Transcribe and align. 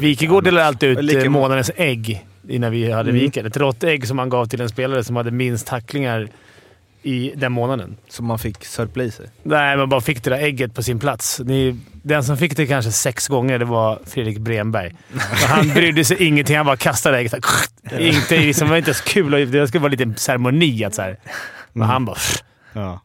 Wikegård 0.00 0.44
delade 0.44 0.66
alltid 0.66 0.88
ut 0.98 1.14
eh, 1.24 1.24
må- 1.24 1.40
månadens 1.40 1.70
ägg 1.76 2.26
innan 2.48 2.72
vi 2.72 2.90
hade 2.92 3.10
Mm. 3.10 3.22
Wiked. 3.22 3.46
Ett 3.46 3.56
råttägg 3.56 4.06
som 4.08 4.16
man 4.16 4.28
gav 4.28 4.46
till 4.46 4.60
en 4.60 4.68
spelare 4.68 5.04
som 5.04 5.16
hade 5.16 5.30
minst 5.30 5.66
tacklingar 5.66 6.28
i 7.02 7.32
den 7.36 7.52
månaden. 7.52 7.96
Som 8.08 8.26
man 8.26 8.38
fick 8.38 8.64
sörpla 8.64 9.04
i 9.04 9.10
sig. 9.10 9.26
Nej, 9.42 9.76
man 9.76 9.88
bara 9.88 10.00
fick 10.00 10.22
det 10.24 10.30
där 10.30 10.38
ägget 10.38 10.74
på 10.74 10.82
sin 10.82 10.98
plats. 10.98 11.40
Ni, 11.44 11.76
den 12.02 12.24
som 12.24 12.36
fick 12.36 12.56
det 12.56 12.66
kanske 12.66 12.92
sex 12.92 13.28
gånger, 13.28 13.58
det 13.58 13.64
var 13.64 13.98
Fredrik 14.06 14.38
Bremberg. 14.38 14.94
Han 15.48 15.68
brydde 15.74 16.04
sig 16.04 16.24
ingenting. 16.26 16.56
Han 16.56 16.66
bara 16.66 16.76
kastade 16.76 17.18
ägget. 17.18 17.34
Inte, 17.98 18.36
liksom, 18.38 18.66
det 18.66 18.70
var 18.70 18.76
inte 18.78 18.90
ens 18.90 19.00
kul. 19.00 19.50
Det 19.52 19.68
skulle 19.68 19.80
vara 19.82 19.90
lite 19.90 20.02
en 20.02 20.16
ceremoni. 20.16 20.84
Att, 20.84 20.94
så 20.94 21.02
här. 21.02 21.16
Men 21.72 21.82
Mm. 21.82 21.88
han 21.92 22.04
bara... 22.04 22.16
Ja. 22.72 23.00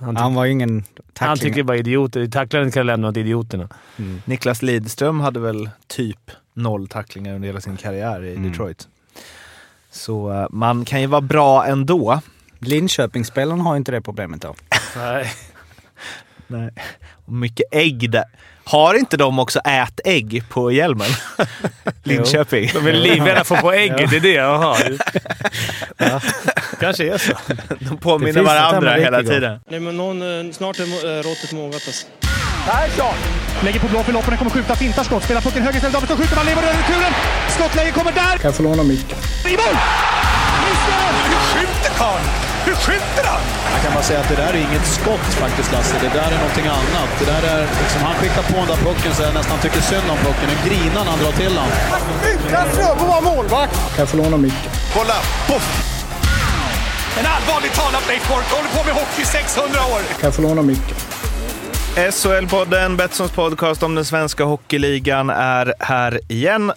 Han, 0.00 0.16
Han 0.16 0.34
var 0.34 0.46
ingen 0.46 0.70
han 0.70 0.82
tackling. 1.14 1.52
tycker 1.52 1.62
bara 1.62 1.76
idioter. 1.76 2.26
Tacklaren 2.26 2.70
kan 2.70 2.86
lämna 2.86 3.08
åt 3.08 3.16
idioterna. 3.16 3.68
Mm. 3.96 4.22
Niklas 4.24 4.62
Lidström 4.62 5.20
hade 5.20 5.40
väl 5.40 5.70
typ 5.86 6.30
noll 6.54 6.88
tacklingar 6.88 7.34
under 7.34 7.46
hela 7.48 7.60
sin 7.60 7.76
karriär 7.76 8.24
i 8.24 8.36
Mm. 8.36 8.50
Detroit. 8.50 8.88
Så 9.90 10.32
eh, 10.32 10.46
man 10.50 10.84
kan 10.84 11.00
ju 11.00 11.06
vara 11.06 11.20
bra 11.20 11.66
ändå. 11.66 12.20
Linköpingsspelarna 12.58 13.62
har 13.62 13.76
inte 13.76 13.92
det 13.92 14.00
problemet 14.00 14.42
då. 14.42 14.54
Nej. 14.96 15.30
Nej. 16.48 16.70
Och 17.26 17.32
mycket 17.32 17.66
ägg 17.72 18.10
där. 18.10 18.24
Har 18.64 18.94
inte 18.94 19.16
de 19.16 19.38
också 19.38 19.58
ätägg 19.58 20.42
på 20.48 20.72
hjälmen? 20.72 21.08
Linköping. 22.02 22.70
De 22.74 22.86
är 22.86 22.92
livrädda 22.92 23.44
för 23.44 23.54
att 23.54 23.60
få 23.60 23.72
ägget. 23.72 24.10
Det 24.10 24.16
är 24.16 24.20
det. 24.20 24.32
Jaha. 24.32 24.76
Ja. 25.96 26.20
Kanske 26.80 27.14
är 27.14 27.18
så. 27.18 27.32
De 27.80 27.96
påminner 27.96 28.42
varandra 28.42 28.94
hela 28.94 29.22
tiden. 29.22 29.60
Nej, 29.70 29.80
men 29.80 29.96
någon, 29.96 30.46
eh, 30.46 30.52
snart 30.52 30.78
är 30.78 30.82
eh, 30.82 31.22
råttet 31.22 31.52
mogat 31.52 31.82
alltså. 31.86 32.06
Lägger 33.64 33.80
på 33.80 33.88
blå 33.88 34.02
för 34.02 34.12
loppen, 34.12 34.36
kommer 34.36 34.50
skjuta, 34.50 34.74
fintar 34.74 35.04
skott, 35.04 35.22
spelar 35.24 35.40
pucken 35.40 35.62
höger 35.62 35.76
istället, 35.76 35.92
Davidsson 35.94 36.16
skjuter, 36.16 36.36
man 36.36 36.46
lever 36.46 36.62
över 36.62 36.74
returen! 36.74 37.12
Skottläge 37.48 37.90
kommer 37.90 38.12
där! 38.12 38.22
Kan 38.38 38.40
jag 38.42 38.54
få 38.54 38.62
låna 38.62 38.82
micken? 38.82 39.18
I 39.46 39.56
mål! 39.56 39.76
Missar! 40.64 41.12
Hur 41.28 41.60
skjuter 41.60 41.98
karln? 41.98 42.47
Hur 42.68 42.74
skjuter 42.74 43.24
han? 43.32 43.42
Jag 43.74 43.80
kan 43.84 43.92
bara 43.96 44.06
säga 44.10 44.20
att 44.20 44.30
det 44.32 44.38
där 44.44 44.52
är 44.56 44.60
inget 44.68 44.86
skott 44.98 45.28
faktiskt 45.44 45.72
Lasse. 45.72 45.96
Det 46.06 46.12
där 46.18 46.30
är 46.34 46.38
någonting 46.44 46.66
annat. 46.66 47.10
Det 47.20 47.26
där 47.32 47.42
är 47.54 47.60
liksom, 47.82 48.00
han 48.08 48.14
skickar 48.20 48.42
på 48.52 48.56
den 48.62 48.68
där 48.72 48.80
pucken 48.86 49.12
så 49.14 49.22
jag 49.22 49.34
nästan 49.34 49.58
tycker 49.64 49.80
synd 49.80 50.08
om 50.14 50.18
pucken. 50.26 50.46
Den 50.52 50.60
grinar 50.68 51.02
när 51.04 51.10
han 51.14 51.20
drar 51.24 51.34
till 51.42 51.54
den. 51.58 51.68
Utan 52.32 52.66
Fröbo 52.74 53.04
var 53.12 53.22
målvakt! 53.30 53.76
Kan 53.94 54.00
jag 54.02 54.08
få 54.08 54.16
låna 54.16 54.36
micken? 54.36 54.70
Kolla! 54.94 55.18
Poff! 55.48 55.66
En 57.18 57.26
allvarligt 57.34 57.74
talad 57.80 58.02
Leif 58.08 58.28
Boork 58.28 58.48
håller 58.56 58.70
på 58.76 58.80
med 58.88 58.94
hockey 59.00 59.22
i 59.22 59.24
600 59.24 59.80
år. 59.94 60.00
Kan 60.18 60.26
jag 60.28 60.34
få 60.34 60.42
låna 60.42 60.62
micken? 60.62 60.96
SHL-podden, 61.96 62.96
Betssons 62.96 63.30
podcast 63.30 63.82
om 63.82 63.94
den 63.94 64.04
svenska 64.04 64.44
hockeyligan, 64.44 65.30
är 65.30 65.74
här 65.80 66.20
igen. 66.28 66.72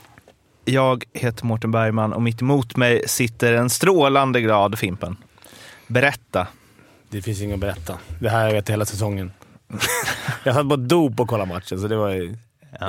Jag 0.66 1.04
heter 1.14 1.46
Mårten 1.46 1.72
Bergman 1.72 2.14
och 2.14 2.22
mitt 2.22 2.42
emot 2.42 2.78
mig 2.78 3.04
sitter 3.08 3.54
en 3.54 3.70
strålande 3.70 4.42
glad 4.42 4.80
Fimpen. 4.80 5.18
Berätta. 5.92 6.48
Det 7.10 7.22
finns 7.22 7.42
inget 7.42 7.54
att 7.54 7.60
berätta. 7.60 7.98
Det 8.20 8.30
här 8.30 8.40
har 8.40 8.46
jag 8.46 8.54
vet 8.54 8.70
hela 8.70 8.86
säsongen. 8.86 9.32
jag 10.44 10.56
satt 10.56 10.70
på 10.70 10.76
dop 10.76 11.20
och 11.20 11.28
kollade 11.28 11.54
matchen, 11.54 11.80
så 11.80 11.88
det 11.88 11.96
var 11.96 12.10
ju 12.10 12.38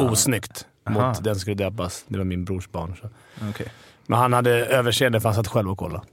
osnyggt 0.00 0.66
Aha. 0.86 1.08
mot 1.08 1.24
den 1.24 1.34
som 1.34 1.40
skulle 1.40 1.56
döpas. 1.56 2.04
Det 2.08 2.18
var 2.18 2.24
min 2.24 2.44
brors 2.44 2.68
barn. 2.68 2.96
Så. 3.00 3.08
Okay. 3.48 3.66
Men 4.06 4.18
han 4.18 4.32
hade 4.32 4.50
överseende 4.50 5.20
för 5.20 5.28
han 5.28 5.36
satt 5.36 5.48
själv 5.48 5.70
och 5.70 5.78
kollade. 5.78 6.04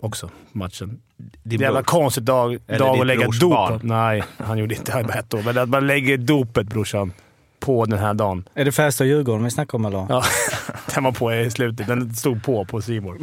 Också 0.00 0.30
matchen. 0.52 1.00
Din 1.16 1.30
Det 1.42 1.56
är 1.56 1.60
jävla 1.60 1.82
bror. 1.82 1.84
konstigt 1.84 2.24
dag, 2.24 2.58
Eller 2.66 2.78
dag 2.78 3.00
att 3.00 3.06
lägga 3.06 3.28
dop. 3.28 3.82
Nej, 3.82 4.24
han 4.38 4.58
gjorde 4.58 4.74
inte. 4.74 4.92
Han 4.92 5.06
var 5.06 5.14
ett 5.14 5.34
år. 5.34 5.42
Men 5.42 5.58
att 5.58 5.68
man 5.68 5.86
lägger 5.86 6.16
dopet 6.18 6.66
brorsan 6.66 7.12
på 7.60 7.84
den 7.84 7.98
här 7.98 8.14
dagen. 8.14 8.48
Är 8.54 8.64
det 8.64 8.72
Färjestad 8.72 9.04
och 9.04 9.08
Djurgården 9.08 9.44
vi 9.44 9.50
snackar 9.50 9.78
om 9.78 9.84
eller? 9.84 10.06
Ja, 10.08 10.24
den 10.94 11.04
var 11.04 11.12
på 11.12 11.34
i 11.34 11.50
slutet. 11.50 11.86
Den 11.86 12.14
stod 12.14 12.44
på 12.44 12.64
på 12.64 12.82
Simor. 12.82 13.18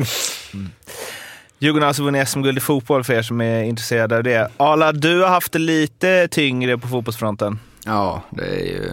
Djurgården 1.64 1.83
har 1.83 1.88
alltså 1.88 2.03
vunnit 2.03 2.30
SM-guld 2.30 2.58
i 2.58 2.61
fotboll 2.61 3.03
för 3.03 3.14
er 3.14 3.22
som 3.22 3.42
är 3.42 3.64
intresserade 3.64 4.17
av 4.17 4.23
det. 4.23 4.52
Arla, 4.58 4.92
du 4.92 5.21
har 5.21 5.27
haft 5.30 5.52
det 5.52 5.60
lite 5.60 6.27
tyngre 6.27 6.77
på 6.77 6.87
fotbollsfronten. 6.87 7.60
Ja, 7.86 8.21
det 8.30 8.45
är 8.45 8.65
ju 8.65 8.89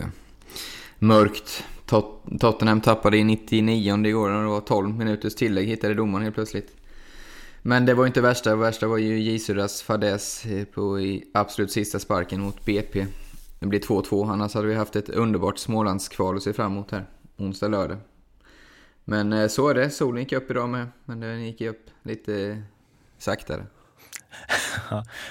mörkt. 0.99 1.65
Tot- 1.87 2.39
Tottenham 2.41 2.81
tappade 2.81 3.17
i 3.17 3.25
99 3.25 4.07
igår 4.07 4.29
när 4.31 4.43
det 4.43 4.49
var 4.49 4.61
12 4.61 4.99
minuters 4.99 5.35
tillägg 5.35 5.69
hittade 5.69 5.95
domaren 5.95 6.23
helt 6.25 6.35
plötsligt. 6.35 6.77
Men 7.63 7.87
det 7.87 7.95
var 7.95 8.07
inte 8.07 8.21
värsta. 8.21 8.51
Det 8.51 8.57
värsta 8.57 8.87
var 8.87 8.99
ju 8.99 9.21
Jisuras 9.21 9.83
fadäs 9.83 10.45
på 10.75 11.01
i 11.01 11.25
absolut 11.35 11.73
sista 11.73 11.99
sparken 11.99 12.41
mot 12.41 12.65
BP. 12.65 13.07
Det 13.61 13.67
blir 13.67 13.81
2-2. 13.81 14.33
Annars 14.33 14.55
hade 14.55 14.67
vi 14.67 14.75
haft 14.75 14.97
ett 14.97 15.09
underbart 15.09 15.59
Smålandskval 15.59 16.37
att 16.37 16.43
se 16.43 16.53
fram 16.53 16.73
emot 16.73 16.91
här. 16.91 17.05
Onsdag, 17.37 17.69
lördag. 17.69 17.99
Men 19.11 19.33
eh, 19.33 19.49
så 19.49 19.69
är 19.69 19.75
det. 19.75 19.91
Solen 19.91 20.23
gick 20.23 20.33
upp 20.33 20.51
idag 20.51 20.69
med. 20.69 20.87
Men 21.05 21.21
den 21.21 21.45
gick 21.47 21.61
upp 21.61 21.87
lite 22.03 22.63
saktare. 23.19 23.67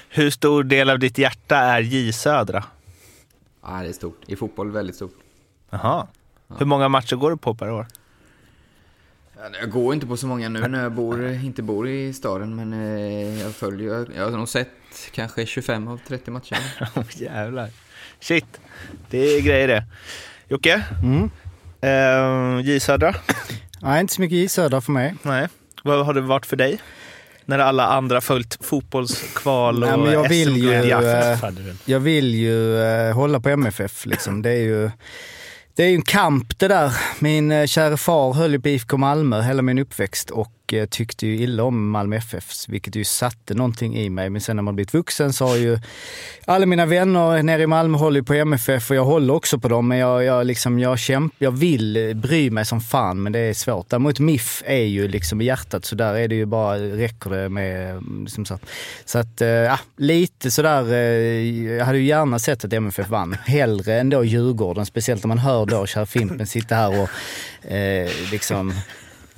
Hur 0.09 0.29
stor 0.29 0.63
del 0.63 0.89
av 0.89 0.99
ditt 0.99 1.17
hjärta 1.17 1.57
är 1.57 1.81
J 1.81 2.13
Södra? 2.13 2.63
Ja, 3.63 3.79
det 3.81 3.87
är 3.89 3.93
stort. 3.93 4.21
I 4.27 4.35
fotboll 4.35 4.71
väldigt 4.71 4.95
stort. 4.95 5.15
Jaha. 5.69 6.07
Hur 6.57 6.65
många 6.65 6.89
matcher 6.89 7.15
går 7.15 7.31
du 7.31 7.37
på 7.37 7.55
per 7.55 7.71
år? 7.71 7.87
Ja, 9.37 9.49
Jag 9.59 9.69
går 9.69 9.93
inte 9.93 10.07
på 10.07 10.17
så 10.17 10.27
många 10.27 10.49
nu 10.49 10.67
när 10.67 10.83
jag 10.83 10.91
bor, 10.91 11.29
inte 11.29 11.61
bor 11.63 11.87
i 11.87 12.13
staden, 12.13 12.55
men 12.55 12.73
eh, 12.73 13.41
jag 13.41 13.55
följer, 13.55 14.07
jag 14.15 14.23
har 14.23 14.37
nog 14.37 14.49
sett 14.49 14.69
kanske 15.11 15.45
25 15.45 15.87
av 15.87 15.99
30 16.07 16.31
matcher. 16.31 16.57
Oh, 16.95 17.21
jävlar. 17.21 17.69
Shit, 18.19 18.59
det 19.09 19.17
är 19.17 19.41
grejer 19.41 19.67
det. 19.67 19.83
Jocke? 20.47 20.83
Mm. 21.03 21.29
Eh, 21.81 22.65
J 22.65 22.79
Södra? 22.79 23.15
Nej, 23.81 24.01
inte 24.01 24.13
så 24.13 24.21
mycket 24.21 24.35
i 24.35 24.47
södra 24.47 24.81
för 24.81 24.91
mig. 24.91 25.15
Nej. 25.21 25.47
Vad 25.83 26.05
har 26.05 26.13
det 26.13 26.21
varit 26.21 26.45
för 26.45 26.55
dig? 26.55 26.79
När 27.45 27.59
alla 27.59 27.87
andra 27.87 28.21
följt 28.21 28.65
fotbollskval 28.65 29.83
och 29.83 29.99
Nej, 29.99 30.13
jag 30.13 30.29
vill 30.29 30.57
ju, 30.57 30.73
eh, 30.73 31.39
Jag 31.85 31.99
vill 31.99 32.35
ju 32.35 32.81
eh, 32.81 33.13
hålla 33.15 33.39
på 33.39 33.49
MFF 33.49 34.05
liksom. 34.05 34.41
Det 34.41 34.49
är 34.49 34.61
ju... 34.61 34.91
Det 35.75 35.83
är 35.83 35.87
ju 35.87 35.95
en 35.95 36.01
kamp 36.01 36.59
det 36.59 36.67
där. 36.67 36.93
Min 37.19 37.51
eh, 37.51 37.65
kära 37.65 37.97
far 37.97 38.33
höll 38.33 38.51
ju 38.51 38.59
på 38.59 38.69
IFK 38.69 38.97
Malmö 38.97 39.41
hela 39.41 39.61
min 39.61 39.79
uppväxt 39.79 40.29
och 40.29 40.51
Eh, 40.73 40.85
tyckte 40.85 41.27
ju 41.27 41.37
illa 41.37 41.63
om 41.63 41.89
Malmö 41.89 42.15
FF, 42.15 42.45
vilket 42.67 42.95
ju 42.95 43.03
satte 43.03 43.53
någonting 43.53 43.97
i 43.97 44.09
mig. 44.09 44.29
Men 44.29 44.41
sen 44.41 44.55
när 44.55 44.63
man 44.63 44.75
blivit 44.75 44.93
vuxen 44.93 45.33
så 45.33 45.47
har 45.47 45.55
ju 45.55 45.79
alla 46.45 46.65
mina 46.65 46.85
vänner 46.85 47.43
nere 47.43 47.61
i 47.61 47.67
Malmö 47.67 47.97
håller 47.97 48.19
ju 48.19 48.23
på 48.23 48.33
MFF 48.33 48.89
och 48.89 48.95
jag 48.95 49.05
håller 49.05 49.33
också 49.33 49.59
på 49.59 49.67
dem. 49.67 49.87
Men 49.87 49.97
jag, 49.97 50.23
jag, 50.23 50.45
liksom, 50.45 50.79
jag, 50.79 50.99
kämp, 50.99 51.33
jag 51.37 51.51
vill 51.51 51.97
eh, 51.97 52.13
bry 52.13 52.49
mig 52.49 52.65
som 52.65 52.81
fan, 52.81 53.23
men 53.23 53.31
det 53.31 53.39
är 53.39 53.53
svårt. 53.53 53.89
Däremot 53.89 54.19
MIF 54.19 54.63
är 54.65 54.83
ju 54.83 55.07
liksom 55.07 55.41
i 55.41 55.45
hjärtat, 55.45 55.85
så 55.85 55.95
där 55.95 56.13
är 56.13 56.27
det 56.27 56.35
ju 56.35 56.45
bara, 56.45 56.77
räcker 56.77 57.29
det 57.29 57.49
med... 57.49 57.91
Mm, 57.91 58.21
liksom 58.23 58.45
så. 58.45 58.59
så 59.05 59.19
att, 59.19 59.41
eh, 59.41 59.47
ja, 59.47 59.79
lite 59.97 60.51
sådär, 60.51 60.93
jag 61.77 61.85
hade 61.85 61.97
ju 61.97 62.05
gärna 62.05 62.39
sett 62.39 62.65
att 62.65 62.73
MFF 62.73 63.09
vann. 63.09 63.33
Hellre 63.45 63.99
än 63.99 64.09
då 64.09 64.23
Djurgården, 64.23 64.85
speciellt 64.85 65.23
när 65.23 65.27
man 65.27 65.37
hör 65.37 65.65
då 65.65 65.85
Kär 65.85 66.05
Fimpen 66.05 66.47
sitta 66.47 66.75
här 66.75 67.01
och 67.01 67.09
eh, 67.71 68.09
liksom 68.31 68.73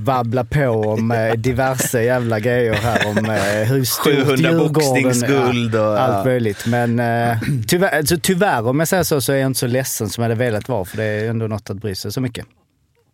babbla 0.02 0.44
på 0.44 0.68
om 0.70 1.12
eh, 1.12 1.34
diverse 1.34 2.04
jävla 2.04 2.40
grejer 2.40 2.74
här 2.74 3.08
om 3.08 3.18
eh, 3.18 3.68
hur 3.68 3.84
stort 3.84 4.06
700 4.14 4.36
Djurgården... 4.36 4.74
boxningsguld 4.74 5.76
och- 5.76 6.00
allt 6.02 6.26
möjligt. 6.26 6.66
Men 6.66 7.00
eh, 7.00 7.38
tyvärr, 7.68 7.98
alltså, 7.98 8.18
tyvärr, 8.22 8.68
om 8.68 8.80
jag 8.80 8.88
säger 8.88 9.04
så, 9.04 9.22
så 9.22 9.34
är 9.34 9.38
jag 9.38 9.46
inte 9.48 9.60
så 9.60 9.68
ledsen 9.68 10.10
som 10.10 10.22
jag 10.22 10.30
hade 10.30 10.40
velat 10.46 10.70
vara, 10.70 10.86
för 10.86 10.98
det 10.98 11.04
är 11.04 11.30
ändå 11.30 11.48
något 11.48 11.70
att 11.70 11.78
bry 11.78 11.96
sig 11.96 12.12
så 12.12 12.22
mycket. 12.22 12.46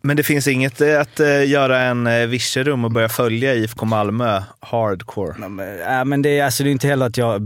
Men 0.04 0.18
det 0.18 0.24
finns 0.24 0.48
inget 0.48 0.82
att 0.82 1.20
göra 1.46 1.82
en 1.82 2.30
vischerum 2.30 2.86
och 2.86 2.92
börja 2.92 3.10
följa 3.10 3.54
IFK 3.54 3.86
Malmö 3.86 4.42
hardcore? 4.60 5.36
Ja, 5.86 6.04
men 6.04 6.22
det, 6.22 6.40
är, 6.40 6.46
alltså, 6.46 6.64
det 6.64 6.70
är 6.70 6.72
inte 6.72 6.88
heller 6.88 7.06
att 7.06 7.18
jag 7.18 7.42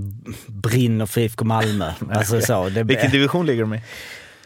brinner 0.47 1.05
för 1.05 1.21
IFK 1.21 1.45
Malmö. 1.45 1.91
Alltså, 2.11 2.41
så, 2.41 2.69
det, 2.69 2.83
Vilken 2.83 3.11
division 3.11 3.45
ligger 3.45 3.61
de 3.61 3.73
i? 3.73 3.81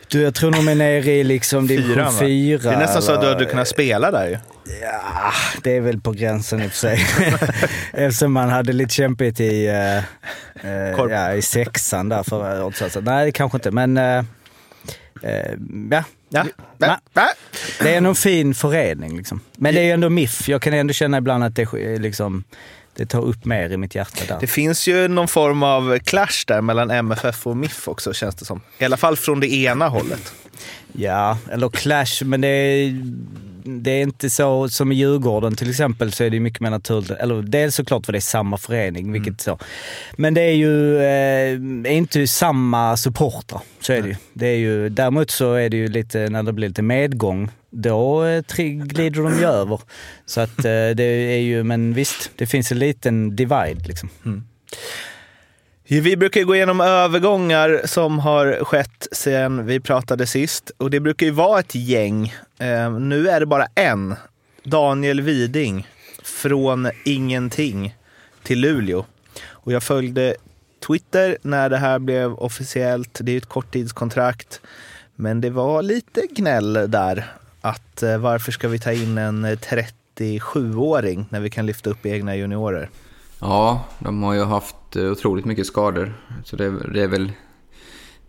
Du, 0.09 0.21
jag 0.21 0.35
tror 0.35 0.51
de 0.51 0.67
är 0.67 0.75
nere 0.75 1.11
i 1.11 1.23
liksom 1.23 1.67
va? 1.67 2.11
4. 2.19 2.57
Det 2.57 2.69
är 2.69 2.77
nästan 2.79 3.01
så 3.01 3.11
att 3.11 3.21
du 3.21 3.27
hade 3.27 3.45
kunnat 3.45 3.67
spela 3.67 4.11
där 4.11 4.27
ju. 4.27 4.37
Ja, 4.81 5.31
det 5.63 5.71
är 5.77 5.81
väl 5.81 6.01
på 6.01 6.11
gränsen 6.11 6.61
i 6.61 6.67
och 6.67 6.71
för 6.71 6.77
sig. 6.77 7.05
Eftersom 7.93 8.31
man 8.33 8.49
hade 8.49 8.73
lite 8.73 8.93
kämpigt 8.93 9.39
i, 9.39 9.67
eh, 9.67 9.97
eh, 10.71 10.91
ja, 11.09 11.33
i 11.33 11.41
sexan 11.41 12.09
där 12.09 12.23
förra 12.23 12.65
året. 12.65 12.75
Så 12.77 12.85
att- 12.85 13.05
Nej, 13.05 13.25
det 13.25 13.31
kanske 13.31 13.57
inte, 13.57 13.71
men 13.71 13.97
eh, 13.97 14.17
eh, 15.23 15.51
ja. 15.91 16.03
Ja. 16.29 16.45
Nej. 17.13 17.27
Det 17.81 17.93
är 17.93 17.97
en 17.97 18.15
fin 18.15 18.53
förening. 18.55 19.17
Liksom. 19.17 19.41
Men 19.57 19.73
det 19.75 19.79
är 19.81 19.85
ju 19.85 19.91
ändå 19.91 20.09
MIF. 20.09 20.49
Jag 20.49 20.61
kan 20.61 20.73
ändå 20.73 20.93
känna 20.93 21.17
ibland 21.17 21.43
att 21.43 21.55
det, 21.55 21.61
är 21.61 21.99
liksom, 21.99 22.43
det 22.95 23.05
tar 23.05 23.21
upp 23.21 23.45
mer 23.45 23.69
i 23.69 23.77
mitt 23.77 23.95
hjärta 23.95 24.25
där. 24.27 24.37
Det 24.39 24.47
finns 24.47 24.87
ju 24.87 25.07
någon 25.07 25.27
form 25.27 25.63
av 25.63 25.99
clash 25.99 26.45
där 26.47 26.61
mellan 26.61 26.91
MFF 26.91 27.47
och 27.47 27.57
MIF 27.57 27.87
också 27.87 28.13
känns 28.13 28.35
det 28.35 28.45
som. 28.45 28.61
I 28.77 28.85
alla 28.85 28.97
fall 28.97 29.17
från 29.17 29.39
det 29.39 29.53
ena 29.53 29.87
hållet. 29.87 30.33
Ja, 30.91 31.37
eller 31.51 31.69
clash, 31.69 32.23
men 32.25 32.41
det 32.41 32.47
är, 32.47 33.01
det 33.63 33.91
är 33.91 34.01
inte 34.01 34.29
så 34.29 34.69
som 34.69 34.91
i 34.91 34.95
Djurgården 34.95 35.55
till 35.55 35.69
exempel 35.69 36.11
så 36.11 36.23
är 36.23 36.29
det 36.29 36.39
mycket 36.39 36.59
mer 36.59 36.69
naturligt. 36.69 37.11
Eller 37.11 37.41
dels 37.41 37.75
såklart 37.75 38.05
för 38.05 38.13
det 38.13 38.19
är 38.19 38.21
samma 38.21 38.57
förening, 38.57 39.11
vilket 39.11 39.41
så. 39.41 39.59
Men 40.15 40.33
det 40.33 40.41
är 40.41 40.53
ju 40.53 40.99
eh, 41.01 41.95
inte 41.95 42.27
samma 42.27 42.97
supportrar, 42.97 43.61
så 43.79 43.93
är 43.93 44.01
det 44.01 44.07
ju. 44.07 44.15
Det 44.33 44.47
är 44.47 44.57
ju. 44.57 44.89
Däremot 44.89 45.31
så 45.31 45.53
är 45.53 45.69
det 45.69 45.77
ju 45.77 45.87
lite, 45.87 46.29
när 46.29 46.43
det 46.43 46.53
blir 46.53 46.67
lite 46.67 46.81
medgång, 46.81 47.51
då 47.75 48.25
eh, 48.25 48.43
glider 48.57 49.21
de 49.21 49.39
ju 49.39 49.45
över. 49.45 49.79
Så 50.25 50.41
att 50.41 50.59
eh, 50.59 50.89
det 50.95 51.03
är 51.03 51.39
ju, 51.39 51.63
men 51.63 51.93
visst, 51.93 52.31
det 52.35 52.47
finns 52.47 52.71
en 52.71 52.79
liten 52.79 53.35
divide 53.35 53.87
liksom. 53.87 54.09
Mm. 54.25 54.43
Vi 55.87 56.17
brukar 56.17 56.39
ju 56.39 56.45
gå 56.45 56.55
igenom 56.55 56.81
övergångar 56.81 57.81
som 57.85 58.19
har 58.19 58.63
skett 58.65 59.07
sedan 59.11 59.65
vi 59.65 59.79
pratade 59.79 60.27
sist. 60.27 60.71
Och 60.77 60.89
det 60.89 60.99
brukar 60.99 61.25
ju 61.25 61.31
vara 61.31 61.59
ett 61.59 61.75
gäng. 61.75 62.33
Eh, 62.59 62.91
nu 62.91 63.29
är 63.29 63.39
det 63.39 63.45
bara 63.45 63.67
en. 63.75 64.15
Daniel 64.63 65.21
Widing. 65.21 65.87
Från 66.23 66.89
ingenting 67.05 67.95
till 68.43 68.59
Luleå. 68.59 69.05
Och 69.47 69.71
jag 69.71 69.83
följde 69.83 70.35
Twitter 70.87 71.37
när 71.41 71.69
det 71.69 71.77
här 71.77 71.99
blev 71.99 72.33
officiellt. 72.33 73.19
Det 73.21 73.31
är 73.31 73.33
ju 73.33 73.37
ett 73.37 73.45
korttidskontrakt. 73.45 74.61
Men 75.15 75.41
det 75.41 75.49
var 75.49 75.81
lite 75.81 76.21
gnäll 76.35 76.73
där. 76.73 77.25
Att 77.65 78.03
eh, 78.03 78.17
varför 78.17 78.51
ska 78.51 78.67
vi 78.67 78.79
ta 78.79 78.91
in 78.91 79.17
en 79.17 79.45
eh, 79.45 79.57
37-åring 79.57 81.25
när 81.29 81.39
vi 81.39 81.49
kan 81.49 81.65
lyfta 81.65 81.89
upp 81.89 82.05
egna 82.05 82.35
juniorer? 82.35 82.89
Ja, 83.39 83.85
de 83.99 84.23
har 84.23 84.33
ju 84.33 84.43
haft 84.43 84.95
eh, 84.95 85.11
otroligt 85.11 85.45
mycket 85.45 85.67
skador. 85.67 86.13
Så 86.43 86.55
det, 86.55 86.93
det 86.93 87.01
är 87.01 87.07
väl 87.07 87.31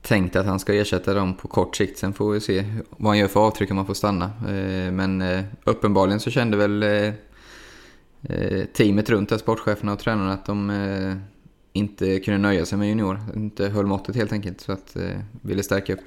tänkt 0.03 0.37
att 0.37 0.47
han 0.47 0.61
ska 0.61 0.75
ersätta 0.75 1.15
dem 1.15 1.35
på 1.35 1.49
kort 1.49 1.77
sikt. 1.77 1.99
Sen 1.99 2.13
får 2.13 2.33
vi 2.33 2.41
se 2.41 2.65
vad 2.91 3.11
han 3.11 3.19
gör 3.19 3.29
för 3.29 3.41
avtryck 3.41 3.71
om 3.71 3.77
han 3.77 3.87
får 3.87 3.95
stanna. 3.95 4.25
Eh, 4.25 4.93
Men 4.93 5.23
eh, 5.23 5.45
uppenbarligen 5.65 6.21
så 6.21 6.31
kände 6.31 6.57
väl 6.57 6.83
eh, 6.83 7.13
eh 8.23 8.65
teamet 8.65 9.11
runt 9.11 9.29
där, 9.29 9.39
sportcheferna 9.39 9.93
och 9.93 9.99
tränarna, 9.99 10.33
att 10.33 10.47
de 10.47 10.71
eh, 10.71 11.17
inte 11.73 12.21
kunde 12.21 12.39
nöja 12.39 12.67
sig 12.67 12.79
med 12.79 12.89
junior. 12.89 13.21
Inte 13.35 13.69
höll 13.69 13.87
måttet 13.87 14.17
helt 14.17 14.33
enkelt. 14.33 14.61
Så 14.61 14.73
att 14.73 14.97
eh, 14.97 15.21
ville 15.43 15.63
stärka 15.63 15.93
upp. 15.93 16.05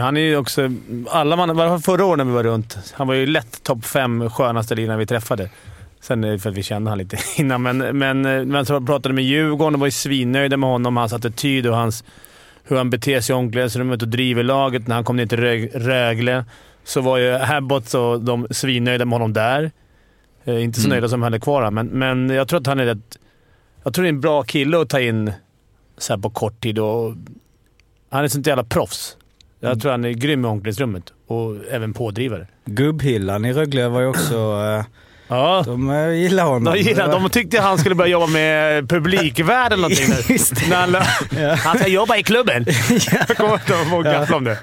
Han 0.00 0.16
är 0.16 0.20
ju 0.20 0.36
också... 0.36 0.70
Alla 1.10 1.36
man, 1.36 1.82
förra 1.82 2.04
året 2.04 2.18
när 2.18 2.24
vi 2.24 2.32
var 2.32 2.44
runt, 2.44 2.78
han 2.92 3.06
var 3.06 3.14
ju 3.14 3.26
lätt 3.26 3.62
topp 3.62 3.84
fem 3.84 4.30
skönaste 4.30 4.74
linan 4.74 4.98
vi 4.98 5.06
träffade. 5.06 5.50
Sen 6.00 6.38
för 6.40 6.50
att 6.50 6.56
vi 6.56 6.62
kände 6.62 6.90
han 6.90 6.98
lite 6.98 7.18
innan, 7.36 7.62
men, 7.62 7.78
men, 7.78 8.26
eh, 8.26 8.44
men 8.44 8.66
så 8.66 8.80
pratade 8.80 9.14
med 9.14 9.24
Djurgården 9.24 9.74
och 9.74 9.80
var 9.80 9.86
ju 9.86 9.90
svinnöjda 9.90 10.56
med 10.56 10.70
honom. 10.70 10.96
Hans 10.96 11.12
attityd 11.12 11.66
och 11.66 11.76
hans, 11.76 12.04
hur 12.64 12.76
han 12.76 12.90
beter 12.90 13.20
sig 13.20 13.32
i 13.32 13.36
omklädningsrummet 13.36 14.02
och 14.02 14.08
driver 14.08 14.42
laget. 14.42 14.86
När 14.88 14.94
han 14.94 15.04
kom 15.04 15.16
ner 15.16 15.26
till 15.26 15.38
Rög, 15.40 15.70
Rögle 15.74 16.44
så 16.84 17.00
var 17.00 17.18
ju 17.18 17.32
Habbots 17.32 17.94
och 17.94 18.20
de 18.20 18.46
svinnöjda 18.50 19.04
med 19.04 19.12
honom 19.12 19.32
där. 19.32 19.70
Eh, 20.44 20.64
inte 20.64 20.80
så 20.80 20.86
Mm. 20.86 20.90
nöjda 20.90 21.08
som 21.08 21.22
han 21.22 21.34
är 21.34 21.38
kvar, 21.38 21.70
men, 21.70 21.86
men 21.86 22.30
jag 22.30 22.48
tror 22.48 22.60
att 22.60 22.66
han 22.66 22.80
är 22.80 22.84
rätt... 22.84 23.18
Jag 23.84 23.94
tror 23.94 24.02
det 24.02 24.08
är 24.08 24.12
en 24.12 24.20
bra 24.20 24.42
kille 24.42 24.80
att 24.80 24.88
ta 24.88 25.00
in 25.00 25.32
så 25.98 26.18
på 26.18 26.30
kort 26.30 26.60
tid. 26.60 26.78
Och, 26.78 27.14
han 28.10 28.24
är 28.24 28.28
sånt 28.28 28.46
jävla 28.46 28.64
proffs. 28.64 29.16
Jag 29.64 29.80
tror 29.80 29.90
han 29.90 30.04
är 30.04 30.10
grym 30.10 30.44
i 30.44 30.48
omklädningsrummet 30.48 31.12
och 31.26 31.56
även 31.70 31.92
pådrivare. 31.94 32.46
Gubbhyllan 32.64 33.44
i 33.44 33.52
Rögle 33.52 33.88
var 33.88 34.00
ju 34.00 34.06
också... 34.06 34.34
eh, 34.34 34.84
Ja, 35.28 35.62
De 35.66 35.90
eh, 35.90 36.08
gillar 36.10 36.44
honom. 36.44 36.64
de, 36.64 36.78
gillade, 36.80 37.12
de 37.12 37.30
tyckte 37.30 37.60
han 37.60 37.78
skulle 37.78 37.94
börja 37.94 38.10
jobba 38.10 38.26
med 38.26 38.88
publikvärd 38.88 39.72
eller 39.72 39.82
någonting. 39.82 40.08
nu. 40.28 40.36
När 40.70 40.76
han, 40.76 40.90
lö- 40.90 41.54
han 41.56 41.78
ska 41.78 41.88
jobba 41.88 42.16
i 42.16 42.22
klubben. 42.22 42.66
Jag 43.28 43.36
kommer 43.36 43.54
inte 43.54 43.72
ihåg 43.90 44.04
gaffla 44.04 44.36
om 44.36 44.44
det. 44.44 44.58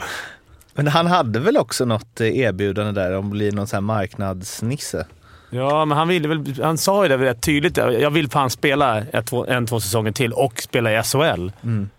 Men 0.74 0.88
han 0.88 1.08
hade 1.08 1.40
väl 1.40 1.58
också 1.58 1.86
något 1.86 2.22
eh, 2.22 2.38
erbjudande 2.38 3.02
där 3.02 3.18
om 3.18 3.26
att 3.26 3.32
bli 3.32 3.52
någon 3.52 3.68
sån 3.68 3.78
här 3.78 3.82
marknadsnisse? 3.82 5.06
Ja, 5.50 5.86
men 5.86 5.98
han, 5.98 6.08
ville 6.08 6.28
väl, 6.28 6.56
han 6.64 6.78
sa 6.78 7.04
ju 7.04 7.10
det 7.10 7.18
rätt 7.18 7.42
tydligt. 7.42 7.78
Jag 7.78 8.10
vill 8.12 8.30
fan 8.30 8.50
spela 8.50 8.98
ett, 9.00 9.26
två, 9.28 9.46
en, 9.46 9.66
två 9.66 9.80
säsonger 9.80 10.12
till 10.12 10.34
och 10.34 10.62
spela 10.62 11.00
i 11.00 11.04
SHL. 11.04 11.50
Mm. 11.64 11.90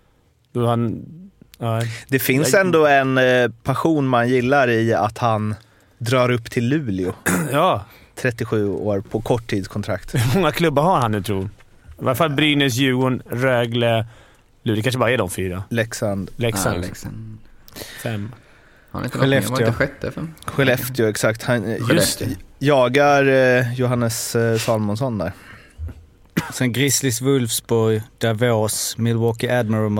Då 0.53 0.67
han... 0.67 1.03
Det 2.09 2.19
finns 2.19 2.53
Jag- 2.53 2.61
ändå 2.61 2.87
en 2.87 3.19
eh, 3.19 3.49
passion 3.63 4.07
man 4.07 4.29
gillar 4.29 4.69
i 4.71 4.95
att 4.95 5.19
han 5.19 5.55
drar 5.99 6.31
upp 6.31 6.51
till 6.51 6.69
Luleå. 6.69 7.13
ja. 7.53 7.85
37 8.15 8.69
år 8.69 9.01
på 9.01 9.21
korttidskontrakt. 9.21 10.15
Hur 10.35 10.35
många 10.41 10.53
klubbar 10.53 10.83
har 10.83 11.01
han 11.01 11.13
nu 11.13 11.23
tror 11.23 11.45
I 11.45 11.49
alla 12.03 12.15
fall 12.15 12.31
Brynäs, 12.31 12.75
Djurgården, 12.75 13.23
Rögle, 13.31 14.07
Luleå. 14.63 14.77
Det 14.77 14.83
kanske 14.83 14.99
bara 14.99 15.11
är 15.11 15.19
de 15.19 15.31
fyra. 15.31 15.63
Leksand, 15.69 16.31
Leksand. 16.37 16.77
Ja, 16.77 16.81
Leksand. 16.81 17.39
Fem. 18.03 18.33
Han 18.91 19.05
inte 19.05 19.19
mer, 19.19 19.25
var 19.25 19.31
Skellefteå. 19.31 19.67
inte 19.67 19.73
sjätte 19.73 20.11
för 20.11 20.27
Skellefteå 20.47 21.07
exakt. 21.09 21.43
Han 21.43 21.65
eh, 21.65 21.77
Just 21.95 22.19
det. 22.19 22.29
jagar 22.59 23.27
eh, 23.27 23.75
Johannes 23.75 24.37
Salmonsson 24.59 25.19
där. 25.19 25.33
Sen 26.53 26.73
Grizzlies, 26.73 27.21
Wolfsburg, 27.21 28.03
Davos, 28.19 28.99
Milwaukee 28.99 29.49
Admiral, 29.59 29.91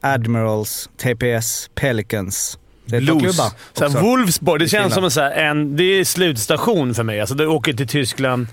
Admirals, 0.00 0.90
TPS, 0.96 1.70
Pelicans. 1.74 2.58
Det 2.86 2.96
är 2.96 3.00
Blues. 3.00 3.38
också. 3.38 3.98
Wolfsburg, 3.98 4.60
det 4.60 4.68
känns 4.68 4.94
som 4.94 5.04
en, 5.04 5.10
så 5.10 5.20
här, 5.20 5.30
en... 5.30 5.76
Det 5.76 5.84
är 5.84 6.04
slutstation 6.04 6.94
för 6.94 7.02
mig. 7.02 7.20
Alltså, 7.20 7.34
du 7.34 7.46
åker 7.46 7.72
till 7.72 7.88
Tyskland. 7.88 8.46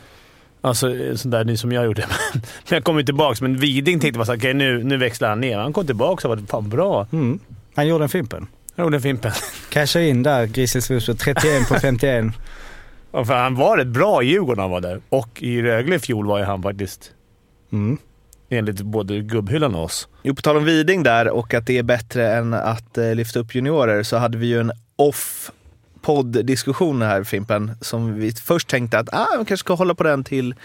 Alltså 0.62 0.88
sånt 1.16 1.32
där 1.32 1.56
som 1.56 1.72
jag 1.72 1.86
gjorde. 1.86 2.06
Men 2.34 2.42
jag 2.68 2.84
kommer 2.84 3.04
tillbaka. 3.04 3.38
Men 3.42 3.58
Widing 3.58 4.00
tänkte 4.00 4.18
bara 4.18 4.26
såhär, 4.26 4.40
okej 4.40 4.54
nu, 4.54 4.84
nu 4.84 4.98
växlar 4.98 5.30
han 5.30 5.42
ner. 5.42 5.58
Han 5.58 5.74
kom 5.74 5.86
tillbaka 5.86 6.28
och 6.28 6.38
var 6.38 6.46
fan 6.48 6.70
bra. 6.70 7.08
Mm. 7.12 7.40
Han 7.76 7.88
gjorde 7.88 8.04
en 8.04 8.10
Fimpen. 8.10 8.48
Han 8.76 8.86
gjorde 8.86 8.98
en 8.98 9.02
Fimpen. 9.02 9.32
Casha 9.70 10.00
in 10.02 10.24
där, 10.24 10.48
Wolfsburg. 10.48 11.14
31 11.14 11.68
på 11.70 11.76
51. 11.80 12.26
Ja, 13.12 13.26
för 13.26 13.34
han 13.34 13.56
var 13.56 13.78
rätt 13.78 13.88
bra 13.88 14.24
i 14.24 14.28
Djurgården 14.28 14.56
när 14.56 14.64
han 14.64 14.72
var 14.72 14.82
där. 14.82 15.02
Och 15.10 15.44
i 15.44 15.62
Rögle 15.62 15.96
i 15.96 16.00
fjol 16.00 16.28
var 16.28 16.40
ju 16.40 16.46
han 16.46 16.64
faktiskt, 16.64 17.12
Mm. 17.72 17.98
Enligt 18.50 18.82
både 18.82 19.22
gubbhyllan 19.22 19.76
och 19.76 19.84
oss. 19.84 20.08
Jo, 20.24 20.36
på 20.36 20.42
tal 20.42 20.58
om 20.58 20.66
Widing 20.66 21.04
där 21.04 21.30
och 21.30 21.54
att 21.54 21.66
det 21.66 21.78
är 21.78 21.84
bättre 21.84 22.34
än 22.36 22.54
att 22.54 22.98
eh, 22.98 23.16
lyfta 23.16 23.40
upp 23.40 23.56
juniorer 23.56 24.04
så 24.04 24.18
hade 24.18 24.38
vi 24.38 24.48
ju 24.48 24.60
en 24.60 24.72
off 24.96 25.52
podd-diskussion 26.02 27.02
här 27.02 27.24
Fimpen 27.24 27.72
som 27.82 28.20
vi 28.20 28.32
först 28.32 28.68
tänkte 28.68 29.00
att 29.00 29.14
ah, 29.14 29.28
vi 29.32 29.46
kanske 29.46 29.58
ska 29.58 29.74
hålla 29.74 29.96
på 29.96 30.04
den 30.04 30.24
till 30.24 30.56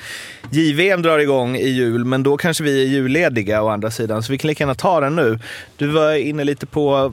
JVM 0.51 1.03
drar 1.03 1.19
igång 1.19 1.57
i 1.57 1.69
jul 1.69 2.05
men 2.05 2.23
då 2.23 2.37
kanske 2.37 2.65
vi 2.65 2.83
är 2.83 2.87
jullediga 2.87 3.63
å 3.63 3.69
andra 3.69 3.91
sidan 3.91 4.23
så 4.23 4.33
vi 4.33 4.39
kan 4.39 4.49
lika 4.49 4.63
gärna 4.63 4.75
ta 4.75 5.01
den 5.01 5.17
nu. 5.17 5.39
Du 5.77 5.87
var 5.87 6.15
inne 6.15 6.45
lite 6.45 6.67
på 6.67 7.13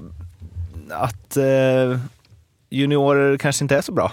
att 0.90 1.38
eh, 1.38 2.00
juniorer 2.70 3.38
kanske 3.38 3.64
inte 3.64 3.78
är 3.78 3.82
så 3.82 3.92
bra. 3.92 4.12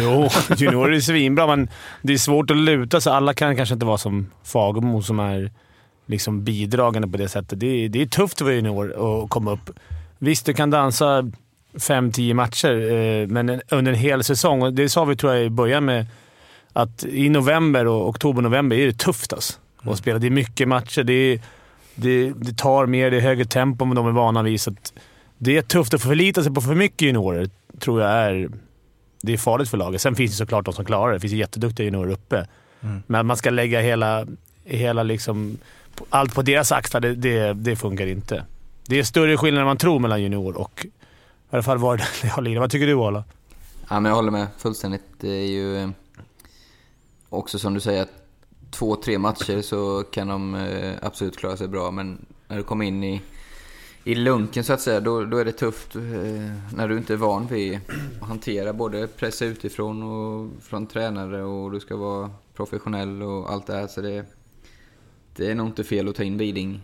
Jo, 0.00 0.28
juniorer 0.56 0.92
är 0.92 1.00
svinbra, 1.00 1.46
men 1.46 1.68
det 2.02 2.12
är 2.12 2.18
svårt 2.18 2.50
att 2.50 2.56
luta 2.56 3.00
sig. 3.00 3.12
Alla 3.12 3.34
kan 3.34 3.56
kanske 3.56 3.72
inte 3.72 3.86
vara 3.86 3.98
som 3.98 4.30
Fagemo 4.44 5.02
som 5.02 5.20
är 5.20 5.50
liksom 6.06 6.44
bidragande 6.44 7.08
på 7.08 7.16
det 7.16 7.28
sättet. 7.28 7.60
Det 7.60 7.66
är, 7.66 7.88
det 7.88 8.02
är 8.02 8.06
tufft 8.06 8.34
att 8.36 8.40
vara 8.40 8.54
junior 8.54 8.90
och 8.96 9.30
komma 9.30 9.52
upp. 9.52 9.70
Visst, 10.18 10.46
du 10.46 10.52
kan 10.54 10.70
dansa 10.70 11.30
fem, 11.78 12.12
tio 12.12 12.34
matcher, 12.34 12.92
eh, 12.92 13.26
men 13.28 13.48
en- 13.48 13.62
under 13.70 13.92
en 13.92 13.98
hel 13.98 14.24
säsong. 14.24 14.62
Och 14.62 14.72
det 14.72 14.88
sa 14.88 15.04
vi 15.04 15.16
tror 15.16 15.34
jag 15.34 15.44
i 15.44 15.50
början 15.50 15.84
med 15.84 16.06
att 16.72 17.04
i 17.04 17.28
november 17.28 17.86
och 17.86 18.08
oktober-november 18.08 18.76
är 18.76 18.86
det 18.86 18.98
tufft 18.98 19.32
alltså, 19.32 19.52
att 19.82 19.98
spela. 19.98 20.18
Det 20.18 20.26
är 20.26 20.30
mycket 20.30 20.68
matcher. 20.68 21.02
Det, 21.04 21.12
är, 21.12 21.40
det, 21.94 22.32
det 22.36 22.56
tar 22.58 22.86
mer, 22.86 23.10
det 23.10 23.16
är 23.16 23.20
högre 23.20 23.44
tempo 23.44 23.84
än 23.84 23.94
de 23.94 24.06
är 24.06 24.10
vana 24.12 24.42
vid. 24.42 24.60
Så 24.60 24.70
att 24.70 24.92
det 25.38 25.56
är 25.56 25.62
tufft 25.62 25.94
att 25.94 26.02
förlita 26.02 26.42
sig 26.42 26.54
på 26.54 26.60
för 26.60 26.74
mycket 26.74 27.02
juniorer, 27.02 27.50
tror 27.80 28.00
jag 28.02 28.10
är 28.10 28.48
det 29.22 29.32
är 29.32 29.36
farligt 29.36 29.68
för 29.68 29.76
laget. 29.76 30.00
Sen 30.00 30.14
finns 30.14 30.30
det 30.30 30.36
såklart 30.36 30.64
de 30.64 30.74
som 30.74 30.84
klarar 30.84 31.08
det. 31.12 31.16
Det 31.16 31.20
finns 31.20 31.32
ju 31.32 31.36
jätteduktiga 31.36 31.84
juniorer 31.84 32.12
uppe. 32.12 32.46
Men 33.06 33.20
att 33.20 33.26
man 33.26 33.36
ska 33.36 33.50
lägga 33.50 33.80
hela, 33.80 34.26
hela 34.64 35.02
liksom, 35.02 35.58
allt 36.10 36.34
på 36.34 36.42
deras 36.42 36.72
axlar, 36.72 37.00
det, 37.00 37.14
det, 37.14 37.52
det 37.52 37.76
funkar 37.76 38.06
inte. 38.06 38.44
Det 38.86 38.98
är 38.98 39.04
större 39.04 39.36
skillnad 39.36 39.60
än 39.60 39.66
man 39.66 39.76
tror 39.76 39.98
mellan 39.98 40.22
junior 40.22 40.56
och... 40.56 40.86
I 41.50 41.56
alla 41.56 41.62
fall 41.62 41.78
var 41.78 41.96
det 41.96 42.04
jag 42.22 42.30
har. 42.30 42.60
Vad 42.60 42.70
tycker 42.70 42.86
du 42.86 42.94
Ola? 42.94 43.24
Ja, 43.88 44.00
men 44.00 44.04
jag 44.04 44.16
håller 44.16 44.30
med 44.30 44.46
fullständigt. 44.58 45.02
Det 45.20 45.28
är 45.28 45.46
ju 45.46 45.76
eh, 45.76 45.88
också 47.28 47.58
som 47.58 47.74
du 47.74 47.80
säger 47.80 48.02
att 48.02 48.12
två, 48.70 48.96
tre 48.96 49.18
matcher 49.18 49.62
så 49.62 50.02
kan 50.02 50.28
de 50.28 50.54
eh, 50.54 50.94
absolut 51.02 51.36
klara 51.36 51.56
sig 51.56 51.68
bra. 51.68 51.90
Men 51.90 52.26
när 52.48 52.56
du 52.56 52.62
kommer 52.62 52.84
in 52.84 53.04
i, 53.04 53.22
i 54.04 54.14
lunken 54.14 54.64
så 54.64 54.72
att 54.72 54.80
säga, 54.80 55.00
då, 55.00 55.24
då 55.24 55.38
är 55.38 55.44
det 55.44 55.52
tufft. 55.52 55.96
Eh, 55.96 56.02
när 56.74 56.88
du 56.88 56.98
inte 56.98 57.12
är 57.12 57.16
van 57.16 57.46
vid 57.46 57.80
att 58.20 58.28
hantera 58.28 58.72
både 58.72 59.06
press 59.06 59.42
utifrån 59.42 60.02
och 60.02 60.50
från 60.62 60.86
tränare 60.86 61.42
och 61.42 61.70
du 61.70 61.80
ska 61.80 61.96
vara 61.96 62.30
professionell 62.54 63.22
och 63.22 63.52
allt 63.52 63.66
det 63.66 63.74
här. 63.74 63.86
Så 63.86 64.00
det, 64.00 64.24
det 65.36 65.50
är 65.50 65.54
nog 65.54 65.66
inte 65.66 65.84
fel 65.84 66.08
att 66.08 66.14
ta 66.14 66.22
in 66.22 66.38
Widing 66.38 66.80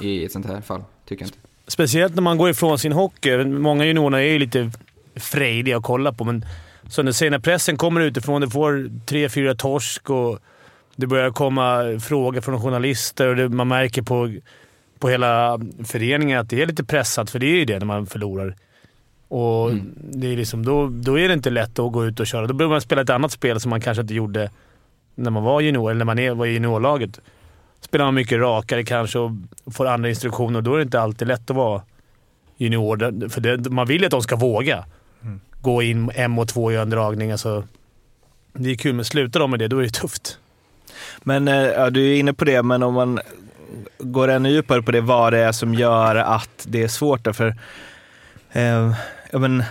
i 0.00 0.24
ett 0.24 0.32
sånt 0.32 0.46
här 0.46 0.60
fall, 0.60 0.84
tycker 1.04 1.22
jag 1.22 1.28
inte. 1.28 1.38
Speciellt 1.66 2.14
när 2.14 2.22
man 2.22 2.38
går 2.38 2.50
ifrån 2.50 2.78
sin 2.78 2.92
hockey. 2.92 3.44
Många 3.44 3.84
juniorer 3.84 4.18
är 4.18 4.32
ju 4.32 4.38
lite 4.38 4.70
frejdiga 5.16 5.76
att 5.76 5.82
kolla 5.82 6.12
på, 6.12 6.24
men 6.24 6.44
som 6.88 7.06
du 7.06 7.12
säger, 7.12 7.30
när 7.30 7.38
pressen 7.38 7.76
kommer 7.76 8.00
utifrån, 8.00 8.40
du 8.40 8.50
får 8.50 8.90
tre, 9.06 9.28
fyra 9.28 9.54
torsk 9.54 10.10
och 10.10 10.38
det 10.96 11.06
börjar 11.06 11.30
komma 11.30 11.98
frågor 12.00 12.40
från 12.40 12.60
journalister 12.60 13.28
och 13.28 13.36
det, 13.36 13.48
man 13.48 13.68
märker 13.68 14.02
på, 14.02 14.34
på 14.98 15.08
hela 15.08 15.60
föreningen 15.84 16.40
att 16.40 16.50
det 16.50 16.62
är 16.62 16.66
lite 16.66 16.84
pressat, 16.84 17.30
för 17.30 17.38
det 17.38 17.46
är 17.46 17.56
ju 17.56 17.64
det 17.64 17.78
när 17.78 17.86
man 17.86 18.06
förlorar. 18.06 18.56
Och 19.28 19.70
det 19.96 20.32
är 20.32 20.36
liksom, 20.36 20.64
då, 20.64 20.88
då 20.88 21.18
är 21.18 21.28
det 21.28 21.34
inte 21.34 21.50
lätt 21.50 21.78
att 21.78 21.92
gå 21.92 22.06
ut 22.06 22.20
och 22.20 22.26
köra. 22.26 22.46
Då 22.46 22.54
behöver 22.54 22.74
man 22.74 22.80
spela 22.80 23.02
ett 23.02 23.10
annat 23.10 23.32
spel 23.32 23.60
som 23.60 23.70
man 23.70 23.80
kanske 23.80 24.00
inte 24.00 24.14
gjorde 24.14 24.50
när 25.14 25.30
man 25.30 25.42
var 25.42 25.60
junior, 25.60 25.90
eller 25.90 25.98
när 25.98 26.04
man 26.04 26.18
är, 26.18 26.34
var 26.34 26.46
i 26.46 26.52
juniorlaget. 26.52 27.20
Spelar 27.84 28.04
man 28.04 28.14
mycket 28.14 28.38
rakare 28.38 28.84
kanske 28.84 29.18
och 29.18 29.30
får 29.70 29.86
andra 29.86 30.08
instruktioner. 30.08 30.60
Då 30.60 30.74
är 30.74 30.76
det 30.76 30.82
inte 30.82 31.00
alltid 31.00 31.28
lätt 31.28 31.50
att 31.50 31.56
vara 31.56 31.82
junior. 32.56 33.28
För 33.28 33.40
det, 33.40 33.70
man 33.70 33.86
vill 33.86 34.00
ju 34.00 34.04
att 34.06 34.10
de 34.10 34.22
ska 34.22 34.36
våga. 34.36 34.84
gå 35.60 35.82
in 35.82 36.10
en 36.14 36.30
mot 36.30 36.48
två 36.48 36.72
i 36.72 36.76
en 36.76 36.90
dragning. 36.90 37.32
Alltså, 37.32 37.64
det 38.52 38.70
är 38.70 38.74
kul, 38.74 38.94
men 38.94 39.04
slutar 39.04 39.40
de 39.40 39.50
med 39.50 39.58
det, 39.58 39.68
då 39.68 39.78
är 39.78 39.82
det 39.82 39.90
tufft. 39.90 40.38
Men 41.22 41.48
eh, 41.48 41.54
ja, 41.54 41.90
du 41.90 42.12
är 42.12 42.16
inne 42.16 42.32
på 42.32 42.44
det, 42.44 42.62
men 42.62 42.82
om 42.82 42.94
man 42.94 43.20
går 43.98 44.28
ännu 44.28 44.50
djupare 44.50 44.82
på 44.82 44.92
det, 44.92 45.00
vad 45.00 45.32
det 45.32 45.38
är 45.38 45.52
som 45.52 45.74
gör 45.74 46.16
att 46.16 46.66
det 46.68 46.82
är 46.82 46.88
svårt. 46.88 47.24
Därför, 47.24 47.54
eh, 48.52 48.94
ja, 49.30 49.38
men, 49.38 49.64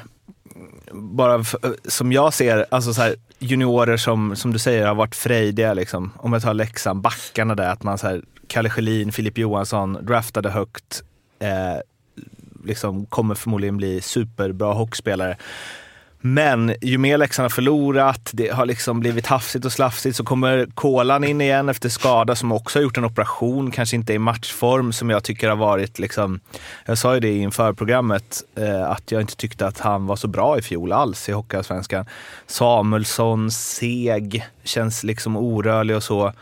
bara 0.93 1.43
som 1.85 2.11
jag 2.11 2.33
ser, 2.33 2.65
alltså 2.69 2.93
så 2.93 3.01
här, 3.01 3.15
juniorer 3.39 3.97
som, 3.97 4.35
som 4.35 4.53
du 4.53 4.59
säger 4.59 4.87
har 4.87 4.95
varit 4.95 5.15
frejdiga. 5.15 5.73
Liksom. 5.73 6.11
Om 6.17 6.33
jag 6.33 6.41
tar 6.41 6.53
Leksand, 6.53 7.01
backarna 7.01 7.55
där, 7.55 7.69
att 7.69 7.83
man 7.83 7.97
så 7.97 8.07
här, 8.07 8.21
Kalle 8.47 8.69
Schelin, 8.69 9.11
Filip 9.11 9.37
Johansson, 9.37 9.97
draftade 10.01 10.49
högt, 10.49 11.03
eh, 11.39 11.79
liksom 12.65 13.05
kommer 13.05 13.35
förmodligen 13.35 13.77
bli 13.77 14.01
superbra 14.01 14.73
hockeyspelare. 14.73 15.37
Men 16.21 16.75
ju 16.81 16.97
mer 16.97 17.17
Leksand 17.17 17.43
har 17.43 17.49
förlorat, 17.49 18.29
det 18.33 18.49
har 18.49 18.65
liksom 18.65 18.99
blivit 18.99 19.27
hafsigt 19.27 19.65
och 19.65 19.71
slafsigt, 19.71 20.15
så 20.15 20.23
kommer 20.23 20.67
Kolan 20.73 21.23
in 21.23 21.41
igen 21.41 21.69
efter 21.69 21.89
skada 21.89 22.35
som 22.35 22.51
också 22.51 22.79
har 22.79 22.83
gjort 22.83 22.97
en 22.97 23.05
operation, 23.05 23.71
kanske 23.71 23.95
inte 23.95 24.13
i 24.13 24.19
matchform 24.19 24.93
som 24.93 25.09
jag 25.09 25.23
tycker 25.23 25.49
har 25.49 25.55
varit 25.55 25.99
liksom, 25.99 26.39
jag 26.85 26.97
sa 26.97 27.13
ju 27.13 27.19
det 27.19 27.37
inför 27.37 27.73
programmet, 27.73 28.43
eh, 28.55 28.89
att 28.89 29.11
jag 29.11 29.21
inte 29.21 29.35
tyckte 29.35 29.67
att 29.67 29.79
han 29.79 30.07
var 30.07 30.15
så 30.15 30.27
bra 30.27 30.57
i 30.57 30.61
fjol 30.61 30.91
alls 30.91 31.29
i 31.29 31.31
Hockeyallsvenskan. 31.31 32.05
Samuelsson, 32.47 33.51
seg, 33.51 34.45
känns 34.63 35.03
liksom 35.03 35.37
orörlig 35.37 35.95
och 35.95 36.03
så. 36.03 36.33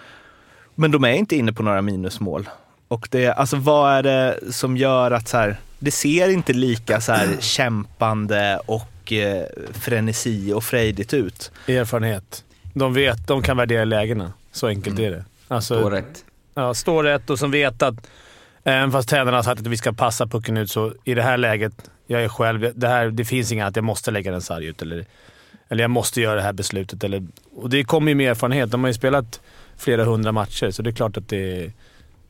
Men 0.75 0.91
de 0.91 1.03
är 1.03 1.13
inte 1.13 1.35
inne 1.35 1.53
på 1.53 1.63
några 1.63 1.81
minusmål. 1.81 2.49
Och 2.87 3.07
det, 3.11 3.27
alltså 3.27 3.57
vad 3.57 3.93
är 3.93 4.03
det 4.03 4.39
som 4.51 4.77
gör 4.77 5.11
att 5.11 5.27
så 5.27 5.37
här, 5.37 5.57
det 5.79 5.91
ser 5.91 6.29
inte 6.29 6.53
lika 6.53 7.01
så 7.01 7.11
här 7.11 7.37
kämpande 7.39 8.59
och 8.65 8.98
eh, 9.11 9.43
frenesi 9.73 10.53
och 10.53 10.63
frejdigt 10.63 11.13
ut? 11.13 11.51
Erfarenhet. 11.67 12.43
De 12.73 12.93
vet, 12.93 13.27
de 13.27 13.41
kan 13.41 13.57
värdera 13.57 13.85
lägena. 13.85 14.33
Så 14.51 14.67
enkelt 14.67 14.99
är 14.99 15.11
det. 15.11 15.25
Alltså, 15.47 15.79
Står 15.79 15.91
rätt. 15.91 16.25
Ja, 16.53 16.73
stå 16.73 17.03
rätt 17.03 17.29
och 17.29 17.39
som 17.39 17.51
vet 17.51 17.81
att 17.81 18.07
även 18.63 18.91
fast 18.91 19.09
tränarna 19.09 19.37
har 19.37 19.43
sagt 19.43 19.61
att 19.61 19.67
vi 19.67 19.77
ska 19.77 19.91
passa 19.93 20.27
pucken 20.27 20.57
ut, 20.57 20.71
så 20.71 20.93
i 21.03 21.13
det 21.13 21.21
här 21.21 21.37
läget, 21.37 21.73
jag 22.07 22.23
är 22.23 22.27
själv, 22.29 22.71
det, 22.75 22.87
här, 22.87 23.09
det 23.09 23.25
finns 23.25 23.51
inget 23.51 23.67
att 23.67 23.75
jag 23.75 23.85
måste 23.85 24.11
lägga 24.11 24.31
den 24.31 24.41
sarg 24.41 24.65
ut 24.65 24.81
eller, 24.81 25.05
eller 25.69 25.83
jag 25.83 25.91
måste 25.91 26.21
göra 26.21 26.35
det 26.35 26.41
här 26.41 26.53
beslutet. 26.53 27.03
Eller, 27.03 27.27
och 27.55 27.69
det 27.69 27.83
kommer 27.83 28.11
ju 28.11 28.15
med 28.15 28.31
erfarenhet. 28.31 28.71
De 28.71 28.81
har 28.83 28.87
ju 28.87 28.93
spelat 28.93 29.39
flera 29.77 30.03
hundra 30.03 30.31
matcher, 30.31 30.71
så 30.71 30.81
det 30.81 30.89
är 30.89 30.91
klart 30.93 31.17
att 31.17 31.27
det, 31.29 31.71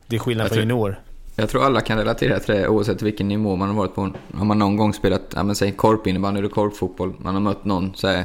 det 0.06 0.16
är 0.16 0.20
skillnad 0.20 0.44
Jag 0.44 0.48
på 0.48 0.54
tror- 0.54 0.62
junior. 0.62 1.00
Jag 1.40 1.48
tror 1.48 1.64
alla 1.64 1.80
kan 1.80 1.98
relatera 1.98 2.40
till 2.40 2.54
det 2.54 2.68
oavsett 2.68 3.02
vilken 3.02 3.28
nivå 3.28 3.56
man 3.56 3.68
har 3.68 3.76
varit 3.76 3.94
på. 3.94 4.12
Har 4.34 4.44
man 4.44 4.58
någon 4.58 4.76
gång 4.76 4.94
spelat, 4.94 5.22
ja 5.34 5.42
men 5.42 5.56
säg 5.56 5.72
korpinnebandy 5.72 6.38
eller 6.38 6.48
korpfotboll. 6.48 7.14
Man 7.18 7.34
har 7.34 7.40
mött 7.40 7.64
någon 7.64 7.94
så 7.94 8.08
här 8.08 8.24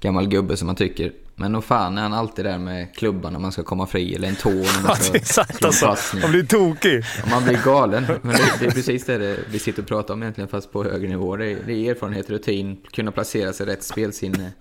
gammal 0.00 0.28
gubbe 0.28 0.56
som 0.56 0.66
man 0.66 0.76
tycker, 0.76 1.12
men 1.34 1.52
nog 1.52 1.64
fan 1.64 1.98
är 1.98 2.02
han 2.02 2.12
alltid 2.12 2.44
där 2.44 2.58
med 2.58 2.94
klubban 2.96 3.32
när 3.32 3.40
man 3.40 3.52
ska 3.52 3.62
komma 3.62 3.86
fri 3.86 4.14
eller 4.14 4.28
en 4.28 4.36
tå 4.36 4.50
när 4.50 4.58
Ja, 4.64 4.82
man 4.86 4.96
ska 4.96 5.12
är 5.12 5.16
exakt 5.16 5.64
alltså. 5.64 5.86
passning. 5.86 6.22
Man 6.22 6.30
blir 6.30 6.42
tokig. 6.42 7.04
Ja, 7.18 7.30
Man 7.30 7.44
blir 7.44 7.64
galen. 7.64 8.04
Men 8.22 8.32
det, 8.32 8.52
det 8.60 8.66
är 8.66 8.70
precis 8.70 9.04
det, 9.04 9.18
det 9.18 9.38
vi 9.50 9.58
sitter 9.58 9.82
och 9.82 9.88
pratar 9.88 10.14
om 10.14 10.22
egentligen, 10.22 10.48
fast 10.48 10.72
på 10.72 10.84
högre 10.84 11.08
nivå. 11.08 11.36
Det 11.36 11.52
är, 11.52 11.58
det 11.66 11.72
är 11.72 11.90
erfarenhet, 11.90 12.30
rutin, 12.30 12.76
kunna 12.92 13.10
placera 13.10 13.52
sig 13.52 13.66
rätt, 13.66 13.82
spelsinne. 13.82 14.52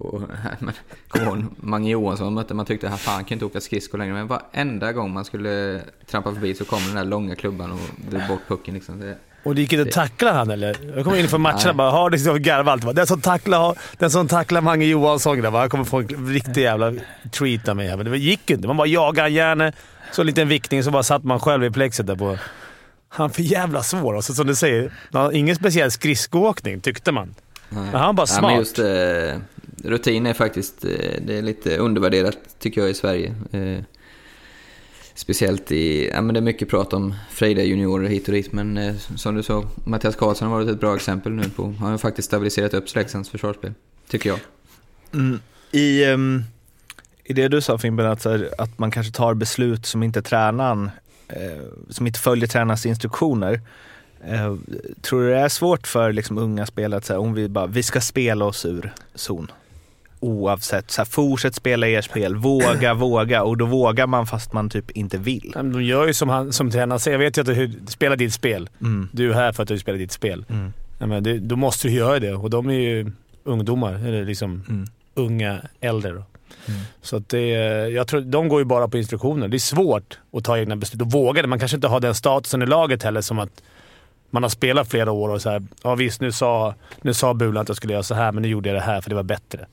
Och, 0.00 0.22
men, 0.58 0.74
kom 1.08 1.22
ihåg 1.22 1.44
Mange 1.56 1.90
Johansson 1.90 2.24
man 2.26 2.34
mötte, 2.34 2.54
man 2.54 2.66
tyckte 2.66 2.88
att 2.88 3.00
fan 3.00 3.24
kan 3.24 3.36
inte 3.36 3.44
åka 3.44 3.60
skridskor 3.60 3.98
längre. 3.98 4.12
Men 4.14 4.26
varenda 4.26 4.92
gång 4.92 5.12
man 5.12 5.24
skulle 5.24 5.80
trampa 6.10 6.32
förbi 6.34 6.54
så 6.54 6.64
kom 6.64 6.78
den 6.86 6.94
där 6.94 7.04
långa 7.04 7.34
klubban 7.36 7.72
och 7.72 7.78
drog 8.10 8.22
bort 8.28 8.40
pucken. 8.48 8.74
Liksom. 8.74 9.00
Det, 9.00 9.16
Och 9.42 9.54
det 9.54 9.60
gick 9.60 9.72
inte 9.72 9.88
att 9.88 9.94
tackla 9.94 10.32
han 10.32 10.50
eller? 10.50 10.76
Jag 10.96 11.04
kommer 11.04 11.18
in 11.18 11.28
för 11.28 11.38
matcherna 11.38 11.70
och 11.70 11.76
bara 11.76 11.90
har 11.90 12.10
liksom 12.10 12.42
garvar 12.42 12.72
alltid. 12.72 12.84
bara, 12.86 12.92
Den 12.92 13.06
som 13.06 13.20
tacklar, 13.20 13.78
den 13.98 14.10
som 14.10 14.28
tacklar 14.28 14.60
Mange 14.60 14.84
Johansson 14.86 15.38
grabbar, 15.40 15.60
han 15.60 15.68
kommer 15.70 15.84
få 15.84 15.98
en 15.98 16.28
riktig 16.32 16.62
jävla 16.62 16.92
treat 17.30 17.68
av 17.68 17.76
mig 17.76 17.88
här. 17.88 17.96
Men 17.96 18.10
det 18.10 18.18
gick 18.18 18.50
ju 18.50 18.56
inte. 18.56 18.66
Man 18.68 18.76
bara 18.76 18.86
jagade 18.88 19.22
han 19.22 19.32
gärna. 19.32 19.72
Så 20.12 20.20
en 20.22 20.26
liten 20.26 20.48
vickning 20.48 20.84
så 20.84 20.90
bara 20.90 21.02
satt 21.02 21.24
man 21.24 21.40
själv 21.40 21.64
i 21.64 21.70
plexet 21.70 22.06
där 22.06 22.16
på... 22.16 22.38
Han 23.08 23.30
för 23.30 23.42
jävla 23.42 23.82
svår. 23.82 24.14
Och 24.14 24.24
så, 24.24 24.34
som 24.34 24.46
du 24.46 24.54
säger, 24.54 24.92
han 25.12 25.34
ingen 25.34 25.56
speciell 25.56 25.90
skridskoåkning 25.90 26.80
tyckte 26.80 27.12
man. 27.12 27.34
Nej. 27.68 27.82
Men 27.92 28.00
han 28.00 28.14
bara 28.16 28.22
Ja, 28.22 28.26
smart. 28.26 28.42
men 28.42 28.56
just 28.58 28.78
eh, 28.78 28.84
rutin 29.84 30.26
är 30.26 30.34
faktiskt 30.34 30.84
eh, 30.84 31.22
det 31.26 31.38
är 31.38 31.42
lite 31.42 31.76
undervärderat 31.76 32.38
tycker 32.58 32.80
jag 32.80 32.90
i 32.90 32.94
Sverige. 32.94 33.34
Eh, 33.52 33.84
speciellt 35.14 35.72
i, 35.72 36.08
ja 36.08 36.20
men 36.20 36.34
det 36.34 36.40
är 36.40 36.42
mycket 36.42 36.68
prat 36.68 36.92
om 36.92 37.14
frejda 37.30 37.62
juniorer 37.62 38.08
hit 38.08 38.28
och 38.28 38.34
dit 38.34 38.52
men 38.52 38.78
eh, 38.78 38.96
som 38.96 39.34
du 39.34 39.42
sa, 39.42 39.64
Mattias 39.84 40.16
Karlsson 40.16 40.48
har 40.48 40.54
varit 40.54 40.68
ett 40.68 40.80
bra 40.80 40.96
exempel 40.96 41.32
nu 41.32 41.42
på, 41.56 41.74
han 41.80 41.90
har 41.90 41.98
faktiskt 41.98 42.28
stabiliserat 42.28 42.74
upp 42.74 42.94
Leksands 42.94 43.30
försvarsspel. 43.30 43.72
Tycker 44.08 44.30
jag. 44.30 44.38
Mm. 45.14 45.40
I, 45.70 46.04
um, 46.04 46.44
I 47.24 47.32
det 47.32 47.48
du 47.48 47.60
sa 47.60 47.78
Fimpen, 47.78 48.06
att, 48.06 48.24
här, 48.24 48.50
att 48.58 48.78
man 48.78 48.90
kanske 48.90 49.12
tar 49.12 49.34
beslut 49.34 49.86
som 49.86 50.02
inte 50.02 50.22
tränaren, 50.22 50.90
eh, 51.28 51.62
som 51.88 52.06
inte 52.06 52.18
följer 52.18 52.46
tränarens 52.46 52.86
instruktioner. 52.86 53.60
Eh, 54.24 54.56
tror 55.02 55.22
du 55.22 55.28
det 55.28 55.38
är 55.38 55.48
svårt 55.48 55.86
för 55.86 56.12
liksom, 56.12 56.38
unga 56.38 56.66
spelare 56.66 56.98
att 56.98 57.04
säga 57.04 57.18
om 57.18 57.34
vi 57.34 57.48
bara, 57.48 57.66
vi 57.66 57.82
ska 57.82 58.00
spela 58.00 58.44
oss 58.44 58.66
ur 58.66 58.92
zon? 59.14 59.50
Oavsett, 60.20 60.90
så 60.90 61.00
här, 61.00 61.06
fortsätt 61.06 61.54
spela 61.54 61.86
er 61.88 62.00
spel, 62.02 62.36
våga, 62.36 62.94
våga 62.94 63.42
och 63.42 63.56
då 63.56 63.66
vågar 63.66 64.06
man 64.06 64.26
fast 64.26 64.52
man 64.52 64.70
typ 64.70 64.90
inte 64.90 65.18
vill. 65.18 65.52
Men 65.54 65.72
De 65.72 65.82
gör 65.82 66.06
ju 66.06 66.14
som, 66.14 66.28
han, 66.28 66.52
som 66.52 66.70
tränaren 66.70 67.00
säger. 67.00 67.18
Jag 67.18 67.24
vet 67.24 67.36
ju 67.36 67.40
att 67.40 67.46
du 67.46 67.80
spelar 67.92 68.16
ditt 68.16 68.32
spel. 68.34 68.68
Mm. 68.80 69.08
Du 69.12 69.30
är 69.30 69.34
här 69.34 69.52
för 69.52 69.62
att 69.62 69.68
du 69.68 69.78
spelar 69.78 69.98
ditt 69.98 70.12
spel. 70.12 70.44
Mm. 70.48 70.72
Ja, 70.98 71.06
men 71.06 71.22
det, 71.22 71.38
då 71.38 71.56
måste 71.56 71.88
du 71.88 71.94
göra 71.94 72.18
det 72.18 72.32
och 72.34 72.50
de 72.50 72.68
är 72.70 72.74
ju 72.74 73.12
ungdomar. 73.44 73.92
Eller 73.94 74.24
liksom 74.24 74.64
Mm. 74.68 74.86
unga 75.14 75.60
äldre. 75.80 76.10
Mm. 76.10 76.24
Så 77.02 77.16
att 77.16 77.28
det, 77.28 77.48
jag 77.88 78.06
tror, 78.06 78.20
de 78.20 78.48
går 78.48 78.60
ju 78.60 78.64
bara 78.64 78.88
på 78.88 78.98
instruktioner. 78.98 79.48
Det 79.48 79.56
är 79.56 79.58
svårt 79.58 80.18
att 80.32 80.44
ta 80.44 80.58
egna 80.58 80.76
beslut 80.76 81.02
och 81.02 81.10
våga 81.12 81.42
det. 81.42 81.48
Man 81.48 81.58
kanske 81.58 81.76
inte 81.76 81.88
har 81.88 82.00
den 82.00 82.14
statusen 82.14 82.62
i 82.62 82.66
laget 82.66 83.02
heller 83.02 83.20
som 83.20 83.38
att 83.38 83.62
man 84.30 84.42
har 84.42 84.50
spelat 84.50 84.88
flera 84.88 85.12
år 85.12 85.28
och 85.28 85.42
så 85.42 85.50
här, 85.50 85.62
ja 85.82 85.94
visst 85.94 86.20
nu 86.20 86.32
sa, 86.32 86.74
nu 87.02 87.14
sa 87.14 87.34
Bulan 87.34 87.62
att 87.62 87.68
jag 87.68 87.76
skulle 87.76 87.92
göra 87.92 88.02
så 88.02 88.14
här 88.14 88.32
men 88.32 88.42
nu 88.42 88.48
gjorde 88.48 88.68
jag 88.68 88.76
det 88.76 88.82
här 88.82 89.00
för 89.00 89.10
det 89.10 89.16
var 89.16 89.22
bättre. 89.22 89.66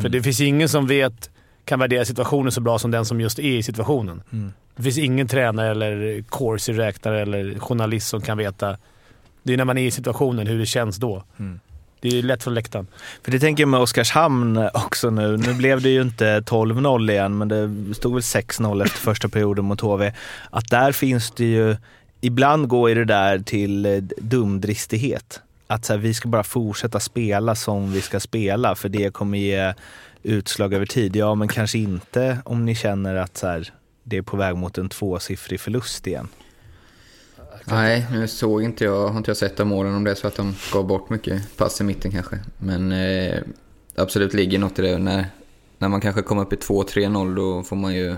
För 0.00 0.08
det 0.08 0.22
finns 0.22 0.40
ingen 0.40 0.68
som 0.68 0.86
vet, 0.86 1.30
kan 1.64 1.78
värdera 1.78 2.04
situationen 2.04 2.52
så 2.52 2.60
bra 2.60 2.78
som 2.78 2.90
den 2.90 3.04
som 3.04 3.20
just 3.20 3.38
är 3.38 3.42
i 3.42 3.62
situationen. 3.62 4.22
Mm. 4.32 4.52
Det 4.76 4.82
finns 4.82 4.98
ingen 4.98 5.28
tränare 5.28 5.70
eller 5.70 6.22
corsi-räknare 6.22 7.22
eller 7.22 7.58
journalist 7.58 8.08
som 8.08 8.20
kan 8.20 8.38
veta. 8.38 8.76
Det 9.42 9.52
är 9.52 9.56
när 9.56 9.64
man 9.64 9.78
är 9.78 9.86
i 9.86 9.90
situationen, 9.90 10.46
hur 10.46 10.58
det 10.58 10.66
känns 10.66 10.96
då. 10.96 11.24
Mm. 11.38 11.60
Det 12.00 12.18
är 12.18 12.22
lätt 12.22 12.42
från 12.42 12.54
läktaren. 12.54 12.86
För 13.22 13.32
det 13.32 13.38
tänker 13.38 13.62
jag 13.62 13.68
med 13.68 13.80
Oskarshamn 13.80 14.68
också 14.74 15.10
nu. 15.10 15.36
Nu 15.36 15.54
blev 15.54 15.82
det 15.82 15.88
ju 15.88 16.02
inte 16.02 16.40
12-0 16.40 17.10
igen, 17.10 17.38
men 17.38 17.48
det 17.48 17.94
stod 17.94 18.12
väl 18.12 18.22
6-0 18.22 18.84
efter 18.84 18.98
första 18.98 19.28
perioden 19.28 19.64
mot 19.64 19.80
HV. 19.80 20.12
Att 20.50 20.70
där 20.70 20.92
finns 20.92 21.30
det 21.30 21.44
ju, 21.44 21.76
ibland 22.20 22.68
går 22.68 22.88
ju 22.88 22.94
det 22.94 23.04
där 23.04 23.38
till 23.38 23.86
eh, 23.86 23.96
dumdristighet. 24.18 25.40
Att 25.66 25.84
så 25.84 25.92
här, 25.92 26.00
vi 26.00 26.14
ska 26.14 26.28
bara 26.28 26.44
fortsätta 26.44 27.00
spela 27.00 27.54
som 27.54 27.92
vi 27.92 28.00
ska 28.00 28.20
spela, 28.20 28.74
för 28.74 28.88
det 28.88 29.12
kommer 29.12 29.38
ge 29.38 29.74
utslag 30.22 30.74
över 30.74 30.86
tid. 30.86 31.16
Ja, 31.16 31.34
men 31.34 31.48
kanske 31.48 31.78
inte 31.78 32.38
om 32.44 32.64
ni 32.64 32.74
känner 32.74 33.14
att 33.14 33.36
så 33.36 33.46
här, 33.46 33.72
det 34.02 34.16
är 34.16 34.22
på 34.22 34.36
väg 34.36 34.56
mot 34.56 34.78
en 34.78 34.88
tvåsiffrig 34.88 35.60
förlust 35.60 36.06
igen. 36.06 36.28
Nej, 37.64 38.06
nu 38.12 38.28
såg 38.28 38.62
inte 38.62 38.84
jag, 38.84 39.08
har 39.08 39.16
inte 39.16 39.30
jag 39.30 39.36
sett 39.36 39.56
de 39.56 39.68
målen 39.68 39.94
om 39.94 40.04
det 40.04 40.10
är 40.10 40.14
så 40.14 40.26
att 40.26 40.36
de 40.36 40.54
gav 40.72 40.86
bort 40.86 41.10
mycket 41.10 41.56
pass 41.56 41.80
i 41.80 41.84
mitten 41.84 42.10
kanske. 42.10 42.38
Men 42.58 42.92
eh, 42.92 43.38
absolut 43.96 44.34
ligger 44.34 44.58
något 44.58 44.78
i 44.78 44.82
det. 44.82 44.98
När, 44.98 45.26
när 45.78 45.88
man 45.88 46.00
kanske 46.00 46.22
kommer 46.22 46.42
upp 46.42 46.52
i 46.52 46.56
2-3-0 46.56 47.34
då 47.34 47.62
får 47.62 47.76
man 47.76 47.94
ju... 47.94 48.16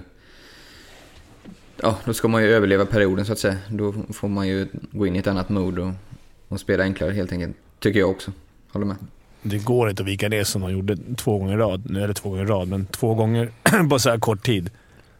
Ja, 1.82 1.98
då 2.04 2.14
ska 2.14 2.28
man 2.28 2.42
ju 2.42 2.48
överleva 2.48 2.86
perioden 2.86 3.26
så 3.26 3.32
att 3.32 3.38
säga. 3.38 3.56
Då 3.68 3.94
får 4.12 4.28
man 4.28 4.48
ju 4.48 4.68
gå 4.90 5.06
in 5.06 5.16
i 5.16 5.18
ett 5.18 5.26
annat 5.26 5.48
mode 5.48 5.82
och, 5.82 5.92
och 6.48 6.60
spela 6.60 6.84
enklare 6.84 7.12
helt 7.12 7.32
enkelt. 7.32 7.56
Tycker 7.78 8.00
jag 8.00 8.10
också. 8.10 8.32
Håller 8.72 8.86
med. 8.86 8.96
Det 9.42 9.58
går 9.64 9.90
inte 9.90 10.02
att 10.02 10.08
vika 10.08 10.28
ner 10.28 10.44
som 10.44 10.62
de 10.62 10.72
gjorde 10.72 10.96
två 11.16 11.38
gånger 11.38 11.54
i 11.54 11.56
rad. 11.56 11.90
Nu 11.90 12.00
är 12.02 12.08
det 12.08 12.14
två 12.14 12.30
gånger 12.30 12.44
i 12.44 12.46
rad, 12.46 12.68
men 12.68 12.86
två 12.86 13.14
gånger 13.14 13.52
på 13.90 13.98
så 13.98 14.10
här 14.10 14.18
kort 14.18 14.42
tid. 14.46 14.70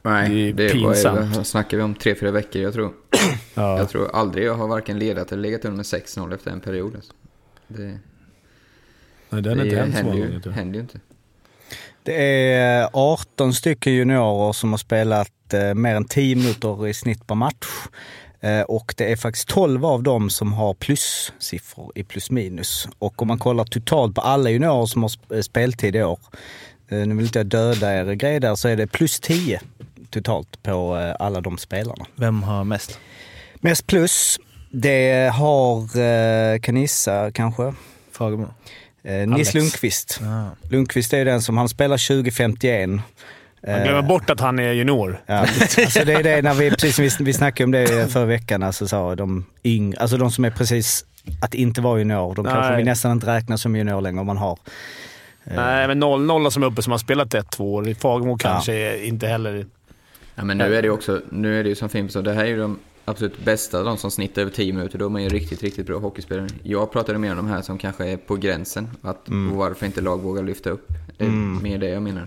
Nej, 0.03 0.53
Det 0.53 0.65
är 0.65 0.69
var 0.69 0.75
ju- 0.75 0.95
pinsamt. 0.95 1.37
vad 1.37 1.47
snackar 1.47 1.77
vi 1.77 1.83
om? 1.83 1.95
Tre, 1.95 2.15
fyra 2.15 2.31
veckor. 2.31 2.63
Jag 2.63 2.73
tror, 2.73 2.93
Ja. 3.55 3.79
jag 3.79 3.89
tror 3.89 4.11
aldrig 4.17 4.45
jag 4.47 4.55
har 4.55 4.69
varken 4.69 4.99
ledat 4.99 5.33
eller 5.33 5.43
legat 5.43 5.65
under 5.65 5.77
med 5.77 5.85
6-0 5.85 6.35
efter 6.35 6.51
en 6.51 6.61
period. 6.61 6.95
Alltså. 6.95 7.13
Det, 7.69 7.83
Nej, 9.31 9.43
den 9.43 9.59
har 9.59 9.65
det 9.65 9.65
inte 9.65 9.77
händer, 9.77 10.03
många 10.05 10.17
ju, 10.17 10.41
gånger. 10.41 10.51
händer 10.51 10.75
ju 10.75 10.81
inte. 10.81 11.01
Det 12.03 12.53
är 12.53 12.89
18 12.93 13.53
stycken 13.55 13.93
juniorer 13.95 14.53
som 14.53 14.71
har 14.71 14.79
spelat 14.79 15.55
eh, 15.55 15.75
mer 15.75 15.95
än 15.95 16.05
10 16.05 16.37
minuter 16.37 16.87
i 16.89 16.95
snitt 16.95 17.27
per 17.27 17.35
match. 17.35 17.67
Eh, 18.45 18.63
och 18.63 18.95
det 18.97 19.13
är 19.13 19.17
faktiskt 19.17 19.49
12 19.49 19.85
av 19.87 20.03
dem 20.03 20.31
som 20.31 20.53
har 20.53 20.75
plussiffror 20.75 21.93
i 21.95 22.05
plus 22.05 22.31
minus. 22.31 22.89
Och 22.99 23.23
om 23.23 23.29
man 23.29 23.39
kollar 23.39 23.65
totalt 23.65 24.15
på 24.15 24.21
alla 24.21 24.51
juniorer 24.51 24.87
som 24.87 25.03
har 25.03 25.11
eh, 25.35 25.41
speltid 25.41 25.97
i 25.97 26.03
år, 26.03 26.19
eh, 26.89 26.99
nu 26.99 27.15
vill 27.15 27.27
inte 27.27 27.39
jag 27.39 27.47
döda 27.47 27.95
er 27.95 28.13
grej 28.13 28.41
där, 28.41 28.55
så 28.55 28.69
är 28.69 28.77
det 28.77 28.87
plus 28.87 29.21
10 29.21 29.61
totalt 30.11 30.63
på 30.63 30.95
alla 31.19 31.41
de 31.41 31.59
spelarna. 31.59 32.07
Vem 32.15 32.43
har 32.43 32.65
mest? 32.65 32.99
Mest 33.55 33.87
plus, 33.87 34.39
det 34.71 35.33
har, 35.35 36.59
kan 36.59 36.77
gissa 36.77 37.31
kanske? 37.31 37.75
Fagemo? 38.13 38.49
Eh, 39.05 39.29
Nils. 39.29 39.55
Lundqvist. 39.55 40.21
Lundqvist 40.69 41.13
är 41.13 41.25
den 41.25 41.43
som, 41.43 41.57
han 41.57 41.69
spelar 41.69 42.09
2051. 42.09 42.91
Man 43.67 43.83
glömmer 43.83 44.03
bort 44.03 44.31
att 44.31 44.41
han 44.41 44.59
är 44.59 44.73
junior. 44.73 45.23
Ja, 45.27 45.39
alltså 45.39 46.05
det 46.05 46.13
är 46.13 46.23
det 46.23 46.43
när 46.43 46.55
vi, 46.55 46.71
precis 46.71 47.21
vi, 47.21 47.25
vi 47.25 47.33
snackade 47.33 47.65
om 47.65 47.71
det 47.71 48.13
förra 48.13 48.25
veckan, 48.25 48.63
alltså 48.63 48.89
så, 48.89 49.15
de 49.15 49.47
yng, 49.65 49.95
alltså 49.99 50.17
de 50.17 50.31
som 50.31 50.45
är 50.45 50.51
precis 50.51 51.05
att 51.43 51.55
inte 51.55 51.81
vara 51.81 51.99
junior, 51.99 52.35
de 52.35 52.45
kanske 52.45 52.69
Nej. 52.69 52.77
vi 52.77 52.85
nästan 52.85 53.13
inte 53.13 53.27
räknar 53.27 53.57
som 53.57 53.77
junior 53.77 54.01
längre 54.01 54.21
om 54.21 54.27
man 54.27 54.37
har. 54.37 54.59
Nej, 55.45 55.89
men 55.89 56.03
0-0 56.03 56.51
som 56.51 56.63
är 56.63 56.67
uppe 56.67 56.83
som 56.83 56.91
har 56.91 56.99
spelat 56.99 57.35
ett, 57.35 57.51
två 57.51 57.75
år. 57.75 57.95
Fagmo 57.95 58.39
kanske 58.39 58.73
är 58.73 59.05
inte 59.05 59.27
heller... 59.27 59.67
Ja, 60.35 60.45
men 60.45 60.59
nu 60.59 60.77
är 60.77 60.83
det 60.83 60.87
ju 60.87 60.93
också, 60.93 61.21
nu 61.31 61.61
är 61.61 61.63
det 61.63 61.69
ju 61.69 61.75
som 61.75 61.89
Fimp 61.89 62.11
sa, 62.11 62.23
det 62.23 62.33
här 62.33 62.45
är 62.45 62.49
ju 62.49 62.59
de 62.59 62.79
absolut 63.05 63.45
bästa, 63.45 63.83
de 63.83 63.97
som 63.97 64.11
snittar 64.11 64.43
över 64.43 64.53
10 64.53 64.73
minuter. 64.73 64.99
De 64.99 65.17
är 65.17 65.21
ju 65.21 65.29
riktigt, 65.29 65.63
riktigt 65.63 65.87
bra 65.87 65.99
hockeyspelare. 65.99 66.49
Jag 66.63 66.93
pratade 66.93 67.19
mer 67.19 67.31
om 67.31 67.37
de 67.37 67.47
här 67.47 67.63
som 67.63 67.79
kanske 67.79 68.07
är 68.07 68.17
på 68.17 68.37
gränsen. 68.37 68.91
Att, 69.03 69.29
och 69.29 69.57
varför 69.57 69.87
inte 69.87 70.01
lag 70.01 70.23
vågar 70.23 70.43
lyfta 70.43 70.71
upp. 70.71 70.89
Det 71.19 71.25
är 71.25 71.29
mer 71.63 71.79
det 71.79 71.89
jag 71.89 72.03
menar. 72.03 72.27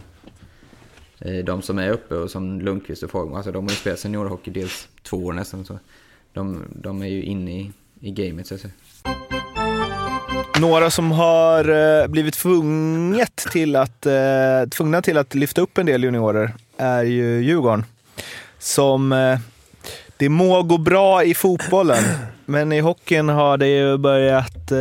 Eh, 1.20 1.44
de 1.44 1.62
som 1.62 1.80
är 1.80 1.90
uppe 1.90 2.16
och 2.16 2.32
som 2.32 2.62
Lundqvist 2.62 3.04
och 3.04 3.12
Fagmo, 3.12 3.36
alltså 3.36 3.52
de 3.52 3.64
har 3.64 3.70
ju 3.70 3.76
spelat 3.76 4.00
seniorhockey 4.00 4.52
dels 4.52 4.88
två 5.04 5.18
år 5.18 5.34
nästan. 5.34 5.66
Så 5.66 5.80
de, 6.34 6.64
de 6.76 7.02
är 7.02 7.08
ju 7.08 7.24
inne 7.24 7.52
i, 7.52 7.72
i 8.00 8.12
gamet 8.12 8.48
så 8.48 8.56
att 8.56 8.62
säga. 8.62 8.74
Några 10.60 10.90
som 10.90 11.12
har 11.12 11.70
eh, 11.70 12.08
blivit 12.08 12.34
tvunget 12.34 13.36
till 13.36 13.76
att, 13.76 14.06
eh, 14.06 14.70
tvungna 14.72 15.02
till 15.02 15.18
att 15.18 15.36
lyfta 15.36 15.62
upp 15.62 15.78
en 15.78 15.86
del 15.86 16.04
juniorer 16.04 16.54
är 16.78 17.04
ju 17.04 17.42
Djurgården. 17.42 17.86
Som, 18.60 19.38
det 20.18 20.30
må 20.30 20.64
gå 20.64 20.78
bra 20.78 21.24
i 21.24 21.34
fotbollen, 21.34 22.04
men 22.46 22.72
i 22.72 22.80
hockeyn 22.80 23.30
har 23.30 23.58
det 23.58 23.68
ju 23.68 23.98
börjat, 23.98 24.72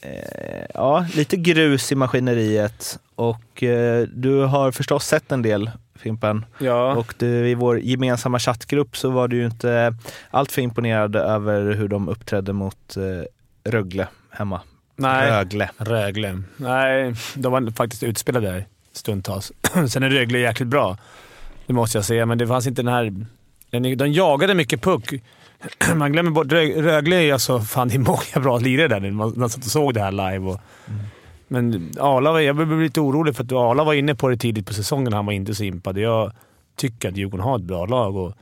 eh, 0.00 0.66
ja, 0.74 1.06
lite 1.14 1.36
grus 1.36 1.92
i 1.92 1.94
maskineriet. 1.94 2.98
Och 3.14 3.62
eh, 3.62 4.06
du 4.14 4.40
har 4.44 4.72
förstås 4.72 5.06
sett 5.06 5.32
en 5.32 5.42
del, 5.42 5.70
Fimpen. 5.94 6.44
Ja. 6.58 6.94
Och 6.94 7.14
du, 7.18 7.48
i 7.48 7.54
vår 7.54 7.80
gemensamma 7.80 8.38
chattgrupp 8.38 8.96
så 8.96 9.10
var 9.10 9.28
du 9.28 9.36
ju 9.36 9.44
inte 9.44 9.94
alltför 10.30 10.62
imponerad 10.62 11.16
över 11.16 11.72
hur 11.72 11.88
de 11.88 12.08
uppträdde 12.08 12.52
mot 12.52 12.96
eh, 12.96 13.02
Rögle 13.70 14.08
hemma. 14.30 14.60
Nej. 14.96 15.30
Rögle. 15.30 15.70
Rögle. 15.76 16.42
Nej, 16.56 17.14
de 17.34 17.52
var 17.52 17.70
faktiskt 17.70 18.02
utspelade 18.02 18.46
där 18.46 18.66
stundtals. 18.92 19.52
Sen 19.88 20.02
är 20.02 20.10
Rögle 20.10 20.38
jäkligt 20.38 20.68
bra. 20.68 20.96
Det 21.66 21.72
måste 21.72 21.98
jag 21.98 22.04
säga, 22.04 22.26
men 22.26 22.38
det 22.38 22.46
fanns 22.46 22.66
inte 22.66 22.82
den 22.82 22.92
här... 22.92 23.14
De 23.96 24.12
jagade 24.12 24.54
mycket 24.54 24.82
puck. 24.82 25.12
Man 25.96 26.12
glömmer 26.12 26.30
bort... 26.30 26.46
Rö- 26.46 26.82
Rögle 26.82 27.16
är 27.16 27.32
alltså... 27.32 27.60
Fan, 27.60 27.88
det 27.88 27.94
är 27.94 27.98
många 27.98 28.42
bra 28.42 28.58
lirare 28.58 28.88
där 28.88 29.00
nu. 29.00 29.10
Man, 29.10 29.32
man 29.36 29.50
satt 29.50 29.64
och 29.64 29.70
såg 29.70 29.94
det 29.94 30.00
här 30.00 30.12
live. 30.12 30.38
Och, 30.38 30.60
Men 31.48 31.92
Arla, 32.00 32.42
jag 32.42 32.56
blev 32.56 32.80
lite 32.80 33.00
orolig 33.00 33.36
för 33.36 33.44
att 33.44 33.52
Arla 33.52 33.84
var 33.84 33.94
inne 33.94 34.14
på 34.14 34.28
det 34.28 34.36
tidigt 34.36 34.66
på 34.66 34.74
säsongen. 34.74 35.12
Han 35.12 35.26
var 35.26 35.32
inte 35.32 35.54
så 35.54 35.64
impad. 35.64 35.98
Jag 35.98 36.32
tycker 36.76 37.08
att 37.08 37.16
Djurgården 37.16 37.44
har 37.44 37.56
ett 37.56 37.62
bra 37.62 37.86
lag. 37.86 38.16
Och, 38.16 38.32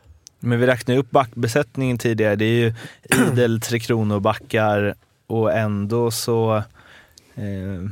Men 0.41 0.61
vi 0.61 0.67
räknade 0.67 1.01
upp 1.01 1.11
backbesättningen 1.11 1.99
tidigare. 1.99 2.37
Det 2.37 2.45
är 2.45 2.65
ju 2.65 2.75
idel 3.33 3.61
Tre 3.61 3.79
Kronor-backar 3.79 4.95
och 5.27 5.53
ändå 5.53 6.11
så... 6.11 6.57
Eh, 7.35 7.89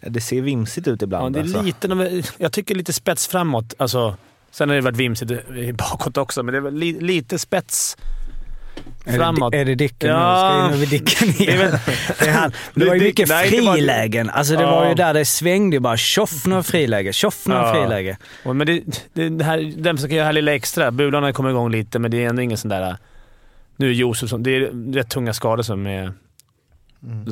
det 0.00 0.20
ser 0.20 0.40
vimsigt 0.40 0.88
ut 0.88 1.02
ja, 1.02 1.04
ibland. 1.04 1.34
det 1.34 1.40
är 1.40 1.42
alltså. 1.42 1.62
lite, 1.62 2.22
jag 2.38 2.52
tycker 2.52 2.74
lite 2.74 2.92
spets 2.92 3.28
framåt. 3.28 3.74
Alltså, 3.78 4.16
sen 4.50 4.68
har 4.68 4.76
det 4.76 4.82
varit 4.82 4.96
vimsigt 4.96 5.32
bakåt 5.76 6.16
också, 6.16 6.42
men 6.42 6.52
det 6.54 6.68
är 6.68 6.70
li, 6.70 7.00
lite 7.00 7.38
spets 7.38 7.96
framåt. 9.06 9.54
Är 9.54 9.58
det, 9.58 9.62
är 9.62 9.64
det 9.64 9.74
Dicken 9.74 10.10
Ja. 10.10 10.18
nu? 10.26 10.36
Ska 10.38 10.56
vi 10.56 10.66
in 10.66 10.72
över 10.74 10.86
Dicken 10.86 11.28
igen? 11.28 11.78
Det, 12.18 12.26
är 12.28 12.32
han. 12.32 12.52
det 12.74 12.84
var 12.84 12.94
ju 12.94 13.00
mycket 13.02 13.32
frilägen. 13.32 14.30
Alltså 14.30 14.56
det 14.56 14.62
Ja. 14.62 14.70
var 14.80 14.88
ju 14.88 14.94
där 14.94 15.14
det 15.14 15.24
svängde 15.24 15.80
bara. 15.80 15.96
Tjoff 15.96 16.46
några 16.46 16.62
friläge, 16.62 17.12
tjoff 17.12 17.46
några 17.46 17.62
Ja. 17.62 17.74
friläge. 17.74 18.16
Men 18.44 18.58
det, 18.66 18.82
det, 19.12 19.28
det 19.28 19.44
här, 19.44 19.72
den 19.76 19.98
som 19.98 20.08
kan 20.08 20.16
göra 20.16 20.26
här 20.26 20.32
lilla 20.32 20.54
extra. 20.54 20.90
Bulan 20.90 21.22
har 21.22 21.32
kommit 21.32 21.50
igång 21.50 21.70
lite, 21.72 21.98
men 21.98 22.10
det 22.10 22.24
är 22.24 22.28
ändå 22.28 22.42
ingen 22.42 22.58
sån 22.58 22.68
där... 22.68 22.96
Nu 23.76 23.88
är 23.88 23.92
Josefsson... 23.92 24.42
Det 24.42 24.56
är 24.56 24.92
rätt 24.92 25.08
tunga 25.10 25.32
skador 25.32 25.62
som 25.62 25.86
är... 25.86 26.12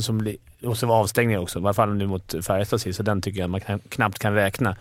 Som, 0.00 0.18
blir- 0.18 0.36
och 0.62 0.76
så 0.78 0.86
var 0.86 0.96
avstängningar 1.00 1.40
också. 1.40 1.58
I 1.58 1.62
alla 1.62 1.74
fall 1.74 1.94
nu 1.94 2.06
mot 2.06 2.34
Färjestad 2.46 2.80
sist, 2.80 2.96
så 2.96 3.02
den 3.02 3.22
tycker 3.22 3.40
jag 3.40 3.50
man 3.50 3.60
knappt 3.88 4.18
kan 4.18 4.34
räkna. 4.34 4.76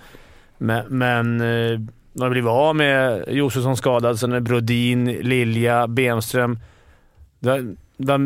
Men, 0.57 0.85
men 0.87 1.41
eh, 1.41 1.79
de 2.13 2.21
har 2.23 2.29
blivit 2.29 2.49
av 2.49 2.75
med 2.75 3.23
Josefsson 3.27 3.77
skadad, 3.77 4.19
sen 4.19 4.33
är 4.33 4.39
Brodin, 4.39 5.05
Lilja, 5.05 5.87
Bemström. 5.87 6.59
Det 7.39 7.75
var 7.97 8.19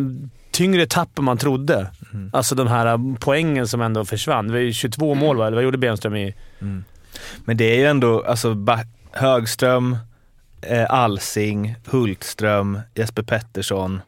tyngre 0.51 0.85
tapp 0.85 1.19
än 1.19 1.25
man 1.25 1.37
trodde. 1.37 1.91
Alltså 2.33 2.55
de 2.55 2.67
här 2.67 3.15
poängen 3.19 3.67
som 3.67 3.81
ändå 3.81 4.05
försvann. 4.05 4.47
Det 4.47 4.53
var 4.53 4.59
ju 4.59 4.73
22 4.73 5.15
mål, 5.15 5.37
va? 5.37 5.47
Eller 5.47 5.55
vad 5.55 5.63
gjorde 5.63 5.77
Bemström 5.77 6.15
i... 6.15 6.35
Men 7.45 7.57
det 7.57 7.65
är 7.65 7.77
ju 7.77 7.85
ändå 7.85 8.23
alltså, 8.23 8.55
Högström, 9.11 9.97
eh, 10.61 10.85
Alsing, 10.89 11.75
Hultström, 11.85 12.79
Jesper 12.95 13.23
Pettersson, 13.23 14.01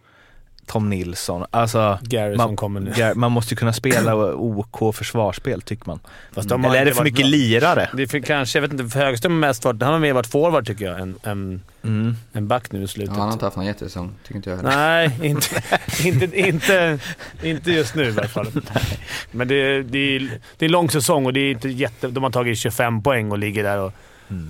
Tom 0.69 0.89
Nilsson. 0.89 1.45
Alltså, 1.51 1.99
man, 2.37 2.37
som 2.47 2.55
kommer 2.55 2.79
nu. 2.79 2.91
Gar- 2.91 3.15
man 3.15 3.31
måste 3.31 3.53
ju 3.53 3.57
kunna 3.57 3.73
spela 3.73 4.33
OK 4.35 4.95
försvarsspel 4.95 5.61
tycker 5.61 5.83
man. 5.87 5.99
Har 6.35 6.43
Eller 6.65 6.75
är 6.81 6.85
det 6.85 6.93
för 6.93 7.03
mycket 7.03 7.19
bra. 7.19 7.27
lirare? 7.27 7.89
Det 7.93 8.03
är 8.03 8.07
för 8.07 8.19
kanske, 8.19 8.57
jag 8.57 8.61
vet 8.61 8.71
inte, 8.71 8.87
för 8.87 8.99
Högström 8.99 9.31
har 9.31 9.39
mest 9.39 9.65
varit, 9.65 9.81
han 9.83 9.93
har 9.93 9.99
mer 9.99 10.13
varit 10.13 10.27
forward 10.27 10.67
tycker 10.67 10.85
jag, 10.85 10.99
än, 10.99 11.15
än, 11.23 11.61
Mm. 11.83 12.15
än 12.33 12.47
back 12.47 12.71
nu 12.71 12.79
i 12.79 12.81
Ja, 12.81 12.87
slutet. 12.87 13.15
han 13.15 13.25
har 13.25 13.33
inte 13.33 13.45
haft 13.45 13.57
någon 13.57 13.65
jättesäsong, 13.65 14.11
tycker 14.23 14.35
inte 14.35 14.49
jag 14.49 14.57
heller. 14.57 14.69
Nej, 14.69 15.19
inte, 15.29 15.61
inte, 16.03 16.39
inte, 16.39 16.99
inte 17.43 17.71
just 17.71 17.95
nu 17.95 18.03
i 18.03 18.11
alla 18.11 18.27
fall. 18.27 18.47
Men 19.31 19.47
det, 19.47 19.83
det, 19.83 19.99
är, 20.15 20.19
det 20.57 20.65
är 20.65 20.67
en 20.67 20.71
lång 20.71 20.89
säsong 20.89 21.25
och 21.25 21.33
det 21.33 21.39
är 21.39 21.51
inte 21.51 21.69
jätte, 21.69 22.07
de 22.07 22.23
har 22.23 22.31
tagit 22.31 22.57
25 22.57 23.03
poäng 23.03 23.31
och 23.31 23.37
ligger 23.37 23.63
där 23.63 23.79
och, 23.79 23.93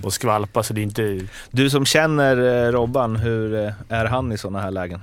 och 0.02 0.12
skvalpar, 0.12 0.62
så 0.62 0.74
det 0.74 0.80
är 0.80 0.82
inte... 0.82 1.20
Du 1.50 1.70
som 1.70 1.86
känner 1.86 2.66
eh, 2.66 2.72
Robban, 2.72 3.16
hur 3.16 3.54
eh, 3.66 3.72
är 3.88 4.04
han 4.04 4.32
i 4.32 4.38
sådana 4.38 4.60
här 4.60 4.70
lägen? 4.70 5.00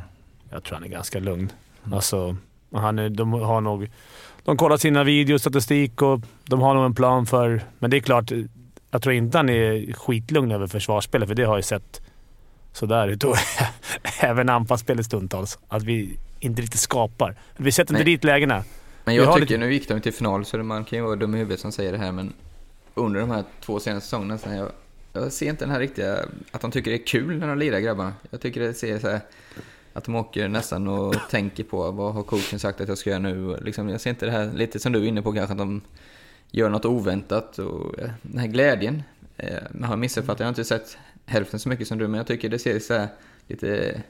Jag 0.52 0.64
tror 0.64 0.74
han 0.76 0.84
är 0.84 0.88
ganska 0.88 1.20
lugn. 1.20 1.52
Alltså, 1.92 2.36
han 2.74 3.00
är, 3.00 3.10
de 3.10 3.34
har 3.34 3.62
nog... 3.62 3.90
De 4.44 4.58
kollar 4.58 4.78
sina 4.78 5.04
videos, 5.04 5.42
statistik 5.42 6.02
och 6.02 6.22
de 6.46 6.62
har 6.62 6.74
nog 6.74 6.86
en 6.86 6.96
plan 6.96 7.26
för... 7.26 7.62
Men 7.80 7.90
det 7.90 7.98
är 7.98 8.02
klart, 8.02 8.32
jag 8.92 9.02
tror 9.02 9.16
inte 9.16 9.38
han 9.38 9.50
är 9.50 9.94
skitlugn 9.94 10.52
över 10.52 10.68
försvarsspelet, 10.68 11.28
för 11.28 11.36
det 11.36 11.44
har 11.44 11.58
ju 11.58 11.64
sett 11.64 12.02
sådär 12.74 13.08
ut. 13.08 13.24
Och 13.24 13.36
även 14.20 14.50
anfallsspelet 14.50 15.06
stundtals. 15.06 15.60
Att 15.68 15.84
vi 15.84 16.18
inte 16.40 16.62
riktigt 16.62 16.80
skapar. 16.80 17.36
Vi 17.58 17.72
sätter 17.72 17.94
inte 17.94 18.04
dit 18.04 18.24
lägena. 18.24 18.64
Men 19.06 19.16
jag 19.16 19.26
tycker, 19.26 19.40
lite- 19.40 19.58
nu 19.58 19.74
gick 19.74 19.88
de 19.88 20.02
till 20.02 20.14
final 20.14 20.46
så 20.46 20.58
man 20.58 20.86
kan 20.86 21.00
ju 21.00 21.06
vara 21.06 21.16
dum 21.16 21.36
i 21.36 21.38
huvudet 21.38 21.60
som 21.60 21.72
säger 21.72 21.92
det 21.92 21.98
här 21.98 22.12
men 22.12 22.34
under 22.94 23.20
de 23.20 23.32
här 23.32 23.44
två 23.62 23.80
senaste 23.80 24.06
säsongerna 24.06 24.38
så 24.38 24.50
jag, 24.50 24.72
jag 25.14 25.32
ser 25.32 25.50
inte 25.50 25.66
den 25.66 25.72
här 25.72 25.80
riktiga, 25.80 26.18
att 26.52 26.62
de 26.62 26.72
tycker 26.72 26.92
det 26.92 26.98
är 26.98 27.06
kul 27.06 27.38
när 27.38 27.48
de 27.48 27.58
lirar 27.58 27.80
grabbarna. 27.80 28.14
Jag 28.30 28.42
tycker 28.42 28.62
det 28.62 28.74
ser 28.74 29.00
så 29.00 29.10
här, 29.10 29.20
att 29.98 30.04
de 30.04 30.16
åker 30.16 30.48
nästan 30.48 30.88
och 30.88 31.16
tänker 31.30 31.64
på 31.64 31.92
vad 31.92 32.14
har 32.14 32.24
coachen 32.24 32.60
sagt 32.60 32.82
att 32.82 32.88
jag 32.88 32.98
ska 32.98 33.10
göra 33.10 33.20
nu. 33.20 33.58
Liksom, 33.62 33.90
jag 33.90 34.02
ser 34.02 34.10
inte 34.10 34.26
det 34.26 34.32
här, 34.32 34.52
lite 34.54 34.80
som 34.80 34.92
du 34.92 35.00
är 35.00 35.06
inne 35.06 35.22
på 35.22 35.34
kanske, 35.34 35.52
att 35.52 35.58
de 35.58 35.82
gör 36.52 36.70
något 36.70 36.86
oväntat 36.86 37.60
och 37.60 38.00
eh, 38.00 38.10
den 38.22 38.40
här 38.40 38.48
glädjen. 38.48 39.04
Eh, 39.38 39.58
Man 39.72 39.90
har 39.90 39.98
missuppfattat, 39.98 40.40
jag 40.40 40.46
har 40.46 40.50
inte 40.50 40.64
sett 40.64 40.98
hälften 41.26 41.60
så 41.60 41.70
mycket 41.70 41.88
som 41.88 41.98
du 41.98 42.08
men 42.08 42.18
jag 42.18 42.28
tycker 42.28 42.50
det 42.50 42.60
ser 42.60 42.80
så 42.80 42.94
här 42.94 43.08
lite 43.48 44.02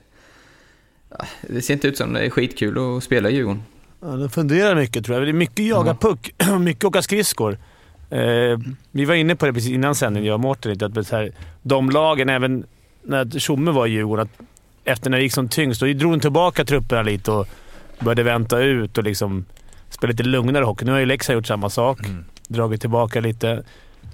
ja, 1.10 1.26
det 1.41 1.62
ser 1.62 1.73
inte 1.73 1.88
ut 1.88 1.97
som 1.97 2.13
det 2.13 2.26
är 2.26 2.30
skitkul 2.30 2.97
att 2.97 3.04
spela 3.04 3.30
i 3.30 3.36
Djurgården. 3.36 3.63
Ja, 4.02 4.08
de 4.08 4.30
funderar 4.30 4.76
mycket 4.76 5.06
tror 5.06 5.17
jag. 5.17 5.28
Det 5.28 5.32
är 5.32 5.34
mycket 5.34 5.65
jaga 5.65 5.93
puck, 5.95 6.34
mycket 6.60 6.84
åka 6.84 7.02
skridskor. 7.02 7.58
Eh, 8.10 8.60
vi 8.91 9.06
var 9.06 9.15
inne 9.15 9.36
på 9.36 9.45
det 9.45 9.54
precis 9.54 9.71
innan 9.71 9.95
sändning, 9.95 10.26
jag 10.26 10.34
och 10.34 10.39
Mårten, 10.39 10.78
att 10.82 11.08
så 11.08 11.15
här, 11.15 11.32
de 11.62 11.89
lagen, 11.89 12.30
även 12.30 12.65
när 13.04 13.39
Tjomme 13.39 13.71
var 13.71 13.88
i 13.88 13.89
Djurgården, 13.89 14.26
att 14.26 14.47
efter 14.88 15.10
när 15.10 15.17
det 15.17 15.23
gick 15.23 15.34
som 15.34 15.50
tyngst, 15.50 15.82
då 15.82 15.88
drog 15.93 16.13
de 16.13 16.19
tillbaka 16.19 16.65
trupperna 16.65 17.02
lite 17.02 17.32
och 17.32 17.47
började 18.00 18.23
vänta 18.23 18.60
ut 18.60 18.97
och 18.97 19.04
liksom 19.04 19.45
spela 19.89 20.12
lite 20.12 20.23
lugnare 20.23 20.65
hockey. 20.65 20.86
Nu 20.86 20.91
har 20.91 21.00
ju 21.00 21.06
Leksand 21.06 21.36
gjort 21.36 21.47
samma 21.47 21.69
sak. 21.69 22.00
Dragit 22.47 22.82
tillbaka 22.82 23.19
lite. 23.21 23.63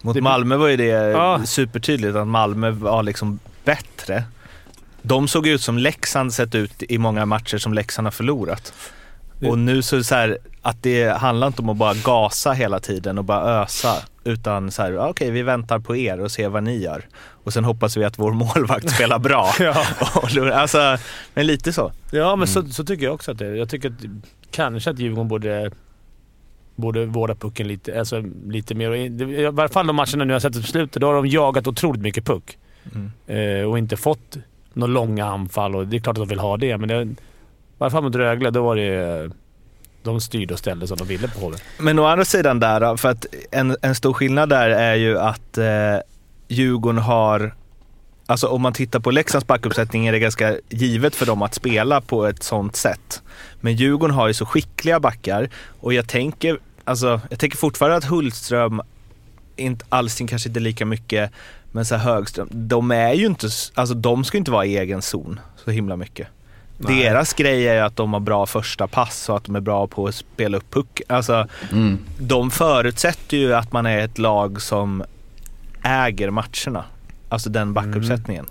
Mot 0.02 0.16
Det- 0.16 0.22
Malmö 0.22 0.56
var 0.58 0.68
ju 0.68 0.78
det 0.78 0.86
Ja. 0.86 1.42
supertydligt 1.46 2.16
att 2.16 2.28
Malmö 2.28 2.72
var 2.72 3.04
liksom 3.04 3.40
bättre. 3.64 4.24
De 5.02 5.28
såg 5.28 5.48
ut 5.48 5.62
som 5.62 5.78
Leksand 5.78 6.34
sett 6.34 6.56
ut 6.56 6.84
i 6.84 6.98
många 6.98 7.26
matcher 7.26 7.58
som 7.58 7.74
Leksand 7.74 8.06
har 8.08 8.12
förlorat. 8.12 8.74
Och 9.50 9.60
nu 9.60 9.82
så 9.82 9.96
är 9.96 9.98
det 9.98 10.04
så 10.04 10.16
här, 10.16 10.38
att 10.62 10.84
det 10.84 11.10
handlar 11.18 11.48
inte 11.48 11.62
om 11.62 11.70
att 11.70 11.78
bara 11.78 11.94
gasa 11.94 12.52
hela 12.52 12.80
tiden 12.80 13.18
och 13.18 13.24
bara 13.24 13.62
ösa. 13.64 13.96
Utan 14.24 14.72
så 14.72 14.82
här, 14.82 14.94
"Ah, 14.94 15.10
okej 15.10 15.32
vi 15.32 15.42
väntar 15.42 15.80
på 15.80 15.96
er 15.96 16.20
och 16.20 16.32
ser 16.32 16.50
vad 16.50 16.64
ni 16.64 16.78
gör. 16.78 17.06
Och 17.44 17.54
sen 17.54 17.64
hoppas 17.64 17.98
vi 17.98 18.04
att 18.06 18.20
vår 18.20 18.32
målvakt 18.56 18.90
spelar 18.90 19.20
bra. 19.20 19.50
Ja. 19.60 19.86
Och 20.16 20.30
då- 20.36 20.54
alltså, 20.54 20.98
men 21.34 21.48
lite 21.48 21.74
så. 21.74 21.92
Ja, 22.12 22.36
men 22.36 22.48
så, 22.48 22.64
så 22.66 22.84
tycker 22.84 23.06
jag 23.06 23.14
också 23.14 23.32
att 23.32 23.38
det 23.38 23.46
är. 23.48 23.54
Jag 23.56 23.70
tycker 23.70 23.90
att 23.90 23.96
kanske 24.52 24.90
att 24.90 25.00
Djurgården 25.00 25.28
borde, 25.28 25.72
borde 26.76 27.06
vårda 27.06 27.36
pucken 27.36 27.68
lite, 27.68 28.00
alltså, 28.00 28.24
lite 28.48 28.76
mer. 28.76 28.92
I- 28.96 29.50
varje 29.52 29.70
fall 29.70 29.88
de 29.88 29.96
matcherna 29.96 30.24
nu 30.26 30.34
har 30.34 30.40
sett 30.40 30.54
på 30.62 30.68
slutet, 30.68 31.02
då 31.02 31.08
har 31.08 31.14
de 31.14 31.28
jagat 31.28 31.68
otroligt 31.68 32.02
mycket 32.02 32.26
puck. 32.26 32.58
Eh, 33.28 33.70
och 33.70 33.78
inte 33.78 33.98
fått 33.98 34.38
några 34.74 34.94
långa 34.94 35.26
anfall. 35.26 35.76
Och 35.76 35.88
det 35.88 35.98
är 35.98 36.00
klart 36.00 36.18
att 36.18 36.22
de 36.22 36.28
vill 36.28 36.40
ha 36.40 36.58
det, 36.58 36.78
men 36.78 36.90
det, 36.90 37.08
i 37.84 37.86
varje 37.86 37.92
fall 37.92 38.04
mot 38.04 38.16
Rögle, 38.16 38.50
då 38.52 38.64
var 38.64 38.76
det... 38.76 39.32
De 40.04 40.22
styrde 40.22 40.54
och 40.54 40.60
ställde 40.60 40.88
som 40.88 40.98
de 40.98 41.08
ville 41.08 41.28
på 41.28 41.40
HV. 41.40 41.58
Men 41.78 42.00
å 42.00 42.06
andra 42.06 42.26
sidan 42.26 42.60
där 42.60 42.80
då, 42.80 42.98
för 42.98 43.10
att 43.10 43.26
en, 43.52 43.78
en 43.82 43.96
stor 43.96 44.14
skillnad 44.14 44.50
där 44.50 44.70
är 44.70 44.96
ju 44.96 45.20
att 45.20 45.58
eh, 45.58 45.66
Djurgården 46.48 46.98
har 46.98 47.54
Alltså 48.26 48.48
om 48.48 48.62
man 48.62 48.74
tittar 48.74 49.00
på 49.00 49.12
Leksands 49.12 49.48
backuppsättning 49.48 50.08
är 50.08 50.12
det 50.12 50.20
ganska 50.20 50.58
givet 50.70 51.16
för 51.16 51.26
dem 51.26 51.42
att 51.42 51.54
spela 51.54 52.02
på 52.02 52.26
ett 52.26 52.44
sånt 52.44 52.76
sätt. 52.76 53.22
Men 53.62 53.76
Djurgården 53.76 54.16
har 54.16 54.28
ju 54.28 54.34
så 54.34 54.46
skickliga 54.46 55.00
backar 55.00 55.50
och 55.80 55.94
jag 55.94 56.08
tänker, 56.08 56.60
alltså, 56.84 57.22
jag 57.30 57.40
tänker 57.40 57.58
fortfarande 57.58 57.98
att 57.98 58.04
Hultström, 58.04 58.82
inte 59.56 59.86
alls 59.90 60.22
kanske 60.28 60.50
inte 60.50 60.60
lika 60.60 60.86
mycket, 60.86 61.32
men 61.72 61.86
så 61.86 61.96
här 61.96 62.14
Högström, 62.14 62.48
de 62.52 62.92
är 62.92 63.14
ju 63.14 63.26
inte, 63.26 63.50
alltså 63.74 63.96
de 63.96 64.24
ska 64.24 64.38
inte 64.38 64.52
vara 64.52 64.66
i 64.66 64.78
egen 64.78 65.02
zon 65.02 65.40
så 65.66 65.72
himla 65.72 65.96
mycket. 65.96 66.28
Nej. 66.78 67.04
Deras 67.04 67.34
grej 67.34 67.68
är 67.68 67.84
att 67.84 67.96
de 67.96 68.14
har 68.14 68.20
bra 68.20 68.46
första 68.46 68.88
pass 68.88 69.30
och 69.30 69.38
att 69.38 69.44
de 69.44 69.56
är 69.56 69.60
bra 69.60 69.88
på 69.88 70.08
att 70.08 70.16
spela 70.16 70.58
upp 70.58 70.70
puck. 70.74 71.02
Alltså, 71.10 71.48
Mm. 71.72 71.98
de 72.20 72.52
förutsätter 72.52 73.38
ju 73.38 73.54
att 73.54 73.72
man 73.72 73.86
är 73.86 73.98
ett 73.98 74.18
lag 74.18 74.62
som 74.62 75.04
äger 75.84 76.30
matcherna. 76.30 76.86
Alltså 77.30 77.50
den 77.50 77.74
backuppsättningen. 77.74 78.46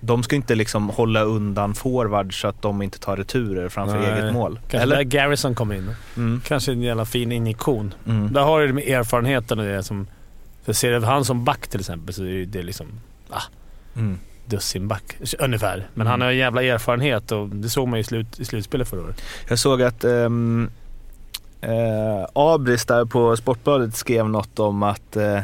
De 0.00 0.22
ska 0.22 0.36
inte 0.36 0.54
liksom 0.54 0.88
hålla 0.88 1.20
undan 1.22 1.74
forward 1.74 2.40
så 2.40 2.48
att 2.48 2.62
de 2.62 2.82
inte 2.82 2.98
tar 2.98 3.16
returer 3.16 3.68
framför 3.68 3.98
Nej. 3.98 4.12
eget 4.20 4.32
mål. 4.32 4.58
Kanske 4.60 4.78
Eller? 4.78 4.96
där 4.96 5.02
Garrison 5.02 5.54
kom 5.54 5.72
in. 5.72 5.94
Mm. 6.16 6.40
Kanske 6.46 6.72
en 6.72 6.82
jävla 6.82 7.04
fin 7.04 7.32
injektion. 7.32 7.94
Mm. 8.06 8.32
Där 8.32 8.40
har 8.42 8.60
du 8.60 8.72
med 8.72 8.88
erfarenheten 8.88 9.58
och 9.58 9.64
det 9.64 9.82
som... 9.82 10.06
För 10.64 10.72
ser 10.72 10.90
du 11.00 11.06
han 11.06 11.24
som 11.24 11.44
back 11.44 11.68
till 11.68 11.80
exempel 11.80 12.14
så 12.14 12.24
är 12.24 12.46
det 12.46 12.62
liksom 12.62 12.86
Mm. 13.96 14.18
Dussinback 14.50 15.16
ungefär. 15.38 15.86
Men 15.94 16.06
han 16.06 16.14
Mm. 16.14 16.24
har 16.26 16.32
en 16.32 16.38
jävla 16.38 16.62
erfarenhet 16.62 17.32
och 17.32 17.48
det 17.48 17.68
såg 17.68 17.88
man 17.88 17.98
ju 17.98 18.00
i, 18.00 18.04
slut, 18.04 18.40
i 18.40 18.44
slutspelet 18.44 18.88
förra 18.88 19.00
året. 19.00 19.22
Jag 19.48 19.58
såg 19.58 19.82
att 19.82 20.04
um, 20.04 20.70
uh, 21.64 22.26
Abris 22.32 22.84
där 22.84 23.04
på 23.04 23.36
Sportbladet 23.36 23.96
skrev 23.96 24.28
något 24.28 24.58
om 24.58 24.82
att 24.82 25.16
eh, 25.16 25.40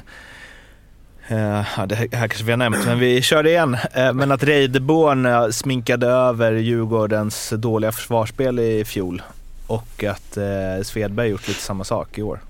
ja, 1.76 1.86
det 1.86 1.94
här 1.94 2.06
kanske 2.06 2.44
vi 2.44 2.50
har 2.52 2.56
nämnt, 2.56 2.86
men 2.86 2.98
vi 2.98 3.22
kör 3.22 3.42
det 3.42 3.50
igen. 3.50 3.76
Eh, 3.92 4.12
men 4.12 4.32
att 4.32 4.42
Reideborn 4.42 5.52
sminkade 5.52 6.06
över 6.06 6.52
Djurgårdens 6.52 7.50
dåliga 7.56 7.92
försvarsspel 7.92 8.58
i 8.58 8.84
fjol 8.84 9.22
och 9.66 10.04
att 10.04 10.36
eh, 10.36 10.82
Svedberg 10.82 11.28
gjort 11.28 11.48
lite 11.48 11.60
samma 11.60 11.84
sak 11.84 12.18
i 12.18 12.22
år. 12.22 12.40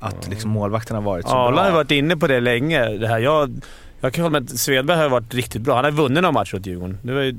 Att 0.00 0.28
liksom 0.28 0.50
målvakterna 0.50 0.98
har 0.98 1.04
varit 1.04 1.26
så 1.28 1.32
Arla 1.36 1.52
bra. 1.56 1.62
har 1.64 1.70
varit 1.70 1.90
inne 1.90 2.16
på 2.16 2.26
det 2.26 2.40
länge. 2.40 2.88
Det 2.88 3.08
här. 3.08 3.18
Jag, 3.18 3.60
jag 4.00 4.12
kan 4.12 4.22
hålla 4.24 4.40
med 4.40 4.50
att 4.52 4.58
Svedberg 4.58 4.98
har 4.98 5.08
varit 5.08 5.34
riktigt 5.34 5.62
bra. 5.62 5.74
Han 5.76 5.84
har 5.84 5.90
vunnit 5.92 6.22
några 6.22 6.32
matcher 6.32 6.54
åt 6.54 6.66
Djurgården. 6.66 6.98
Det 7.02 7.12
var 7.12 7.22
ju, 7.22 7.32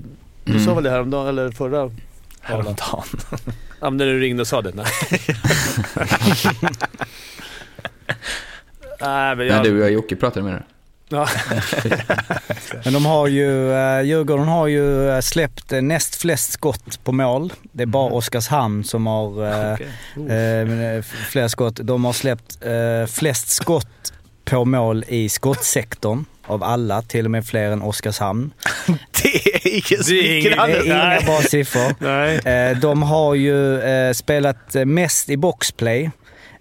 Du 0.44 0.52
Mm. 0.52 0.66
sa 0.66 0.74
väl 0.74 0.84
det 0.84 0.90
häromdagen, 0.90 1.28
eller 1.28 1.52
förra? 1.52 1.92
Häromdagen. 2.42 3.04
Ja, 3.82 3.90
men 3.90 3.98
när 3.98 4.06
du 4.06 4.20
ringde 4.20 4.42
och 4.42 4.48
sa 4.48 4.62
det. 4.62 4.72
Nej. 4.76 4.86
Nej, 9.02 9.36
men 9.36 9.48
jag... 9.48 9.64
du 9.64 9.84
och 9.84 9.92
Jocke 9.92 10.16
pratade 10.16 10.44
med 10.46 10.54
dig. 10.54 10.62
Ja. 11.10 11.28
Men 12.84 12.94
de 12.94 13.06
har 13.06 13.28
ju, 13.28 13.74
eh, 13.74 14.02
Djurgården 14.02 14.48
har 14.48 14.68
ju 14.68 15.10
eh, 15.10 15.20
släppt 15.22 15.72
eh, 15.74 15.82
näst 15.82 16.16
flest 16.16 16.52
skott 16.52 17.00
på 17.04 17.12
mål. 17.12 17.54
Det 17.72 17.84
är 17.84 17.88
bara 17.88 18.12
Oskarshamn 18.14 18.84
som 18.84 19.08
har 19.08 19.46
eh, 19.48 19.74
Okej. 20.16 20.98
eh, 20.98 21.02
fler 21.04 21.48
skott. 21.48 21.80
De 21.84 22.06
har 22.06 22.14
släppt 22.14 22.58
eh, 22.66 23.06
flest 23.08 23.50
skott 23.50 24.14
på 24.52 24.66
mål 24.66 25.04
i 25.08 25.30
skottsektorn 25.30 26.26
av 26.46 26.64
alla, 26.64 27.02
till 27.02 27.26
och 27.26 27.32
med 27.32 27.46
fler 27.46 27.72
än 27.72 27.82
Oskarshamn. 27.82 28.52
Det 29.24 29.36
är 29.56 29.68
ingen 29.68 30.02
Det 30.08 30.14
är 30.14 30.40
ingen- 30.40 30.44
Det 30.44 30.64
smickrande. 30.64 30.78
är 30.78 30.84
inga 31.16 31.22
bra 31.26 31.42
siffror. 31.42 31.96
Nej. 32.00 32.38
Eh, 32.72 32.78
De 32.80 33.04
har 33.04 33.36
ju 33.36 33.80
eh, 33.82 34.14
spelat 34.14 34.76
eh, 34.76 34.86
mest 34.86 35.30
i 35.30 35.38
boxplay, 35.38 36.12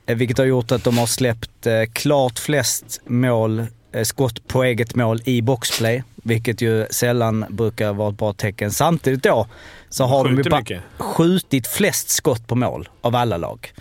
vilket 0.07 0.38
har 0.38 0.44
gjort 0.44 0.72
att 0.72 0.85
de 0.85 0.98
har 0.98 1.07
släppt 1.07 1.66
klart 1.92 2.38
flest 2.38 3.00
mål, 3.07 3.66
skott 4.05 4.48
på 4.48 4.64
eget 4.64 4.94
mål 4.94 5.20
i 5.24 5.42
boxplay, 5.42 6.03
vilket 6.14 6.61
ju 6.61 6.87
sällan 6.90 7.44
brukar 7.48 7.92
vara 7.92 8.09
ett 8.11 8.18
bra 8.18 8.33
tecken. 8.33 8.70
Samtidigt 8.70 9.22
då 9.22 9.46
så 9.88 10.05
har 10.05 10.24
de 10.24 10.31
ju 10.31 10.37
Skjuter 10.37 10.50
bara 10.50 10.61
mycket. 10.61 10.81
skjutit 10.98 11.66
flest 11.66 12.11
skott 12.11 12.46
på 12.46 12.55
mål 12.55 12.88
av 13.00 13.16
alla 13.16 13.37
lag. 13.37 13.72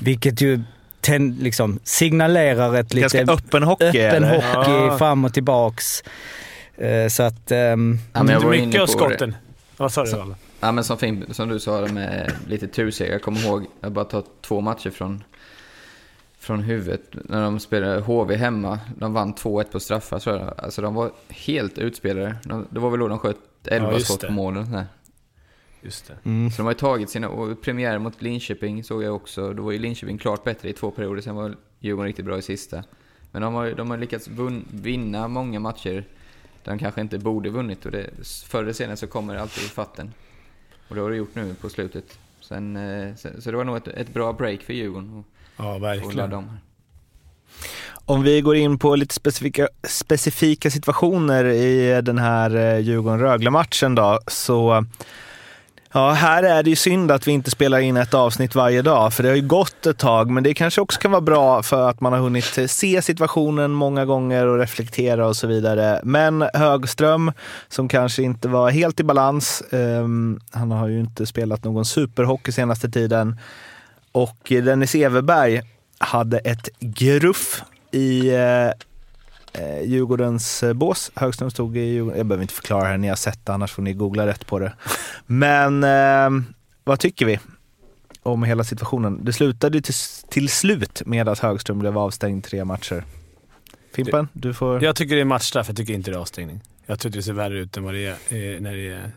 Vilket 0.00 0.40
ju 0.40 0.60
ten, 1.02 1.36
liksom 1.40 1.78
signalerar 1.84 2.74
ett 2.74 2.94
lite 2.94 3.00
Ganska 3.18 3.32
öppen 3.32 3.62
hockey. 3.62 3.84
öppen 3.84 4.24
eller? 4.24 4.34
hockey 4.34 4.70
Ja. 4.70 4.98
fram 4.98 5.24
och 5.24 5.34
tillbaks. 5.34 6.02
Eh, 6.76 7.08
Så 7.08 7.22
att... 7.22 7.50
ehm, 7.50 7.98
Ja, 8.12 8.22
men 8.22 8.32
jag 8.34 8.40
var 8.40 8.50
mycket 8.50 8.80
av 8.82 8.86
skotten. 8.86 9.36
Vad 9.76 9.92
sa 9.92 10.04
du? 10.04 10.34
Ja, 10.60 10.72
men 10.72 10.84
som, 10.84 10.98
Fimp, 10.98 11.34
som 11.34 11.48
du 11.48 11.60
sa 11.60 11.80
med 11.86 12.32
lite 12.48 12.66
turseger. 12.68 13.12
Jag 13.12 13.22
kommer 13.22 13.46
ihåg, 13.46 13.66
jag 13.80 13.92
bara 13.92 14.04
tar 14.04 14.22
två 14.42 14.60
matcher 14.60 14.90
från, 14.90 15.24
från 16.38 16.60
huvudet. 16.62 17.02
När 17.12 17.42
de 17.42 17.60
spelade 17.60 18.00
HV 18.00 18.36
hemma. 18.36 18.78
De 18.98 19.12
vann 19.12 19.34
2-1 19.34 19.64
på 19.72 19.80
straffar 19.80 20.18
tror 20.18 20.38
jag. 20.38 20.54
Alltså 20.58 20.82
de 20.82 20.94
var 20.94 21.10
helt 21.28 21.78
utspelade. 21.78 22.34
De, 22.44 22.66
det 22.70 22.80
var 22.80 22.90
väl 22.90 23.00
då 23.00 23.08
de 23.08 23.18
sköt 23.18 23.36
11 23.64 23.92
Ja, 23.92 23.98
skott 23.98 24.20
på 24.20 24.32
målen. 24.32 24.82
Just 25.82 26.06
det. 26.06 26.16
mm. 26.24 26.50
så 26.50 26.56
de 26.56 26.62
har 26.62 26.72
ju 26.72 26.78
tagit 26.78 27.10
sina, 27.10 27.28
och 27.28 27.62
premiär 27.62 27.98
mot 27.98 28.22
Linköping 28.22 28.84
såg 28.84 29.02
jag 29.02 29.14
också. 29.14 29.52
Då 29.52 29.62
var 29.62 29.72
ju 29.72 29.78
Linköping 29.78 30.18
klart 30.18 30.44
bättre 30.44 30.68
i 30.68 30.72
två 30.72 30.90
perioder. 30.90 31.22
Sen 31.22 31.34
var 31.34 31.56
Djurgården 31.80 32.06
riktigt 32.06 32.24
bra 32.24 32.38
i 32.38 32.42
sista. 32.42 32.84
Men 33.30 33.42
de 33.42 33.54
har, 33.54 33.70
de 33.70 33.90
har 33.90 33.98
lyckats 33.98 34.28
vinna 34.70 35.28
många 35.28 35.60
matcher 35.60 36.04
där 36.64 36.72
de 36.72 36.78
kanske 36.78 37.00
inte 37.00 37.18
borde 37.18 37.50
vunnit. 37.50 37.86
Och 37.86 37.92
det, 37.92 38.10
förr 38.46 38.62
eller 38.62 38.72
senare 38.72 38.96
så 38.96 39.06
kommer 39.06 39.34
det 39.34 39.40
alltid 39.40 39.64
i 39.64 39.68
fatten. 39.68 40.12
Och 40.88 40.94
det 40.94 41.00
har 41.00 41.10
det 41.10 41.16
gjort 41.16 41.34
nu 41.34 41.54
på 41.54 41.68
slutet. 41.68 42.18
Sen, 42.40 42.76
eh, 42.76 43.14
sen, 43.14 43.42
så 43.42 43.50
det 43.50 43.56
var 43.56 43.64
nog 43.64 43.76
ett, 43.76 43.88
ett 43.88 44.14
bra 44.14 44.32
break 44.32 44.62
för 44.62 44.72
Djurgården 44.72 45.24
Ja, 45.56 45.76
att 45.76 45.82
verkligen. 45.82 46.48
Om 48.04 48.22
vi 48.22 48.40
går 48.40 48.56
in 48.56 48.78
på 48.78 48.96
lite 48.96 49.14
specifika, 49.14 49.68
specifika 49.88 50.70
situationer 50.70 51.44
i 51.44 52.02
den 52.02 52.18
här 52.18 52.56
eh, 52.56 52.78
Djurgården-Rögle-matchen 52.78 53.94
då, 53.94 54.20
så 54.26 54.84
Ja, 55.94 56.10
här 56.10 56.42
är 56.42 56.62
det 56.62 56.70
ju 56.70 56.76
synd 56.76 57.10
att 57.10 57.28
vi 57.28 57.32
inte 57.32 57.50
spelar 57.50 57.78
in 57.78 57.96
ett 57.96 58.14
avsnitt 58.14 58.54
varje 58.54 58.82
dag, 58.82 59.12
för 59.12 59.22
det 59.22 59.28
har 59.28 59.36
ju 59.36 59.46
gått 59.46 59.86
ett 59.86 59.98
tag, 59.98 60.30
men 60.30 60.42
det 60.42 60.54
kanske 60.54 60.80
också 60.80 61.00
kan 61.00 61.10
vara 61.10 61.20
bra 61.20 61.62
för 61.62 61.88
att 61.88 62.00
man 62.00 62.12
har 62.12 62.20
hunnit 62.20 62.70
se 62.70 63.02
situationen 63.02 63.70
många 63.70 64.04
gånger 64.04 64.46
och 64.46 64.58
reflektera 64.58 65.26
och 65.26 65.36
så 65.36 65.46
vidare. 65.46 66.00
Men 66.04 66.44
Högström, 66.54 67.32
som 67.68 67.88
kanske 67.88 68.22
inte 68.22 68.48
var 68.48 68.70
helt 68.70 69.00
i 69.00 69.04
balans, 69.04 69.62
um, 69.70 70.40
han 70.50 70.70
har 70.70 70.88
ju 70.88 71.00
inte 71.00 71.26
spelat 71.26 71.64
någon 71.64 71.84
superhockey 71.84 72.52
senaste 72.52 72.90
tiden, 72.90 73.38
och 74.12 74.38
Dennis 74.48 74.94
Everberg 74.94 75.60
hade 75.98 76.38
ett 76.38 76.68
gruff 76.80 77.62
i 77.90 78.34
eh, 78.34 78.70
eh, 79.52 79.82
Djurgårdens 79.82 80.62
eh, 80.62 80.72
bås. 80.72 81.10
Högström 81.14 81.50
stod 81.50 81.76
i 81.76 81.80
Djurgården. 81.80 82.18
Jag 82.18 82.26
behöver 82.26 82.42
inte 82.42 82.54
förklara 82.54 82.90
det, 82.90 82.96
ni 82.96 83.08
har 83.08 83.16
sett 83.16 83.46
det, 83.46 83.52
annars 83.52 83.72
får 83.72 83.82
ni 83.82 83.92
googla 83.92 84.26
rätt 84.26 84.46
på 84.46 84.58
det. 84.58 84.72
Men 85.26 85.84
eh, 85.84 86.44
vad 86.84 87.00
tycker 87.00 87.26
vi 87.26 87.38
om 88.22 88.42
hela 88.42 88.64
situationen? 88.64 89.24
Det 89.24 89.32
slutade 89.32 89.80
till, 89.80 89.94
till 90.28 90.48
slut 90.48 91.02
med 91.06 91.28
att 91.28 91.38
Högström 91.38 91.78
blev 91.78 91.98
avstängd 91.98 92.44
tre 92.44 92.64
matcher. 92.64 93.04
Fimpen, 93.94 94.28
du 94.32 94.54
får... 94.54 94.84
Jag 94.84 94.96
tycker 94.96 95.14
det 95.14 95.20
är 95.20 95.24
matchstraff, 95.24 95.68
jag 95.68 95.76
tycker 95.76 95.94
inte 95.94 96.10
det 96.10 96.16
är 96.16 96.20
avstängning. 96.20 96.60
Jag 96.86 97.00
tycker 97.00 97.16
det 97.16 97.22
ser 97.22 97.32
värre 97.32 97.58
ut 97.58 97.76
än 97.76 97.84
vad 97.84 97.94
det 97.94 98.06
är, 98.06 98.10
eh, 98.10 98.60
när, 98.60 98.76
det 98.76 98.88
är 98.88 99.10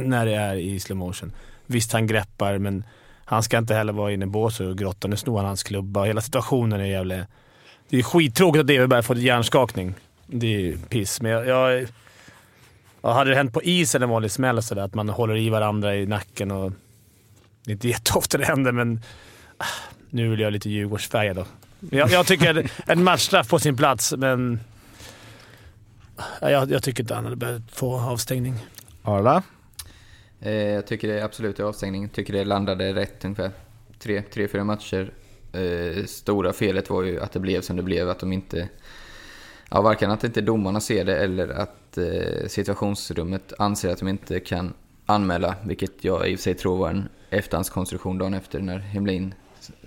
när 0.02 0.26
det 0.26 0.34
är 0.34 0.54
i 0.54 0.80
slow 0.80 0.98
motion. 0.98 1.32
Visst, 1.66 1.92
han 1.92 2.06
greppar, 2.06 2.58
men 2.58 2.84
han 3.24 3.42
ska 3.42 3.58
inte 3.58 3.74
heller 3.74 3.92
vara 3.92 4.12
inne 4.12 4.24
i 4.24 4.28
båset 4.28 4.66
och 4.66 4.78
grotta. 4.78 5.08
Nu 5.08 5.16
snor 5.16 5.36
han 5.36 5.46
hans 5.46 5.62
klubba. 5.62 6.04
Hela 6.04 6.20
situationen 6.20 6.80
är 6.80 6.84
jävligt... 6.84 7.24
Det 7.88 7.98
är 7.98 8.02
skittråkigt 8.02 8.64
att 8.64 8.70
Everberg 8.70 9.02
fått 9.02 9.18
hjärnskakning. 9.18 9.94
Det 10.26 10.68
är 10.68 10.76
piss, 10.76 11.20
men 11.20 11.30
jag... 11.30 11.46
jag 11.46 11.88
ja, 13.02 13.12
hade 13.12 13.30
det 13.30 13.36
hänt 13.36 13.52
på 13.52 13.62
is 13.62 13.94
eller 13.94 14.06
en 14.06 14.10
vanlig 14.10 14.30
smäll 14.30 14.62
sådär, 14.62 14.82
att 14.82 14.94
man 14.94 15.08
håller 15.08 15.36
i 15.36 15.48
varandra 15.50 15.96
i 15.96 16.06
nacken 16.06 16.50
och... 16.50 16.72
Det 17.64 17.70
är 17.70 17.72
inte 17.72 17.88
jätteofta 17.88 18.38
det 18.38 18.44
händer, 18.44 18.72
men... 18.72 19.00
ah, 19.58 19.64
Nu 20.10 20.28
vill 20.28 20.40
jag 20.40 20.52
lite 20.52 20.70
Djurgårdsfärgad 20.70 21.36
då. 21.36 21.46
Jag, 21.90 22.10
jag 22.10 22.26
tycker 22.26 22.70
en 22.86 23.04
matchstraff 23.04 23.48
på 23.48 23.58
sin 23.58 23.76
plats, 23.76 24.14
men... 24.16 24.60
Ja, 26.40 26.50
Jag, 26.50 26.70
jag 26.70 26.82
tycker 26.82 27.02
inte 27.02 27.14
han 27.14 27.24
hade 27.24 27.36
behövt 27.36 27.76
få 27.76 28.00
avstängning. 28.00 28.54
Arla? 29.02 29.42
Eh, 30.40 30.52
jag 30.52 30.86
tycker 30.86 31.08
det 31.08 31.20
är 31.20 31.24
absolut 31.24 31.60
avstängning. 31.60 32.08
Tycker 32.08 32.32
det 32.32 32.44
landade 32.44 32.92
rätt 32.94 33.24
ungefär. 33.24 33.50
Tre, 33.98 34.22
tre 34.22 34.48
fyra 34.48 34.64
matcher. 34.64 35.10
Eh, 35.52 36.04
stora 36.04 36.52
felet 36.52 36.90
var 36.90 37.02
ju 37.02 37.20
att 37.20 37.32
det 37.32 37.40
blev 37.40 37.60
som 37.60 37.76
det 37.76 37.82
blev. 37.82 38.10
Att 38.10 38.18
de 38.18 38.32
inte... 38.32 38.68
Ja, 39.70 39.82
varken 39.82 40.10
att 40.10 40.24
inte 40.24 40.40
domarna 40.40 40.80
ser 40.80 41.04
det 41.04 41.16
eller 41.16 41.48
att 41.48 41.98
eh, 41.98 42.46
situationsrummet 42.48 43.52
anser 43.58 43.92
att 43.92 43.98
de 43.98 44.08
inte 44.08 44.40
kan 44.40 44.72
anmäla. 45.06 45.54
Vilket 45.64 46.04
jag 46.04 46.28
i 46.28 46.34
och 46.34 46.38
för 46.38 46.42
sig 46.42 46.54
tror 46.54 46.76
var 46.76 46.90
en 46.90 47.08
efterhandskonstruktion 47.30 48.18
dagen 48.18 48.34
efter 48.34 48.60
när 48.60 48.78
Hemlin 48.78 49.34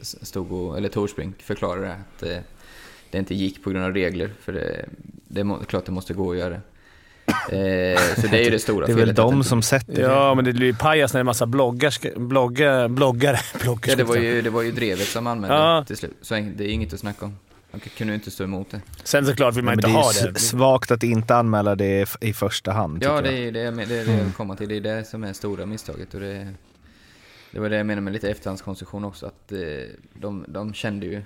stod 0.02 0.52
och, 0.52 0.78
eller 0.78 0.90
Torsbrink 0.90 1.42
förklarade 1.42 1.94
att 1.94 2.24
eh, 2.24 2.38
det 3.12 3.18
inte 3.18 3.36
gick 3.36 3.64
på 3.64 3.70
grund 3.70 3.86
av 3.86 3.94
regler. 3.94 4.34
För 4.40 4.54
det, 4.54 4.86
det 5.28 5.42
är 5.42 5.66
klart 5.66 5.86
det 5.86 5.92
måste 5.92 6.14
gå 6.14 6.32
att 6.32 6.38
göra 6.38 6.50
det 6.50 6.62
så 8.22 8.28
det 8.28 8.40
är 8.40 8.44
ju 8.44 8.50
det 8.50 8.60
stora 8.60 8.86
Det 8.86 8.92
är 8.92 8.96
väl 8.96 9.14
de 9.16 9.44
som 9.44 9.62
sätter 9.62 9.94
det. 9.96 10.02
Ja, 10.02 10.36
men 10.36 10.46
det 10.46 10.54
blir 10.54 10.68
ju 10.68 10.74
pajas 10.76 11.14
när 11.14 11.20
det 11.20 11.22
är 11.22 11.26
massa 11.26 11.46
bloggar, 11.46 12.20
bloggar, 12.20 12.88
bloggare. 12.88 13.40
bloggare 13.62 13.92
Ja, 13.92 13.96
det, 13.96 14.04
var 14.04 14.16
ju, 14.16 14.42
det 14.42 14.50
var 14.50 14.62
ju 14.62 14.72
drevet 14.72 15.08
som 15.08 15.28
anmälde 15.28 15.56
Ja. 15.58 15.84
till 15.88 15.98
slut. 15.98 16.18
Så 16.22 16.34
det 16.34 16.64
är 16.64 16.68
inget 16.70 16.94
att 16.94 17.00
snacka 17.00 17.26
om. 17.26 17.38
Man 17.72 17.80
kunde 17.98 18.14
ju 18.14 18.16
inte 18.16 18.32
stå 18.32 18.44
emot 18.44 18.72
det. 18.72 18.82
Sen 19.04 19.26
såklart 19.26 19.56
vill 19.56 19.64
man 19.64 19.74
inte 19.74 19.88
det 19.88 19.92
är 19.94 19.96
ha 19.98 20.12
ju 20.14 20.32
det. 20.32 20.38
s- 20.38 20.48
svagt 20.50 20.92
att 20.92 21.04
inte 21.04 21.36
anmäla 21.36 21.76
det 21.76 22.16
i 22.22 22.34
första 22.34 22.72
hand. 22.72 23.04
Ja, 23.04 23.22
det 23.22 23.34
är 23.38 23.52
det, 23.52 23.72
det, 23.72 23.82
är 23.84 23.86
det 23.88 23.96
jag 24.14 24.24
vill 24.24 24.34
komma 24.38 24.56
till. 24.56 24.70
Det 24.70 24.76
är 24.76 24.82
det 24.82 25.04
som 25.08 25.24
är 25.24 25.34
stora 25.34 25.66
misstaget. 25.66 26.14
Och 26.14 26.20
det, 26.20 26.48
det 27.52 27.60
var 27.60 27.70
det 27.70 27.78
jag 27.78 27.86
menade 27.86 28.02
med 28.02 28.14
lite 28.14 28.30
efterhandskonstruktion 28.30 29.06
också. 29.06 29.26
Att 29.26 29.52
eh, 29.52 29.60
de, 30.14 30.46
de 30.48 30.74
kände 30.74 31.06
ju 31.06 31.22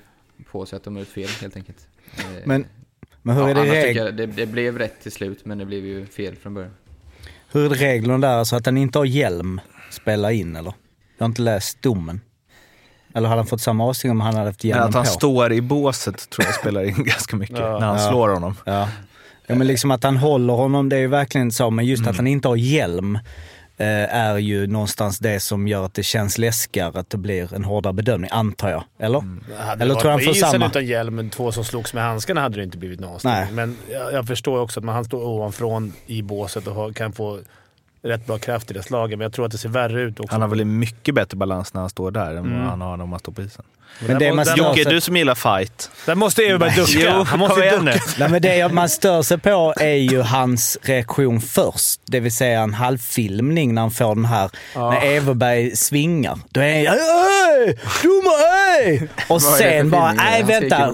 på 0.52 0.66
sig 0.66 0.78
att 0.78 0.84
de 0.84 0.98
gjort 0.98 1.08
fel 1.08 1.30
helt 1.42 1.56
enkelt. 1.56 1.88
Eh, 2.18 2.24
Men, 2.46 2.66
men 3.26 3.36
hur, 3.36 3.44
ja, 3.44 3.50
är 3.50 3.54
det 3.56 3.62
annars 3.62 3.74
reg- 3.74 3.84
tycker 3.88 4.06
jag 4.06 4.16
det, 4.18 4.26
det 4.26 4.46
blev 4.46 4.78
rätt 4.78 5.02
till 5.04 5.12
slut, 5.12 5.46
men 5.46 5.58
det 5.58 5.66
blev 5.66 5.86
ju 5.86 6.06
fel 6.06 6.36
från 6.36 6.54
början. 6.54 6.72
hur 7.52 7.66
är 7.66 7.70
det 7.70 7.76
reglerna 7.76 8.18
där? 8.28 8.38
Alltså 8.38 8.56
att 8.56 8.66
han 8.66 8.78
inte 8.78 8.98
har 8.98 9.06
hjälm 9.06 9.62
spelar 9.92 10.30
in 10.32 10.56
eller? 10.56 10.74
Jag 11.18 11.24
har 11.24 11.30
inte 11.30 11.42
läst 11.42 11.82
domen. 11.82 12.22
Eller 13.14 13.28
hade 13.30 13.40
han 13.40 13.48
fått 13.48 13.62
samma 13.62 13.86
avstängning 13.86 14.12
om 14.18 14.22
han 14.22 14.36
hade 14.36 14.48
haft 14.50 14.64
Men 14.64 14.70
hjälmen 14.70 14.88
att 14.90 14.94
han 14.96 15.04
på? 15.04 15.10
står 15.10 15.54
i 15.54 15.62
båset 15.62 16.30
tror 16.30 16.46
jag 16.46 16.56
spelar 16.56 16.84
in 16.84 16.96
ganska 17.04 17.36
mycket 17.36 17.58
Ja. 17.60 17.80
när 17.80 17.88
han 17.88 17.98
Ja. 18.02 18.10
slår 18.10 18.30
honom. 18.30 18.56
Ja. 18.66 18.90
ja, 19.48 19.56
men 19.56 19.68
liksom 19.68 19.92
att 19.92 20.04
han 20.04 20.18
håller 20.18 20.54
honom, 20.54 20.90
det 20.90 20.96
är 20.96 21.00
ju 21.00 21.08
verkligen 21.08 21.52
så. 21.52 21.70
Men 21.70 21.86
just 21.86 22.00
Mm. 22.02 22.10
att 22.12 22.18
han 22.18 22.28
inte 22.28 22.48
har 22.48 22.56
hjälm 22.56 23.20
är 23.78 24.38
ju 24.38 24.68
någonstans 24.68 25.20
det 25.20 25.40
som 25.40 25.68
gör 25.68 25.86
att 25.86 25.94
det 25.94 26.04
känns 26.04 26.38
läskigare, 26.38 27.00
att 27.00 27.10
det 27.10 27.18
blir 27.18 27.54
en 27.54 27.64
hårdare 27.64 27.94
bedömning, 27.94 28.30
antar 28.34 28.70
jag. 28.70 28.84
Eller? 29.00 29.20
Mm. 29.20 29.44
Hade 29.58 29.84
Eller 29.84 29.96
tror 29.96 30.12
han 30.12 30.20
får 30.20 30.34
samma? 30.34 30.66
utan 30.66 30.86
hjälm, 30.86 31.16
men 31.16 31.30
två 31.30 31.52
som 31.52 31.64
slogs 31.66 31.94
med 31.94 32.04
handskarna 32.04 32.42
hade 32.42 32.58
det 32.58 32.64
inte 32.64 32.78
blivit 32.78 33.00
någon 33.00 33.14
avstängning. 33.14 33.56
Nej. 33.56 33.68
Men 33.68 33.78
jag, 33.92 34.14
jag 34.14 34.28
förstår 34.28 34.60
också 34.60 34.80
att 34.80 34.84
man, 34.84 34.96
han 34.96 35.06
står 35.06 35.24
ovanifrån 35.24 35.94
i 36.06 36.22
båset 36.22 36.68
och 36.68 36.96
kan 36.96 37.14
få 37.14 37.40
rätt 38.06 38.26
bra 38.28 38.38
kraft 38.38 38.72
i 38.72 38.74
det 38.74 38.84
slaget, 38.84 39.18
men 39.20 39.26
jag 39.26 39.34
tror 39.34 39.46
att 39.46 39.52
det 39.52 39.58
ser 39.58 39.70
värre 39.70 40.02
ut 40.02 40.20
också. 40.20 40.34
Han 40.34 40.42
har 40.42 40.48
väl 40.50 40.60
en 40.60 40.80
mycket 40.80 41.16
bättre 41.16 41.38
balans 41.38 41.74
när 41.74 41.82
han 41.82 41.90
står 41.90 42.12
där 42.12 42.32
än 42.32 42.38
Mm. 42.38 42.60
vad 42.60 42.70
han 42.70 42.82
har 42.82 42.98
när 42.98 43.06
man 43.06 43.20
står 43.20 43.32
på 43.32 43.42
isen. 43.42 43.66
Men 44.00 44.20
det 44.20 44.26
där, 44.26 44.34
man 44.34 44.46
Jocke, 44.56 44.84
sig- 44.84 44.94
du 44.94 45.02
som 45.02 45.18
gillar 45.18 45.36
fight. 45.36 45.90
där 46.06 46.16
måste 46.16 46.42
Everberg 46.44 46.76
ducka. 46.76 46.92
Jo, 46.94 47.24
han 47.24 47.40
måste 47.40 47.62
ducka. 47.62 47.82
nu. 47.82 47.94
Nej, 48.20 48.30
men 48.30 48.42
det 48.42 48.72
man 48.74 48.90
stör 48.90 49.22
sig 49.22 49.38
på 49.38 49.74
är 49.78 49.94
ju 49.96 50.22
hans 50.22 50.78
reaktion 50.82 51.42
först. 51.42 52.00
Det 52.06 52.20
vill 52.20 52.32
säga 52.34 52.60
en 52.62 52.74
halvfilmning 52.74 53.74
när 53.74 53.82
han 53.82 53.92
får 53.92 54.16
den 54.16 54.26
här, 54.26 54.50
när 54.76 55.02
Everberg 55.06 55.76
svingar. 55.76 56.40
Då 56.50 56.62
är 56.62 56.88
han 56.88 56.98
"Ey, 56.98 57.76
domare, 58.04 58.84
ey!" 58.86 59.08
Och 59.30 59.42
sen 59.42 59.90
bara, 59.90 60.12
nej 60.14 60.44
vänta. 60.44 60.94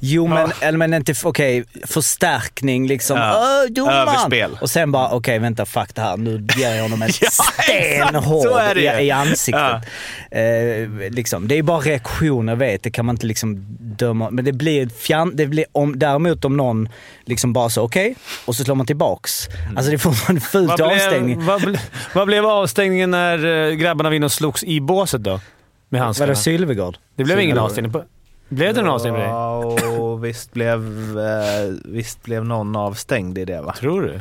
Jo 0.00 0.26
men, 0.26 0.50
eller 0.60 0.78
men 0.78 0.94
inte, 0.94 1.14
okej, 1.24 1.64
förstärkning 1.86 2.86
liksom. 2.88 3.18
Ja. 3.18 3.66
Domaren! 3.70 4.08
Överspel. 4.08 4.58
Och 4.60 4.70
sen 4.70 4.92
bara, 4.92 5.10
okej 5.10 5.38
vänta 5.38 5.66
fuck 5.66 5.94
det 5.94 6.00
här, 6.00 6.16
nu 6.16 6.46
ger 6.56 6.74
jag 6.74 6.82
honom 6.82 7.02
en 7.02 7.08
Ja, 7.20 7.28
stenhård 7.30 8.76
i, 8.76 8.80
i 8.80 9.10
ansiktet. 9.10 9.82
Eh, 10.30 11.10
liksom. 11.10 11.48
Det 11.48 11.58
är 11.58 11.62
bara 11.62 11.78
reaktioner 11.80 12.54
vet, 12.56 12.82
det 12.82 12.90
kan 12.90 13.06
man 13.06 13.14
inte 13.14 13.26
liksom 13.26 13.66
döma. 13.80 14.30
Men 14.30 14.44
det 14.44 14.52
blir, 14.52 14.88
fjant, 14.88 15.36
det 15.36 15.46
blir 15.46 15.64
om, 15.72 15.98
däremot 15.98 16.44
om 16.44 16.56
någon 16.56 16.88
liksom 17.24 17.52
bara 17.52 17.70
så 17.70 17.82
okej, 17.82 18.14
och 18.44 18.56
så 18.56 18.64
slår 18.64 18.74
man 18.74 18.86
tillbaks. 18.86 19.48
Alltså 19.76 19.90
det 19.90 19.96
är 19.96 19.98
fortfarande 19.98 20.40
fult 20.40 20.68
Vad 20.68 20.76
blev, 20.78 20.88
avstängning. 20.90 21.44
vad, 21.46 21.60
ble, 21.62 21.78
vad 22.14 22.26
blev 22.26 22.46
avstängningen 22.46 23.10
när 23.10 23.68
eh, 23.70 23.74
grabbarna 23.74 24.08
var 24.10 24.14
inne 24.16 24.26
och 24.26 24.32
slogs 24.32 24.64
i 24.64 24.80
båset 24.80 25.22
då? 25.24 25.40
Med 25.88 25.98
Var 26.00 26.04
handskarna? 26.04 26.30
det 26.32 26.36
Sylvegård? 26.36 26.96
Det 27.16 27.24
blev 27.24 27.38
ingen 27.40 27.48
Sylvegård. 27.56 27.70
avstängning 27.70 27.92
på... 27.92 28.04
Blev 28.48 28.74
det 28.74 28.82
någon 28.82 28.90
avstängning? 28.94 29.22
Ja, 29.22 29.56
och 29.98 30.24
visst 30.24 30.52
blev, 30.52 30.78
eh, 31.18 31.74
visst 31.84 32.22
blev 32.22 32.44
någon 32.44 32.76
avstängd 32.76 33.38
i 33.38 33.44
det 33.44 33.60
va? 33.60 33.72
Tror 33.78 34.02
du? 34.02 34.20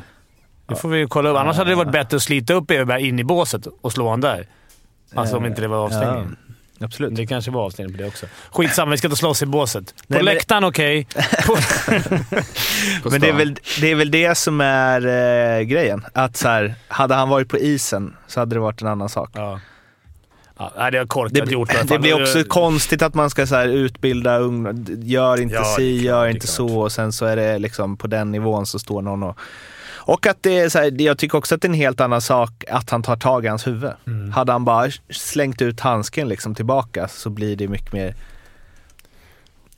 Det 0.67 0.75
får 0.75 0.89
vi 0.89 1.07
kolla 1.09 1.29
upp. 1.29 1.37
Annars 1.37 1.57
hade 1.57 1.69
det 1.69 1.75
varit 1.75 1.91
bättre 1.91 2.17
att 2.17 2.23
slita 2.23 2.53
upp 2.53 2.71
Everberg 2.71 3.07
in 3.07 3.19
i 3.19 3.23
båset 3.23 3.67
och 3.81 3.91
slå 3.91 4.09
han 4.09 4.21
där. 4.21 4.47
Alltså 5.15 5.37
om 5.37 5.45
inte 5.45 5.61
det 5.61 5.67
var 5.67 5.77
avstängning. 5.77 6.35
Ja, 6.79 6.85
absolut. 6.85 7.15
Det 7.15 7.27
kanske 7.27 7.51
var 7.51 7.65
avstängning 7.65 7.95
på 7.95 8.01
det 8.01 8.07
också. 8.07 8.25
Skitsamma, 8.51 8.91
vi 8.91 8.97
ska 8.97 9.07
inte 9.07 9.17
slåss 9.17 9.41
i 9.41 9.45
båset. 9.45 9.85
På 9.95 10.03
Nej, 10.07 10.17
men- 10.23 10.25
läktaren 10.25 10.63
okej. 10.63 11.07
På... 11.47 11.55
På 13.03 13.09
Men 13.09 13.21
det 13.21 13.29
är, 13.29 13.33
väl, 13.33 13.55
det 13.81 13.91
är 13.91 13.95
väl 13.95 14.11
det 14.11 14.35
som 14.37 14.61
är 14.61 15.05
eh, 15.59 15.61
grejen. 15.63 16.05
Att 16.13 16.37
så 16.37 16.47
här, 16.47 16.75
hade 16.87 17.15
han 17.15 17.29
varit 17.29 17.49
på 17.49 17.57
isen 17.57 18.15
så 18.27 18.39
hade 18.39 18.55
det 18.55 18.59
varit 18.59 18.81
en 18.81 18.87
annan 18.87 19.09
sak. 19.09 19.29
ja. 19.33 19.59
Ja, 20.57 20.91
det 20.91 20.97
har 20.97 21.05
korkat 21.05 21.45
Det, 21.45 21.51
gjort 21.51 21.73
i 21.73 21.77
alla 21.77 21.85
det 21.85 21.99
blir 21.99 22.21
också 22.21 22.43
konstigt 22.43 23.01
att 23.01 23.13
man 23.13 23.29
ska 23.29 23.47
så 23.47 23.55
här 23.55 23.67
utbilda 23.67 24.37
unga, 24.37 24.73
gör 25.03 25.41
inte 25.41 25.55
Ja, 25.55 25.63
si, 25.63 25.99
klart, 25.99 26.05
gör 26.05 26.27
inte 26.27 26.47
så 26.47 26.79
och 26.79 26.91
sen 26.91 27.11
så 27.11 27.25
är 27.25 27.35
det 27.35 27.59
liksom 27.59 27.97
på 27.97 28.07
den 28.07 28.31
nivån 28.31 28.65
så 28.65 28.79
står 28.79 29.01
någon 29.01 29.23
och... 29.23 29.39
Och 30.07 30.27
att 30.27 30.37
det 30.43 30.59
är 30.59 30.69
så 30.69 30.79
här, 30.79 31.01
jag 31.01 31.17
tycker 31.17 31.37
också 31.37 31.55
att 31.55 31.61
det 31.61 31.65
är 31.65 31.69
en 31.69 31.75
helt 31.75 32.01
annan 32.01 32.21
sak 32.21 32.63
att 32.69 32.89
han 32.89 33.03
tar 33.03 33.15
tag 33.15 33.45
i 33.45 33.47
hans 33.47 33.67
huvud. 33.67 33.91
Mm. 34.07 34.31
Hade 34.31 34.51
han 34.51 34.65
bara 34.65 34.91
slängt 35.09 35.61
ut 35.61 35.79
handsken 35.79 36.29
liksom 36.29 36.55
tillbaka 36.55 37.07
så 37.07 37.29
blir 37.29 37.55
det 37.55 37.67
mycket 37.67 37.93
mer... 37.93 38.15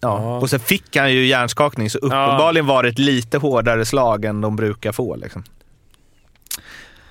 Ja. 0.02 0.22
Ja. 0.22 0.38
och 0.38 0.50
sen 0.50 0.60
fick 0.60 0.96
han 0.96 1.14
ju 1.14 1.26
hjärnskakning 1.26 1.90
så 1.90 1.98
uppenbarligen 1.98 2.66
var 2.68 2.84
det 2.84 2.90
ett 2.90 3.00
lite 3.00 3.38
hårdare 3.38 3.86
slag 3.86 4.26
än 4.26 4.42
de 4.42 4.56
brukar 4.56 4.92
få. 4.92 5.16
Liksom. 5.16 5.44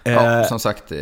Ja, 0.04 0.40
Eh, 0.40 0.46
som 0.48 0.61
sagt, 0.61 0.92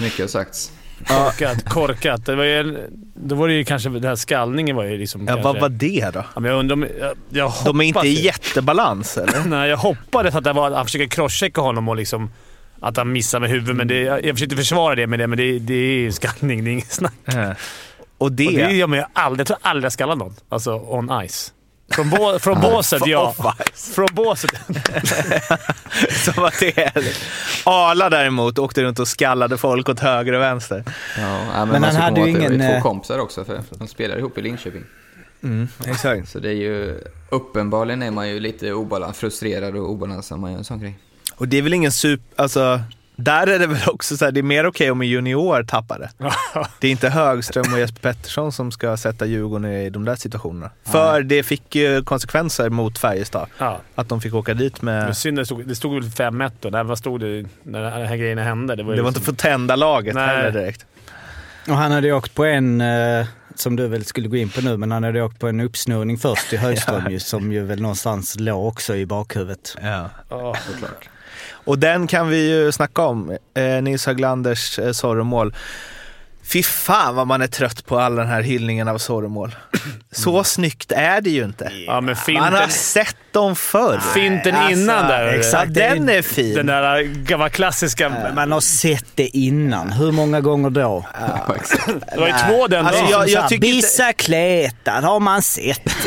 mycket 0.00 0.20
har 0.20 0.26
sagts. 0.26 0.72
Korkat, 1.04 1.68
korkat. 1.68 2.26
Det 2.26 2.34
var 2.34 2.44
ju, 2.44 2.88
då 3.14 3.34
var 3.34 3.48
det 3.48 3.54
ju 3.54 3.64
kanske... 3.64 3.88
Den 3.88 4.04
här 4.04 4.16
skallningen 4.16 4.76
var 4.76 4.84
ju 4.84 4.98
liksom 4.98 5.20
ja, 5.20 5.26
kanske... 5.26 5.42
vad 5.44 5.60
var 5.60 5.68
det 5.68 6.10
då? 6.14 6.24
Ja, 6.34 6.40
men 6.40 6.50
jag 6.50 6.58
undrar 6.58 6.74
om... 6.76 6.86
Jag, 7.00 7.16
jag 7.28 7.52
De 7.64 7.80
är 7.80 7.84
inte 7.84 8.06
i 8.06 8.24
jättebalans 8.24 9.16
eller? 9.16 9.44
Nej, 9.46 9.70
jag 9.70 9.76
hoppades 9.76 10.34
att 10.34 10.44
det 10.44 10.52
var, 10.52 10.70
han 10.70 10.84
försöker 10.84 11.06
crosschecka 11.06 11.60
honom 11.60 11.88
och 11.88 11.96
liksom... 11.96 12.30
Att 12.80 12.96
han 12.96 13.12
missar 13.12 13.40
med 13.40 13.50
huvudet, 13.50 13.76
men 13.76 13.88
det, 13.88 14.00
jag, 14.00 14.24
jag 14.24 14.34
försökte 14.34 14.56
försvara 14.56 14.94
det 14.94 15.06
med 15.06 15.18
det, 15.18 15.26
men 15.26 15.38
det, 15.38 15.58
det 15.58 15.74
är 15.74 15.98
ju 15.98 16.12
skallning. 16.12 16.64
Det 16.64 16.70
är 16.70 16.72
inget 16.72 16.92
snack. 16.92 17.14
Eh. 17.24 17.50
Och 18.18 18.32
det... 18.32 18.46
Och 18.46 18.52
det 18.52 18.72
gör 18.72 18.86
man 18.86 18.98
ju 18.98 19.04
aldrig. 19.12 19.40
Jag 19.40 19.46
tror 19.46 19.58
aldrig 19.62 19.84
jag 19.84 19.92
skallat 19.92 20.18
någon. 20.18 20.34
Alltså 20.48 20.72
on 20.74 21.28
ice. 21.28 21.52
Från, 21.88 22.10
bå, 22.10 22.38
från 22.38 22.60
båset, 22.60 23.06
ja. 23.06 23.34
Från 23.74 24.08
båset. 24.12 24.50
Som 26.24 26.44
att 26.44 26.60
det 26.60 26.78
är... 26.78 27.16
Arla 27.64 28.10
däremot 28.10 28.58
åkte 28.58 28.82
runt 28.82 28.98
och 28.98 29.08
skallade 29.08 29.58
folk 29.58 29.88
åt 29.88 30.00
höger 30.00 30.32
och 30.32 30.40
vänster. 30.40 30.84
Ja, 31.18 31.38
men, 31.54 31.68
Men 31.68 31.80
man 31.80 31.82
han 31.82 31.92
ska 31.92 32.02
hade 32.02 32.20
ju 32.20 32.28
ingen, 32.28 32.52
Det 32.52 32.58
var 32.58 32.64
ju 32.64 32.70
eh, 32.70 32.82
två 32.82 32.88
kompisar 32.88 33.18
också, 33.18 33.44
för 33.44 33.62
de 33.70 33.88
spelar 33.88 34.18
ihop 34.18 34.38
i 34.38 34.42
Linköping. 34.42 34.84
Exakt. 35.86 36.28
Så 36.28 36.38
det 36.38 36.48
är 36.48 36.54
ju... 36.54 37.00
Uppenbarligen 37.30 38.02
är 38.02 38.10
man 38.10 38.28
ju 38.28 38.40
lite 38.40 38.72
obalans, 38.72 39.18
frustrerad 39.18 39.76
och 39.76 39.90
obalans 39.90 40.30
när 40.30 40.38
man 40.38 40.50
gör 40.50 40.58
en 40.58 40.64
sån 40.64 40.80
grej. 40.80 40.98
Och 41.34 41.48
det 41.48 41.58
är 41.58 41.62
väl 41.62 41.74
ingen 41.74 41.92
super... 41.92 42.42
Alltså, 42.42 42.80
där 43.16 43.46
är 43.46 43.58
det 43.58 43.66
väl 43.66 43.78
också 43.86 44.16
så 44.16 44.24
här, 44.24 44.32
det 44.32 44.40
är 44.40 44.42
mer 44.42 44.66
okej 44.66 44.90
om 44.90 45.00
en 45.00 45.08
junior 45.08 45.62
tappar 45.62 45.98
det. 45.98 46.10
Det 46.80 46.86
är 46.86 46.90
inte 46.90 47.08
Högström 47.08 47.72
och 47.72 47.78
Jesper 47.78 48.00
Pettersson 48.00 48.52
som 48.52 48.72
ska 48.72 48.96
sätta 48.96 49.26
Djurgården 49.26 49.72
i 49.72 49.90
de 49.90 50.04
där 50.04 50.14
situationerna. 50.16 50.70
För 50.84 51.22
det 51.22 51.42
fick 51.42 51.74
ju 51.74 52.02
konsekvenser 52.02 52.70
mot 52.70 52.98
Färjestad. 52.98 53.48
Ja. 53.58 53.80
Att 53.94 54.08
de 54.08 54.20
fick 54.20 54.34
åka 54.34 54.54
dit 54.54 54.82
Men 54.82 54.94
med... 55.04 55.16
synd, 55.16 55.38
det 55.38 55.46
stod, 55.46 55.66
det 55.68 55.74
stod 55.74 55.94
väl 55.94 56.10
5-1 56.32 56.50
då. 56.60 56.70
Där, 56.70 56.84
vad 56.84 56.98
stod 56.98 57.20
det 57.20 57.44
när 57.62 57.82
de 57.82 58.06
här 58.06 58.16
grejerna 58.16 58.42
hände? 58.44 58.76
Det 58.76 58.82
var, 58.82 58.96
Det 58.96 59.02
var 59.02 59.08
inte 59.08 59.18
liksom- 59.20 59.34
för 59.36 59.48
att 59.48 59.52
tända 59.52 59.76
laget 59.76 60.14
Nej. 60.14 60.26
heller 60.28 60.50
direkt. 60.50 60.86
Och 61.68 61.76
han 61.76 61.92
hade 61.92 62.06
ju 62.06 62.12
åkt 62.12 62.34
på 62.34 62.44
en, 62.44 62.80
eh, 62.80 63.26
som 63.54 63.76
du 63.76 63.88
väl 63.88 64.04
skulle 64.04 64.28
gå 64.28 64.36
in 64.36 64.48
på 64.48 64.60
nu, 64.60 64.76
men 64.76 64.90
han 64.92 65.04
hade 65.04 65.22
åkt 65.22 65.38
på 65.38 65.48
en 65.48 65.60
uppsnurrning 65.60 66.18
först 66.18 66.52
i 66.52 66.56
Högström 66.66 67.10
ju, 67.10 67.18
som 67.20 67.52
ju 67.52 67.64
väl 67.64 67.82
någonstans 67.82 68.36
låg 68.40 68.66
också 68.66 68.96
i 68.96 69.06
bakhuvudet. 69.06 69.76
Ja. 69.82 70.10
Ja. 70.28 70.54
Och 71.66 71.78
den 71.78 72.06
kan 72.06 72.28
vi 72.28 72.50
ju 72.50 72.72
snacka 72.72 73.02
om. 73.02 73.36
Eh, 73.54 73.82
Nils 73.82 74.06
Höglanders 74.06 74.78
eh, 74.78 74.92
Zorro-mål. 74.92 75.54
Fy 76.48 76.62
fan 76.62 77.14
vad 77.14 77.26
man 77.26 77.42
är 77.42 77.46
trött 77.46 77.86
på 77.86 77.98
all 77.98 78.16
den 78.16 78.26
här 78.26 78.42
hyllningen 78.42 78.88
av 78.88 78.98
Zorro-mål. 78.98 79.54
Så 80.12 80.44
snyggt 80.44 80.92
är 80.92 81.20
det 81.20 81.30
ju 81.30 81.44
inte. 81.44 81.72
ja, 81.86 82.00
men 82.00 82.16
Man 82.34 82.42
har 82.42 82.50
finten, 82.50 82.70
sett 82.70 83.16
dem 83.32 83.56
förr. 83.56 84.00
finten 84.14 84.54
Alltså, 84.56 84.72
innan 84.72 85.08
där. 85.08 85.26
Exakt, 85.26 85.74
den 85.74 86.08
är 86.08 86.22
fin. 86.22 86.54
Den 86.54 86.66
där 86.66 87.02
gamla 87.02 87.48
klassiska... 87.48 88.12
Man 88.34 88.52
har 88.52 88.60
sett 88.60 89.04
det 89.14 89.26
innan. 89.36 89.92
Hur 89.92 90.12
många 90.12 90.40
gånger 90.40 90.70
då? 90.70 91.04
Ja. 91.20 91.54
Det 92.14 92.20
var 92.20 92.26
ju 92.26 92.32
två 92.48 92.66
den 92.66 92.86
Alltså, 92.86 93.02
dagen. 93.02 93.28
jag- 93.28 93.40
här, 93.42 93.48
tycker 93.48 93.66
inte- 93.66 93.76
Bissa 93.76 94.12
kletar 94.12 95.02
har 95.02 95.20
man 95.20 95.42
sett. 95.42 95.82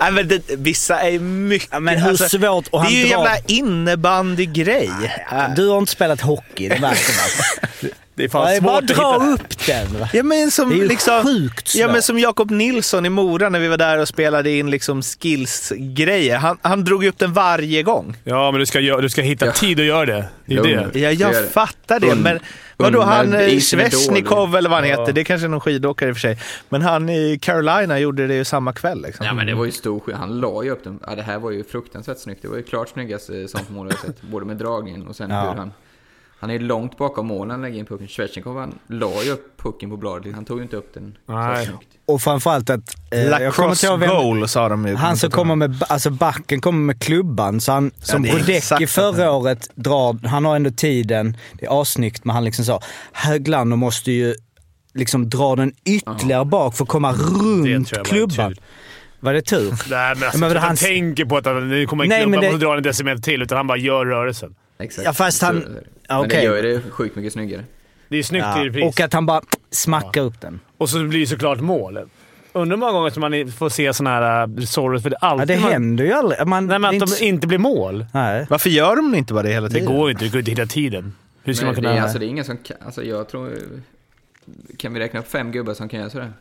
Nej, 0.00 0.10
men 0.12 0.28
det, 0.28 0.42
vissa 0.56 1.00
är 1.00 1.18
mycket... 1.18 1.68
Ja, 1.72 1.80
men 1.80 1.98
hur 1.98 2.16
svårt- 2.16 2.68
och 2.68 2.80
Det 2.80 2.84
han 2.84 2.86
är 2.86 2.90
ju 2.90 3.02
en 3.02 3.08
drar- 3.08 3.10
jävla 3.10 3.36
innebandygrej. 3.46 4.90
Du 5.56 5.68
har 5.68 5.78
inte 5.78 5.92
spelat 5.92 6.20
hockey, 6.20 6.68
det 6.68 6.80
märker 6.80 7.12
man. 7.82 7.90
Det 8.16 8.24
är 8.24 8.28
fan 8.28 8.44
Nej, 8.44 8.60
bara 8.60 8.80
svårt 8.80 8.90
att 8.90 8.96
dra 8.96 9.12
hitta. 9.12 9.32
upp 9.32 9.66
den. 9.66 10.00
Va? 10.00 10.08
Ja, 10.12 10.22
men 10.22 10.50
som, 10.50 10.68
Det 10.68 10.74
är 10.74 10.78
ju 10.78 10.88
liksom, 10.88 11.22
sjukt 11.22 11.74
Ja, 11.74 11.86
men 11.86 11.94
svårt. 11.94 12.04
som 12.04 12.18
Jakob 12.18 12.50
Nilsson 12.50 13.06
i 13.06 13.08
Mora 13.08 13.48
när 13.48 13.60
vi 13.60 13.68
var 13.68 13.76
där 13.76 13.98
och 13.98 14.08
spelade 14.08 14.50
in 14.50 14.70
liksom 14.70 15.02
skills-grejer. 15.02 16.36
Han, 16.36 16.58
han 16.62 16.84
drog 16.84 17.04
upp 17.04 17.18
den 17.18 17.32
varje 17.32 17.82
gång. 17.82 18.16
Ja, 18.24 18.50
men 18.50 18.60
du 18.60 18.66
ska, 18.66 18.80
du 18.80 19.08
ska 19.08 19.22
hitta 19.22 19.46
Ja. 19.46 19.52
tid 19.52 19.80
att 19.80 19.86
göra 19.86 20.06
det. 20.06 20.24
Det 20.46 20.54
är 20.54 20.62
Lugn. 20.62 20.90
det. 20.92 20.98
Ja, 21.00 21.10
jag 21.10 21.32
det. 21.32 21.48
fattar 21.48 22.00
det. 22.00 22.06
Und- 22.12 22.22
Men 22.22 22.38
vadå, 22.76 23.02
han 23.02 23.34
eh. 23.34 23.58
Svesnikov 23.58 24.56
eller 24.56 24.70
vad 24.70 24.78
han 24.78 24.88
Ja. 24.88 25.00
heter, 25.00 25.12
det 25.12 25.20
är 25.20 25.24
kanske 25.24 25.46
är 25.46 25.48
någon 25.48 25.60
skidåkare 25.60 26.08
i 26.08 26.12
och 26.12 26.16
för 26.16 26.20
sig. 26.20 26.38
Men 26.68 26.82
han 26.82 27.08
i 27.08 27.38
Carolina 27.42 27.98
gjorde 27.98 28.26
det 28.26 28.34
ju 28.34 28.44
samma 28.44 28.72
kväll. 28.72 29.02
Liksom. 29.02 29.26
Ja 29.26 29.32
men 29.34 29.46
det 29.46 29.54
var 29.54 29.64
ju 29.64 29.72
stor 29.72 30.00
skillnad. 30.00 30.20
Han 30.20 30.40
la 30.40 30.62
ju 30.64 30.70
upp 30.70 30.84
den. 30.84 30.98
Ja, 31.06 31.14
det 31.14 31.22
här 31.22 31.38
var 31.38 31.50
ju 31.50 31.64
fruktansvärt 31.64 32.18
snyggt. 32.18 32.42
Det 32.42 32.48
var 32.48 32.56
ju 32.56 32.62
klart 32.62 32.88
snyggaste 32.88 33.48
sånt 33.48 33.70
mål 33.70 33.86
jag 33.90 33.98
sett. 33.98 34.22
Både 34.22 34.46
med 34.46 34.56
dragningen 34.56 35.06
och 35.06 35.16
sen 35.16 35.30
Ja. 35.30 35.40
hur 35.50 35.58
han... 35.58 35.72
Han 36.38 36.50
är 36.50 36.58
långt 36.58 36.98
bakom 36.98 37.26
målen 37.26 37.48
när 37.48 37.54
han 37.54 37.62
lägger 37.62 37.78
in 37.78 37.86
pucken. 37.86 38.08
Svesjnikov 38.08 38.58
han 38.58 38.78
la 38.86 39.22
ju 39.22 39.30
upp 39.30 39.56
pucken 39.62 39.90
på 39.90 39.96
bladet. 39.96 40.34
Han 40.34 40.44
tog 40.44 40.56
ju 40.58 40.62
inte 40.62 40.76
upp 40.76 40.94
den 40.94 41.16
Nej. 41.26 41.70
Och 42.06 42.22
framförallt 42.22 42.70
att... 42.70 42.96
eh, 43.10 43.30
Lacrosse 43.30 43.96
vem- 43.96 44.10
goal 44.10 44.48
sa 44.48 44.68
de 44.68 44.86
ju. 44.86 44.94
Han 44.94 45.16
som 45.16 45.30
kommer 45.30 45.54
med, 45.56 45.82
alltså 45.88 46.10
backen 46.10 46.60
kommer 46.60 46.78
med 46.78 47.02
klubban, 47.02 47.60
så 47.60 47.72
han, 47.72 47.90
som 48.02 48.22
det 48.22 48.28
är 48.28 48.34
Brodecki 48.34 48.86
förra 48.86 49.16
det. 49.24 49.30
året 49.30 49.70
drar, 49.74 50.26
han 50.28 50.44
har 50.44 50.56
ändå 50.56 50.70
tiden, 50.70 51.36
det 51.52 51.66
är 51.66 51.80
assnyggt, 51.82 52.24
men 52.24 52.34
han 52.34 52.44
liksom 52.44 52.64
sa, 52.64 52.80
Höglander 53.12 53.76
måste 53.76 54.12
ju 54.12 54.34
liksom 54.94 55.28
dra 55.30 55.56
den 55.56 55.72
ytterligare 55.84 56.44
bak 56.44 56.74
för 56.76 56.84
att 56.84 56.88
komma 56.88 57.12
tror 57.12 57.64
runt 57.66 57.92
klubban. 58.04 58.54
tur. 58.54 58.62
Var 59.26 59.32
det 59.34 59.42
tur? 59.42 59.70
Nej, 59.90 60.14
men 60.14 60.22
alltså, 60.24 60.38
men 60.38 60.50
han- 60.50 60.56
han 60.62 60.76
tänker 60.76 61.24
på 61.24 61.36
att 61.36 61.44
han, 61.46 61.68
nu 61.68 61.86
kommer 61.86 62.04
en 62.04 62.08
Nej, 62.08 62.18
klubb, 62.20 62.30
men 62.30 62.36
han 62.38 62.44
det- 62.44 62.52
måste 62.52 62.66
dra 62.66 62.76
en 62.76 62.82
decimeter 62.82 63.22
till, 63.22 63.42
utan 63.42 63.56
han 63.56 63.66
bara 63.66 63.78
gör 63.78 64.06
rörelsen. 64.06 64.54
Exakt. 64.78 65.04
Ja, 65.06 65.12
fast 65.12 65.42
han- 65.42 65.62
Så- 65.62 65.68
ja, 66.08 66.16
Men 66.16 66.26
okej. 66.26 66.38
det 66.38 66.44
gör 66.44 66.56
ju 66.56 66.62
det 66.62 66.90
sjukt 66.90 67.16
mycket 67.16 67.32
snyggare. 67.32 67.64
Det 68.08 68.16
är 68.16 68.22
snyggt 68.22 68.44
i 68.44 68.48
Ja. 68.58 68.64
repris. 68.64 68.84
Och 68.84 69.00
att 69.00 69.12
han 69.12 69.26
bara 69.26 69.40
smackar 69.70 70.20
upp 70.22 70.40
den. 70.40 70.60
Och 70.78 70.88
så 70.90 71.04
blir 71.04 71.20
det 71.20 71.26
såklart 71.26 71.60
mål. 71.60 71.98
Undrar 72.52 72.76
hur 72.76 72.80
många 72.80 72.92
gånger 72.92 73.10
som 73.10 73.20
man 73.20 73.52
får 73.52 73.68
se 73.68 73.92
sådana 73.94 74.16
här 74.16 74.48
uh, 74.48 74.60
sorrows, 74.64 75.02
för 75.02 75.10
det 75.10 75.16
är 75.16 75.18
Ja, 75.22 75.28
alltid 75.28 75.48
det 75.48 75.60
man, 75.60 75.72
händer 75.72 76.04
ju 76.04 76.12
aldrig. 76.12 76.46
Man, 76.46 76.66
Nej, 76.66 76.78
men 76.78 76.90
det 76.90 76.96
är 76.98 77.02
att 77.02 77.18
de 77.18 77.24
inte 77.24 77.46
blir 77.46 77.58
mål. 77.58 78.06
Nej. 78.14 78.46
Varför 78.50 78.70
gör 78.70 78.96
de 78.96 79.14
inte 79.14 79.32
bara 79.34 79.42
det 79.42 79.48
hela 79.52 79.68
Det 79.68 79.74
tiden? 79.74 79.94
går 79.96 80.10
inte. 80.10 80.24
Det 80.24 80.30
går 80.30 80.38
inte 80.38 80.50
hitta 80.50 80.66
tiden. 80.66 81.14
Hur 81.42 81.54
ska 81.54 81.64
Men 81.64 81.74
man 81.74 81.74
det, 81.82 81.88
kunna... 81.88 81.96
är, 81.98 82.02
alltså, 82.02 82.18
det 82.18 82.24
är 82.26 82.28
ingen 82.28 82.44
som 82.44 82.56
kan... 82.56 82.76
Alltså 82.86 83.02
jag 83.04 83.28
tror... 83.28 83.50
Kan 84.78 84.94
vi 84.94 85.00
räkna 85.00 85.20
upp 85.20 85.28
fem 85.30 85.52
gubbar 85.52 85.74
som 85.74 85.88
kan 85.88 86.00
göra 86.00 86.10
sådär? 86.10 86.32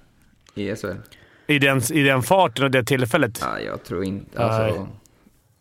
I 0.55 0.75
SHL? 0.75 0.87
I, 1.47 1.59
den, 1.59 1.81
I 1.93 2.03
den 2.03 2.23
farten 2.23 2.63
och 2.65 2.71
det 2.71 2.83
tillfället. 2.83 3.39
Ja, 3.41 3.59
jag 3.59 3.83
tror 3.83 4.03
inte... 4.03 4.39
Nej. 4.39 4.45
Alltså, 4.45 4.87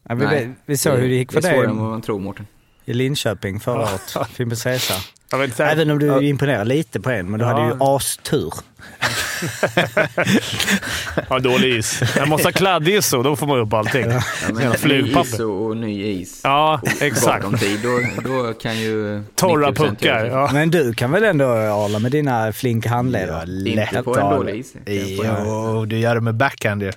Ja, 0.08 0.14
vi, 0.14 0.24
nej. 0.24 0.50
vi 0.66 0.76
såg 0.76 0.98
hur 0.98 1.08
det 1.08 1.14
gick 1.14 1.32
för 1.32 1.40
Det 1.40 1.48
är 1.48 1.52
svårare 1.52 1.70
än 1.70 1.76
vad 1.76 1.86
dig 1.86 1.90
man 1.90 2.02
tror, 2.02 2.18
Mårten. 2.18 2.46
i 2.84 2.92
Linköping 2.94 3.60
förra 3.60 3.80
året. 3.82 4.28
Fimpens 4.32 4.66
Resa. 4.66 4.94
Även 5.58 5.90
om 5.90 5.98
du 5.98 6.26
imponerar 6.26 6.64
lite 6.64 7.00
på 7.00 7.10
en, 7.10 7.30
men 7.30 7.40
du 7.40 7.46
Ja. 7.46 7.52
hade 7.52 7.66
ju 7.68 7.74
astur. 7.80 8.52
Ja, 11.28 11.38
dålig 11.38 11.76
is. 11.76 12.02
Jag 12.16 12.28
måste 12.28 12.46
ha 12.48 12.52
kladdig 12.52 13.04
så, 13.04 13.22
då 13.22 13.36
får 13.36 13.46
man 13.46 13.58
upp 13.58 13.72
allting. 13.72 14.10
Ja, 14.10 14.22
men 14.52 14.72
ny 14.84 15.20
is 15.20 15.40
och, 15.40 15.66
och 15.66 15.76
ny 15.76 16.04
is. 16.04 16.40
Ja, 16.44 16.80
exakt. 17.00 17.60
Tid, 17.60 17.80
då, 17.82 18.00
då 18.28 18.52
kan 18.52 18.78
ju... 18.78 19.22
Torra 19.34 19.70
90% 19.70 19.74
puckar. 19.74 20.24
Ja. 20.24 20.50
Men 20.52 20.70
du 20.70 20.94
kan 20.94 21.10
väl 21.12 21.24
ändå, 21.24 21.44
Arla, 21.48 21.98
med 21.98 22.12
dina 22.12 22.52
flinka 22.52 22.88
handleder? 22.88 23.66
Inte 23.68 24.02
på 24.02 24.18
en 24.18 24.30
dålig 24.30 24.58
is. 24.58 24.74
Jo, 24.86 25.84
du 25.86 25.98
gör 25.98 26.14
det 26.14 26.20
med 26.20 26.34
backhand 26.34 26.82
ju. 26.82 26.92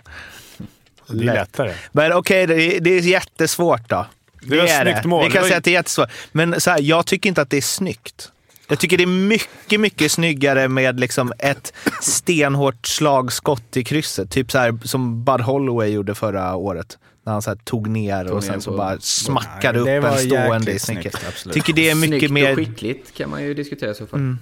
Det 1.09 1.27
är 1.27 1.33
lättare. 1.35 1.73
Men 1.91 2.13
okej, 2.13 2.47
det, 2.47 2.79
det 2.79 2.89
är 2.89 3.01
jättesvårt 3.01 3.89
då. 3.89 4.05
Det 4.41 4.57
var 4.57 4.83
snyggt 4.83 5.05
mål. 5.05 5.23
Vi 5.23 5.29
Det 5.29 5.33
kan 5.35 5.43
säga 5.43 5.57
att 5.57 5.63
det 5.63 5.71
är 5.71 5.73
jättesvårt. 5.73 6.09
Men 6.31 6.61
så 6.61 6.69
här, 6.71 6.81
jag 6.81 7.05
tycker 7.05 7.29
inte 7.29 7.41
att 7.41 7.49
det 7.49 7.57
är 7.57 7.61
snyggt. 7.61 8.31
Jag 8.69 8.79
tycker 8.79 8.97
det 8.97 9.03
är 9.03 9.07
mycket, 9.27 9.79
mycket 9.79 10.11
snyggare 10.11 10.67
med 10.67 10.99
liksom 10.99 11.33
ett 11.39 11.73
stenhårt 12.01 12.87
slagskott 12.87 13.77
i 13.77 13.83
krysset. 13.83 14.31
Typ 14.31 14.51
så 14.51 14.57
här 14.57 14.77
som 14.83 15.23
Bud 15.23 15.41
Holloway 15.41 15.89
gjorde 15.89 16.15
förra 16.15 16.55
året. 16.55 16.97
När 17.25 17.33
han 17.33 17.41
så 17.41 17.49
här 17.49 17.57
tog 17.57 17.87
ner 17.89 18.31
och 18.31 18.43
ner 18.43 18.51
sen 18.51 18.61
så 18.61 18.71
på- 18.71 18.77
bara 18.77 18.99
smackade 18.99 19.79
upp 19.79 19.87
en 20.05 20.17
stående 20.17 20.71
i 20.71 20.79
snicket. 20.79 21.15
Tycker 21.51 21.73
det 21.73 21.89
är 21.89 21.95
mycket 21.95 22.19
Snyggt 22.19 22.33
mer... 22.33 22.51
och 22.51 22.57
skickligt 22.57 23.13
kan 23.17 23.29
man 23.29 23.43
ju 23.43 23.53
diskutera 23.53 23.93
så 23.93 24.07
fall. 24.07 24.19
Mm. 24.19 24.39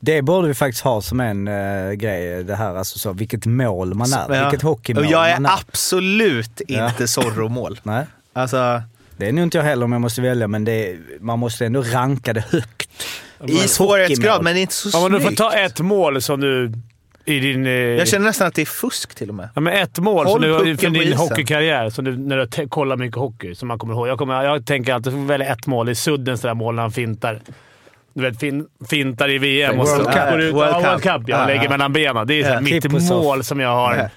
Det 0.00 0.22
borde 0.22 0.48
vi 0.48 0.54
faktiskt 0.54 0.84
ha 0.84 1.02
som 1.02 1.20
en 1.20 1.48
uh, 1.48 1.92
grej, 1.92 2.44
det 2.44 2.54
här 2.56 2.74
alltså 2.76 2.98
så, 2.98 3.12
vilket 3.12 3.46
mål 3.46 3.94
man 3.94 4.12
är. 4.12 4.34
Ja. 4.36 4.44
Vilket 4.44 4.62
hockeymål 4.62 5.04
Och 5.04 5.10
jag 5.10 5.30
är 5.30 5.40
man 5.40 5.46
är. 5.52 5.58
absolut 5.58 6.60
Ja. 6.68 6.88
inte 6.88 7.08
Zorro-mål. 7.08 7.80
Nej, 7.82 8.06
Alltså, 8.32 8.82
det 9.16 9.28
är 9.28 9.32
nog 9.32 9.42
inte 9.42 9.58
jag 9.58 9.64
heller 9.64 9.84
om 9.84 9.92
jag 9.92 10.00
måste 10.00 10.20
välja, 10.20 10.48
men 10.48 10.64
det 10.64 10.72
är, 10.90 10.98
man 11.20 11.38
måste 11.38 11.66
ändå 11.66 11.82
ranka 11.82 12.32
det 12.32 12.44
högt. 12.50 12.88
I 13.48 13.68
svårighetsgrad, 13.68 14.42
men 14.42 14.54
det 14.54 14.60
är 14.60 14.62
inte 14.62 14.74
så 14.74 14.88
Ja, 14.92 15.02
men 15.02 15.12
du 15.12 15.20
får 15.20 15.26
snyggt. 15.28 15.38
ta 15.38 15.52
ett 15.52 15.80
mål 15.80 16.22
som 16.22 16.40
du... 16.40 16.72
I 17.24 17.38
din... 17.40 17.66
eh, 17.66 17.72
Jag 17.72 18.08
känner 18.08 18.24
nästan 18.26 18.46
att 18.46 18.54
det 18.54 18.62
är 18.62 18.66
fusk 18.66 19.14
till 19.14 19.28
och 19.28 19.34
med. 19.34 19.48
Ja, 19.54 19.60
men 19.60 19.72
ett 19.72 19.98
mål 19.98 20.28
som 20.28 20.40
du, 20.40 20.76
från 20.76 20.92
din 20.92 21.12
hockeykarriär, 21.12 21.90
som 21.90 22.04
du, 22.04 22.16
när 22.16 22.36
du 22.62 22.68
kollar 22.68 22.96
mycket 22.96 23.16
hockey, 23.18 23.54
som 23.54 23.68
man 23.68 23.78
kommer 23.78 23.94
ihåg. 23.94 24.08
Jag, 24.08 24.18
kommer, 24.18 24.44
jag 24.44 24.66
tänker 24.66 24.94
alltid 24.94 25.12
att 25.14 25.18
välja 25.20 25.46
ett 25.46 25.66
mål 25.66 25.88
i 25.88 25.94
Suddens 25.94 26.40
där 26.40 26.54
mål 26.54 26.74
när 26.74 26.82
han 26.82 26.92
fintar. 26.92 27.40
Du 28.14 28.22
vet, 28.22 28.40
fin, 28.40 28.66
fintar 28.88 29.30
i 29.30 29.38
VM 29.38 29.80
och 29.80 29.88
så 29.88 29.96
World 29.96 30.12
Cup. 30.12 30.30
går 30.30 30.40
ut, 30.40 30.54
World 30.54 30.68
ja, 30.72 30.78
Cup. 30.80 30.86
World 30.86 31.02
Cup. 31.02 31.22
Ja, 31.28 31.40
Ja, 31.40 31.46
lägger 31.46 31.68
mellan 31.68 31.92
benen. 31.92 32.26
Det 32.26 32.42
är 32.42 32.54
Ja. 32.54 32.60
mitt 32.60 32.92
mål 33.10 33.44
som 33.44 33.60
jag 33.60 33.74
har. 33.74 34.10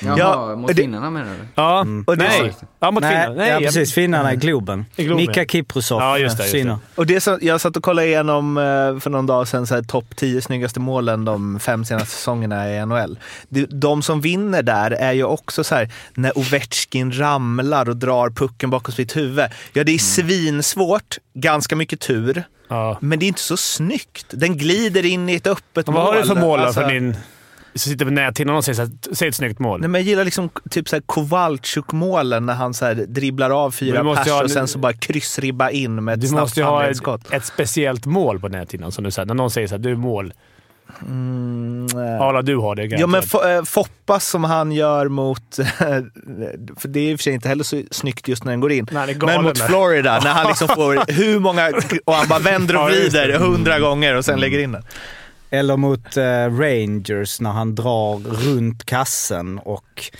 Ja. 0.00 0.18
Jaha, 0.18 0.50
Ja, 0.50 0.56
mot 0.56 0.76
finnarna 0.76 1.10
menar 1.10 1.30
du? 1.32 1.46
Ja, 1.54 1.86
Och 2.06 2.16
det- 2.16 2.24
nej. 2.28 2.56
Ja, 2.80 2.90
mot 2.90 3.02
Nej. 3.02 3.34
Nej, 3.36 3.50
ja, 3.50 3.58
precis. 3.58 3.92
Finnarna 3.94 4.32
i 4.32 4.36
Globen. 4.36 4.86
I 4.96 5.04
Globen, 5.04 5.26
Mika 5.26 5.40
ja. 5.40 5.46
Kiprusoff. 5.48 6.02
Ja, 6.02 6.18
just 6.18 6.36
det, 6.38 6.42
just 6.44 6.52
det. 6.68 6.78
Och 6.94 7.06
det 7.06 7.20
som, 7.20 7.38
jag 7.42 7.60
satt 7.60 7.76
och 7.76 7.82
kollade 7.82 8.08
igenom 8.08 8.56
eh, 8.58 8.62
för 9.00 9.10
någon 9.10 9.26
dag 9.26 9.48
sedan 9.48 9.66
så 9.66 9.74
här, 9.74 9.82
topp 9.82 10.16
10 10.16 10.42
snyggaste 10.42 10.80
målen 10.80 11.24
de 11.24 11.58
fem 11.60 11.84
senaste 11.84 12.10
säsongerna 12.16 12.70
i 12.70 12.86
NHL. 12.86 13.18
De, 13.48 13.66
de 13.70 14.02
som 14.02 14.20
vinner 14.20 14.62
där 14.62 14.90
är 14.90 15.12
ju 15.12 15.24
också 15.24 15.64
så 15.64 15.74
här 15.74 15.90
när 16.14 16.38
Ovechkin 16.38 17.18
ramlar 17.18 17.88
och 17.88 17.96
drar 17.96 18.30
pucken 18.30 18.70
bakom 18.70 18.94
sitt 18.94 19.16
huvud. 19.16 19.44
Ja, 19.72 19.84
det 19.84 19.92
är 19.92 19.98
svinsvårt, 19.98 21.18
ganska 21.34 21.76
mycket 21.76 22.00
tur, 22.00 22.44
Ja. 22.68 22.98
men 23.00 23.18
det 23.18 23.24
är 23.26 23.28
inte 23.28 23.40
så 23.40 23.56
snyggt. 23.56 24.26
Den 24.30 24.56
glider 24.56 25.04
in 25.04 25.28
i 25.28 25.34
ett 25.34 25.46
öppet 25.46 25.86
Vad 25.86 25.94
mål. 25.94 26.04
har 26.04 26.14
du 26.22 26.26
för 26.28 26.34
mål 26.34 26.60
Alltså, 26.60 26.80
för 26.80 26.88
din... 26.90 27.16
Som 27.78 27.90
sitter 27.92 28.04
på 28.04 28.10
näthinnan 28.10 28.56
och 28.56 28.64
säger, 28.64 28.76
så 28.76 28.82
här, 28.82 29.14
säg 29.14 29.28
ett 29.28 29.34
snyggt 29.34 29.58
mål. 29.58 29.80
Nej, 29.80 29.88
men 29.88 30.00
jag 30.00 30.08
gillar 30.08 30.24
liksom 30.24 30.50
typ 30.70 30.88
så 30.88 30.96
här 30.96 31.02
Kowalczyk-målen 31.06 32.46
när 32.46 32.54
han 32.54 32.74
så 32.74 32.84
här 32.84 32.94
dribblar 32.94 33.50
av 33.50 33.70
fyra 33.70 34.02
du 34.02 34.14
pers 34.14 34.28
ha- 34.28 34.42
och 34.42 34.50
sen 34.50 34.68
så 34.68 34.78
bara 34.78 34.92
kryssribba 34.92 35.70
in 35.70 36.04
med 36.04 36.14
ett 36.14 36.20
Du 36.20 36.26
snabbt 36.26 36.40
måste 36.42 36.60
ju 36.60 36.66
ha 36.66 36.84
ett, 36.84 37.32
ett 37.32 37.44
speciellt 37.44 38.06
mål 38.06 38.40
på 38.40 38.48
näthinnan. 38.48 38.92
Som 38.92 39.04
du 39.04 39.10
säger. 39.10 39.26
När 39.26 39.34
någon 39.34 39.50
säger 39.50 39.68
så 39.68 39.74
här, 39.74 39.78
du 39.78 39.90
är 39.90 39.96
mål. 39.96 40.32
Mm, 41.02 41.86
eh. 41.94 42.20
Arla, 42.22 42.42
du 42.42 42.56
har 42.56 42.74
det. 42.74 42.84
Ja, 42.84 43.06
men 43.06 43.22
Fo- 43.22 43.56
eh, 43.58 43.64
Foppas 43.64 44.26
som 44.26 44.44
han 44.44 44.72
gör 44.72 45.08
mot... 45.08 45.42
för 46.76 46.88
det 46.88 47.00
är 47.00 47.10
i 47.10 47.14
och 47.14 47.18
för 47.18 47.22
sig 47.22 47.32
inte 47.32 47.48
heller 47.48 47.64
så 47.64 47.82
snyggt 47.90 48.28
just 48.28 48.44
när 48.44 48.52
den 48.52 48.60
går 48.60 48.72
in. 48.72 48.88
Nej, 48.92 49.16
men 49.20 49.42
mot 49.42 49.54
där. 49.54 49.66
Florida, 49.66 50.20
när 50.24 50.30
han 50.30 50.46
liksom 50.46 50.68
får 50.74 51.12
hur 51.12 51.38
många... 51.40 51.72
Och 52.04 52.14
han 52.14 52.28
bara 52.28 52.38
vänder 52.38 52.76
och 52.76 52.88
vrider 52.88 53.38
hundra 53.38 53.78
gånger 53.78 54.14
och 54.14 54.24
sen 54.24 54.40
lägger 54.40 54.58
in 54.58 54.72
den. 54.72 54.82
Eller 55.56 55.76
mot 55.76 56.16
eh, 56.16 56.22
Rangers 56.58 57.40
när 57.40 57.50
han 57.50 57.74
drar 57.74 58.18
runt 58.18 58.84
kassen 58.84 59.58
och 59.58 60.10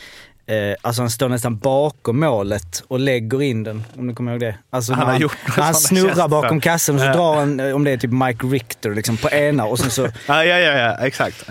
eh, 0.47 0.75
alltså 0.83 1.03
han 1.03 1.11
står 1.11 1.29
nästan 1.29 1.59
bakom 1.59 2.21
målet 2.21 2.83
och 2.89 3.01
lägger 3.01 3.43
in 3.43 3.63
den, 3.63 3.85
om 3.97 4.07
du 4.07 4.15
kommer 4.15 4.33
ihåg 4.33 4.41
det. 4.41 4.57
Alltså 4.71 4.93
Han 4.93 5.07
han, 5.07 5.29
han 5.47 5.75
snurrar 5.75 6.09
gester. 6.09 6.29
bakom 6.29 6.61
kassen 6.61 6.95
och 6.95 7.01
så 7.01 7.07
drar 7.07 7.37
han, 7.37 7.61
eh, 7.61 7.75
om 7.75 7.85
det 7.85 7.91
är 7.91 7.97
typ 7.97 8.13
Mike 8.13 8.47
Richter, 8.47 8.95
liksom 8.95 9.17
på 9.17 9.31
ena 9.31 9.65
och 9.65 9.79
sen 9.79 9.91
så... 9.91 10.03
Ja, 10.27 10.45
ja, 10.45 10.59
ja, 10.59 10.73
ja 10.79 11.07
exakt. 11.07 11.49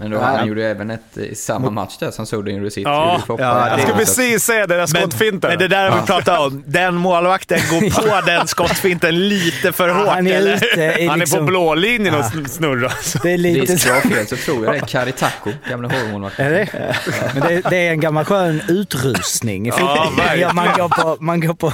Ja. 0.00 0.08
Men 0.08 0.10
då, 0.10 0.18
han 0.24 0.46
gjorde 0.48 0.60
ju 0.60 0.66
även 0.66 0.90
ett 0.90 1.16
i 1.16 1.34
samma 1.34 1.70
match 1.70 1.96
där 2.00 2.10
som 2.10 2.26
såg 2.26 2.48
in 2.48 2.62
receipt. 2.64 2.86
Ja, 2.88 3.20
ja, 3.28 3.68
Jag 3.78 3.88
Så- 3.88 3.94
precis 3.94 4.44
säga 4.44 4.66
det, 4.66 4.76
där 4.76 4.86
skottfinten. 4.86 5.50
Men 5.50 5.58
det 5.58 5.68
där 5.68 5.90
har 5.90 6.00
vi 6.00 6.06
pratat 6.06 6.38
om. 6.40 6.62
Den 6.66 6.94
målvakten 6.94 7.58
går 7.70 7.90
på 8.20 8.26
den 8.26 8.46
skottfinten 8.46 9.28
lite 9.28 9.72
för 9.72 9.88
hårt. 9.88 10.08
Han 10.08 10.26
är 10.26 10.54
ute 10.54 10.80
i 10.98 11.06
Han 11.06 11.14
är 11.16 11.20
liksom... 11.20 11.38
på 11.38 11.44
blå 11.44 11.74
linjen 11.74 12.14
och 12.14 12.20
Ja. 12.20 12.24
sn- 12.34 12.48
snurrar. 12.48 12.92
Det 13.22 13.30
är 13.32 13.38
lite 13.38 13.72
Risk 13.72 13.82
så. 13.82 13.88
jag 13.88 13.94
har 13.94 14.00
fel 14.00 14.26
så 14.26 14.36
tror 14.36 14.64
jag 14.64 14.74
det 14.74 14.78
är 14.78 14.86
Karitako, 14.86 15.50
gamla 15.70 15.88
Hormålvakten. 15.88 16.46
Är 16.46 16.50
det? 16.50 16.68
Men 17.34 17.42
det, 17.48 17.70
det 17.70 17.76
är 17.86 17.90
en 17.90 18.00
gammal 18.00 18.24
skön 18.24 18.62
fotboll. 19.72 20.16
verkligen. 20.16 20.40
ja, 20.40 20.52
man 20.52 20.68
går 20.76 20.88
på, 20.88 21.16
man 21.20 21.40
går 21.40 21.54
på 21.54 21.72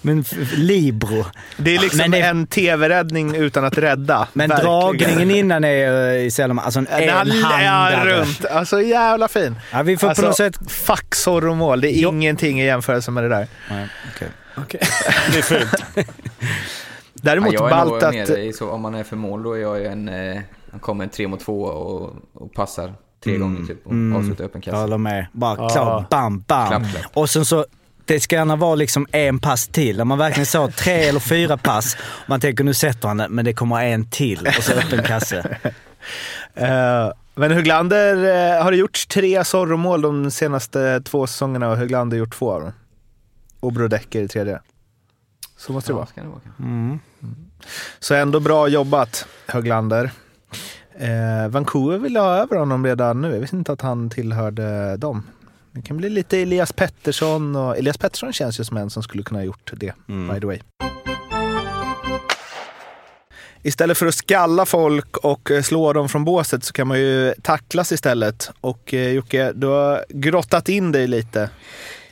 men, 0.00 0.24
Libro. 0.54 1.24
Det 1.56 1.74
är 1.74 1.78
liksom 1.78 1.98
Men 1.98 2.10
det- 2.10 2.20
en 2.20 2.46
tv-räddning 2.46 3.34
utan 3.36 3.64
att 3.64 3.78
rädda. 3.78 4.28
Men 4.32 4.48
Verkligen. 4.50 4.72
dragningen 4.80 5.30
innan 5.30 5.64
är 5.64 6.12
ju 6.12 6.30
sällan, 6.30 6.58
alltså 6.58 6.78
en 6.78 6.86
När 6.90 7.08
han 7.12 7.28
enhandare. 7.66 8.20
runt. 8.20 8.44
Alltså 8.44 8.82
jävla 8.82 9.28
fin. 9.28 9.56
Ja, 9.72 9.82
vi 9.82 9.96
får 9.96 10.08
alltså, 10.08 10.22
på 10.22 10.28
något 10.28 10.36
sätt... 10.36 10.58
Fuck 10.70 11.14
Zorro-mål. 11.14 11.80
Det 11.80 11.88
är 11.96 12.00
Jo. 12.02 12.08
ingenting 12.08 12.60
i 12.60 12.64
jämförelse 12.64 13.10
med 13.10 13.24
det 13.24 13.28
där. 13.28 13.46
Nej, 13.70 13.88
okej. 14.14 14.28
Det 15.32 15.38
är 15.38 15.42
fult. 15.42 15.84
Däremot 17.14 17.52
ja, 17.52 17.60
jag 17.60 17.70
ballt 17.70 18.02
att... 18.02 18.14
mer 18.14 18.36
i 18.38 18.52
så, 18.52 18.70
om 18.70 18.80
man 18.80 18.94
är 18.94 19.04
för 19.04 19.16
mål 19.16 19.42
då 19.42 19.52
är 19.52 19.58
jag 19.58 19.78
ju 19.78 19.86
en... 19.86 20.08
Eh, 20.08 20.40
han 20.70 20.80
kommer 20.80 21.04
en 21.04 21.10
tre 21.10 21.28
mot 21.28 21.40
två 21.40 21.62
och, 21.62 22.16
och 22.34 22.52
passar 22.54 22.94
tre 23.24 23.36
gånger 23.36 23.66
typ 23.66 23.86
och 23.86 23.92
avslutar 24.18 24.44
öppen 24.44 24.62
Jag 24.64 24.72
kast. 24.72 24.76
håller 24.76 24.98
med. 24.98 25.26
Bara 25.32 25.56
Ja. 25.58 25.68
klart, 25.68 26.08
bam, 26.08 26.40
bam. 26.46 26.68
Klapp, 26.68 26.82
klapp. 26.92 27.10
Och 27.14 27.30
sen 27.30 27.44
så 27.44 27.66
det 28.04 28.20
ska 28.20 28.36
gärna 28.36 28.56
vara 28.56 28.74
liksom 28.74 29.06
en 29.12 29.38
pass 29.38 29.68
till. 29.68 29.96
När 29.96 30.04
man 30.04 30.18
verkligen 30.18 30.46
sa 30.46 30.70
tre 30.70 30.92
eller 31.08 31.20
fyra 31.20 31.56
pass. 31.56 31.96
Man 32.26 32.40
tänker 32.40 32.64
nu 32.64 32.74
sätter 32.74 33.08
han 33.08 33.16
det, 33.16 33.28
men 33.28 33.44
det 33.44 33.52
kommer 33.52 33.84
en 33.84 34.10
till 34.10 34.48
och 34.58 34.64
så 34.64 34.72
öppen 34.72 35.02
kasse. 35.02 35.58
Eh, 36.54 37.08
men 37.38 37.50
Höglander 37.52 38.14
uh, 38.14 38.62
har 38.62 38.70
det 38.70 38.76
gjorts 38.76 39.06
tre 39.06 39.44
Zorro-mål 39.44 40.00
de 40.00 40.30
senaste 40.30 41.00
två 41.00 41.26
säsongerna 41.26 41.70
och 41.70 41.76
Höglander 41.76 42.16
har 42.16 42.18
gjort 42.18 42.34
två 42.34 42.52
av 42.52 42.60
dem. 42.60 42.72
Och 43.60 43.72
Brodecke 43.72 44.20
i 44.20 44.28
tredje. 44.28 44.60
Så 45.56 45.72
måste 45.72 45.90
det 45.90 45.94
vara. 45.94 46.06
Ska 46.06 46.20
det 46.20 46.28
vara. 46.28 46.40
Mm. 46.58 46.98
Så 47.98 48.14
ändå 48.14 48.40
bra 48.40 48.68
jobbat, 48.68 49.26
Höglander. 49.46 50.10
Eh, 50.98 51.48
Vancouver 51.48 51.98
ville 51.98 52.20
ha 52.20 52.36
över 52.36 52.56
honom 52.56 52.86
redan 52.86 53.20
nu. 53.20 53.32
Jag 53.32 53.40
visste 53.40 53.56
inte 53.56 53.72
att 53.72 53.80
han 53.80 54.10
tillhörde 54.10 54.96
dem. 54.96 55.26
Det 55.72 55.82
kan 55.82 55.96
bli 55.96 56.08
lite 56.08 56.38
Elias 56.38 56.72
Pettersson 56.72 57.56
och 57.56 57.76
Elias 57.78 57.98
Pettersson 57.98 58.32
känns 58.32 58.60
ju 58.60 58.64
som 58.64 58.76
en 58.76 58.90
som 58.90 59.02
skulle 59.02 59.22
kunna 59.22 59.40
ha 59.40 59.44
gjort 59.44 59.72
det, 59.76 59.94
Mm. 60.08 60.34
by 60.34 60.40
the 60.40 60.46
way. 60.46 60.60
Istället 63.68 63.98
för 63.98 64.06
att 64.06 64.14
skalla 64.14 64.66
folk 64.66 65.16
och 65.16 65.50
eh, 65.50 65.62
slå 65.62 65.92
dem 65.92 66.08
från 66.08 66.24
båset 66.24 66.64
så 66.64 66.72
kan 66.72 66.88
man 66.88 66.98
ju 66.98 67.34
tacklas 67.42 67.92
istället. 67.92 68.50
Och 68.60 68.94
eh, 68.94 69.10
Jocke, 69.10 69.52
du 69.54 69.66
har 69.66 70.04
grottat 70.08 70.68
in 70.68 70.92
dig 70.92 71.06
lite 71.06 71.50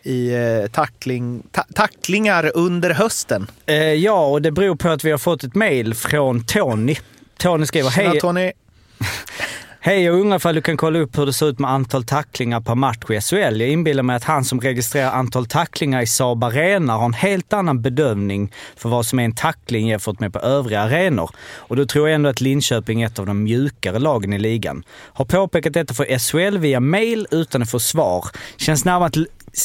i 0.02 0.34
eh, 0.34 0.70
tackling, 0.70 1.42
ta 1.52 1.62
tacklingar 1.74 2.50
under 2.54 2.90
hösten. 2.90 3.46
Eh, 3.66 3.76
ja, 3.76 4.26
och 4.26 4.42
det 4.42 4.50
beror 4.50 4.76
på 4.76 4.88
att 4.88 5.04
vi 5.04 5.10
har 5.10 5.18
fått 5.18 5.44
ett 5.44 5.54
mail 5.54 5.94
från 5.94 6.44
Tony. 6.44 6.96
Tony 7.38 7.66
skriver, 7.66 7.90
Tjena 7.90 8.10
hej, 8.10 8.20
Tony! 8.20 8.52
Hej, 9.86 10.02
jag 10.02 10.20
undrar 10.20 10.36
ifall 10.36 10.54
du 10.54 10.62
kan 10.62 10.76
kolla 10.76 10.98
upp 10.98 11.18
hur 11.18 11.26
det 11.26 11.32
ser 11.32 11.48
ut 11.48 11.58
med 11.58 11.70
antal 11.70 12.04
tacklingar 12.04 12.60
per 12.60 12.74
match 12.74 13.10
i 13.10 13.20
SHL. 13.20 13.60
Jag 13.60 13.68
inbillar 13.68 14.02
mig 14.02 14.16
att 14.16 14.24
han 14.24 14.44
som 14.44 14.60
registrerar 14.60 15.10
antal 15.10 15.46
tacklingar 15.46 16.02
i 16.02 16.06
Saab 16.06 16.44
Arena 16.44 16.92
har 16.92 17.04
en 17.04 17.12
helt 17.12 17.52
annan 17.52 17.82
bedömning 17.82 18.52
för 18.76 18.88
vad 18.88 19.06
som 19.06 19.18
är 19.18 19.24
en 19.24 19.34
tackling 19.34 19.88
jämfört 19.88 20.20
med 20.20 20.32
på 20.32 20.38
övriga 20.38 20.80
arenor. 20.80 21.30
Och 21.56 21.76
då 21.76 21.86
tror 21.86 22.08
jag 22.08 22.14
ändå 22.14 22.28
att 22.28 22.40
Linköping 22.40 23.02
är 23.02 23.06
ett 23.06 23.18
av 23.18 23.26
de 23.26 23.42
mjukare 23.42 23.98
lagen 23.98 24.32
i 24.32 24.38
ligan. 24.38 24.84
Har 24.90 25.24
påpekat 25.24 25.72
detta 25.72 25.94
för 25.94 26.18
SHL 26.18 26.58
via 26.58 26.80
mail 26.80 27.26
utan 27.30 27.62
att 27.62 27.70
få 27.70 27.80
svar. 27.80 28.24
Känns 28.56 28.84
närmast, 28.84 29.16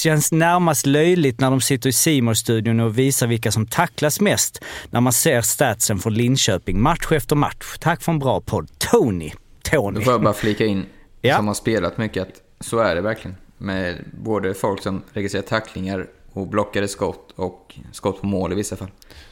känns 0.03 0.32
närmast 0.32 0.86
löjligt 0.86 1.39
när 1.39 1.51
de 1.51 1.61
sitter 1.61 1.89
i 1.89 1.93
simor 1.93 2.34
studion 2.34 2.80
och 2.80 2.97
visar 2.97 3.28
vilka 3.28 3.51
som 3.51 3.67
tacklas 3.67 4.19
mest 4.19 4.63
när 4.89 5.01
man 5.01 5.13
ser 5.13 5.41
statsen 5.41 5.99
från 5.99 6.13
Linköping 6.13 6.82
match 6.82 7.11
efter 7.11 7.36
match. 7.36 7.78
Tack 7.80 8.01
för 8.01 8.11
en 8.11 8.19
bra 8.19 8.41
podd. 8.41 8.69
Tony. 8.78 9.32
Tony. 9.64 9.99
Då 9.99 10.01
får 10.05 10.14
jag 10.14 10.22
bara 10.22 10.34
flika 10.34 10.66
in, 10.66 10.86
Ja. 11.22 11.36
som 11.38 11.47
har 11.47 11.53
spelat 11.53 11.97
mycket, 11.97 12.22
att 12.28 12.41
så 12.59 12.80
är 12.80 12.95
det 12.95 13.01
verkligen. 13.01 13.38
Med 13.57 13.95
både 14.14 14.53
folk 14.53 14.84
som 14.84 15.01
registrerar 15.14 15.43
tacklingar 15.43 16.07
och 16.34 16.47
blockade 16.47 16.88
skott 16.88 17.32
och 17.36 17.76
skott 17.91 18.22
på 18.22 18.28
mål 18.28 18.51
i 18.51 18.55
vissa 18.55 18.76
fall. 18.76 18.91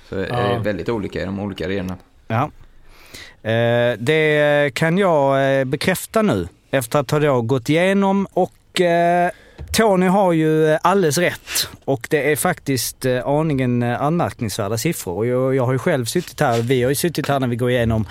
Så 0.09 0.15
är 0.15 0.27
Ja. 0.27 0.53
det 0.57 0.59
väldigt 0.63 0.89
olika 0.89 1.21
i 1.21 1.25
de 1.25 1.39
olika 1.39 1.65
arenorna. 1.65 1.97
Ja. 2.27 2.51
Eh, 3.49 3.97
det 3.99 4.71
kan 4.73 4.97
jag 4.97 5.59
eh, 5.59 5.65
bekräfta 5.65 6.21
nu 6.21 6.47
efter 6.71 6.99
att 6.99 7.11
ha 7.11 7.41
gått 7.41 7.69
igenom 7.69 8.27
och 8.33 8.81
eh, 8.81 9.31
Tony 9.71 10.07
har 10.07 10.33
ju 10.33 10.67
eh, 10.67 10.79
alldeles 10.81 11.17
rätt 11.17 11.69
och 11.85 12.07
det 12.09 12.31
är 12.31 12.35
faktiskt 12.35 13.05
eh, 13.05 13.27
aningen 13.27 13.83
eh, 13.83 14.01
anmärkningsvärda 14.01 14.77
siffror. 14.77 15.15
Och 15.15 15.25
jag, 15.25 15.55
jag 15.55 15.65
har 15.65 15.73
ju 15.73 15.79
själv 15.79 16.05
suttit 16.05 16.39
här, 16.39 16.61
vi 16.61 16.83
har 16.83 16.89
ju 16.89 16.95
suttit 16.95 17.27
här 17.27 17.39
när 17.39 17.47
vi 17.47 17.55
går 17.55 17.69
igenom 17.71 18.07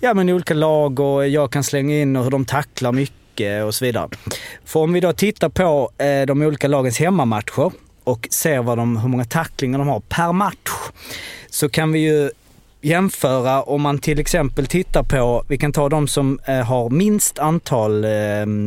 ja, 0.00 0.14
men 0.14 0.28
olika 0.28 0.54
lag 0.54 1.00
och 1.00 1.28
jag 1.28 1.52
kan 1.52 1.64
slänga 1.64 1.96
in 1.96 2.16
och 2.16 2.24
hur 2.24 2.30
de 2.30 2.44
tacklar 2.44 2.92
mycket 2.92 3.64
och 3.64 3.74
så 3.74 3.84
vidare. 3.84 4.08
För 4.64 4.80
om 4.80 4.92
vi 4.92 5.00
då 5.00 5.12
tittar 5.12 5.48
på 5.48 5.90
de 6.26 6.42
olika 6.42 6.68
lagens 6.68 6.98
hemmamatcher 6.98 7.72
och 8.04 8.28
ser 8.30 8.62
vad 8.62 8.78
de, 8.78 8.96
hur 8.96 9.08
många 9.08 9.24
tacklingar 9.24 9.78
de 9.78 9.88
har 9.88 10.00
per 10.00 10.32
match 10.32 10.70
så 11.50 11.68
kan 11.68 11.92
vi 11.92 11.98
ju 11.98 12.30
jämföra 12.80 13.62
om 13.62 13.82
man 13.82 13.98
till 13.98 14.18
exempel 14.18 14.66
tittar 14.66 15.02
på, 15.02 15.44
vi 15.48 15.58
kan 15.58 15.72
ta 15.72 15.88
de 15.88 16.08
som 16.08 16.38
har 16.66 16.90
minst 16.90 17.38
antal 17.38 18.06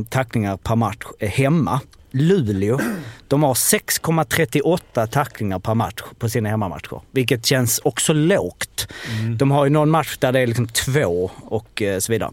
tacklingar 0.09 0.57
per 0.57 0.75
match 0.75 1.05
hemma. 1.19 1.79
Luleå, 2.11 2.79
de 3.27 3.43
har 3.43 3.53
6,38 3.53 5.07
tacklingar 5.07 5.59
per 5.59 5.73
match 5.73 6.01
på 6.19 6.29
sina 6.29 6.49
hemmamatcher. 6.49 7.01
Vilket 7.11 7.45
känns 7.45 7.79
också 7.79 8.13
lågt. 8.13 8.87
De 9.37 9.51
har 9.51 9.65
ju 9.65 9.69
någon 9.69 9.89
match 9.89 10.17
där 10.19 10.31
det 10.31 10.39
är 10.39 10.47
liksom 10.47 10.67
två 10.67 11.31
och 11.41 11.81
eh, 11.81 11.99
så 11.99 12.11
vidare. 12.11 12.31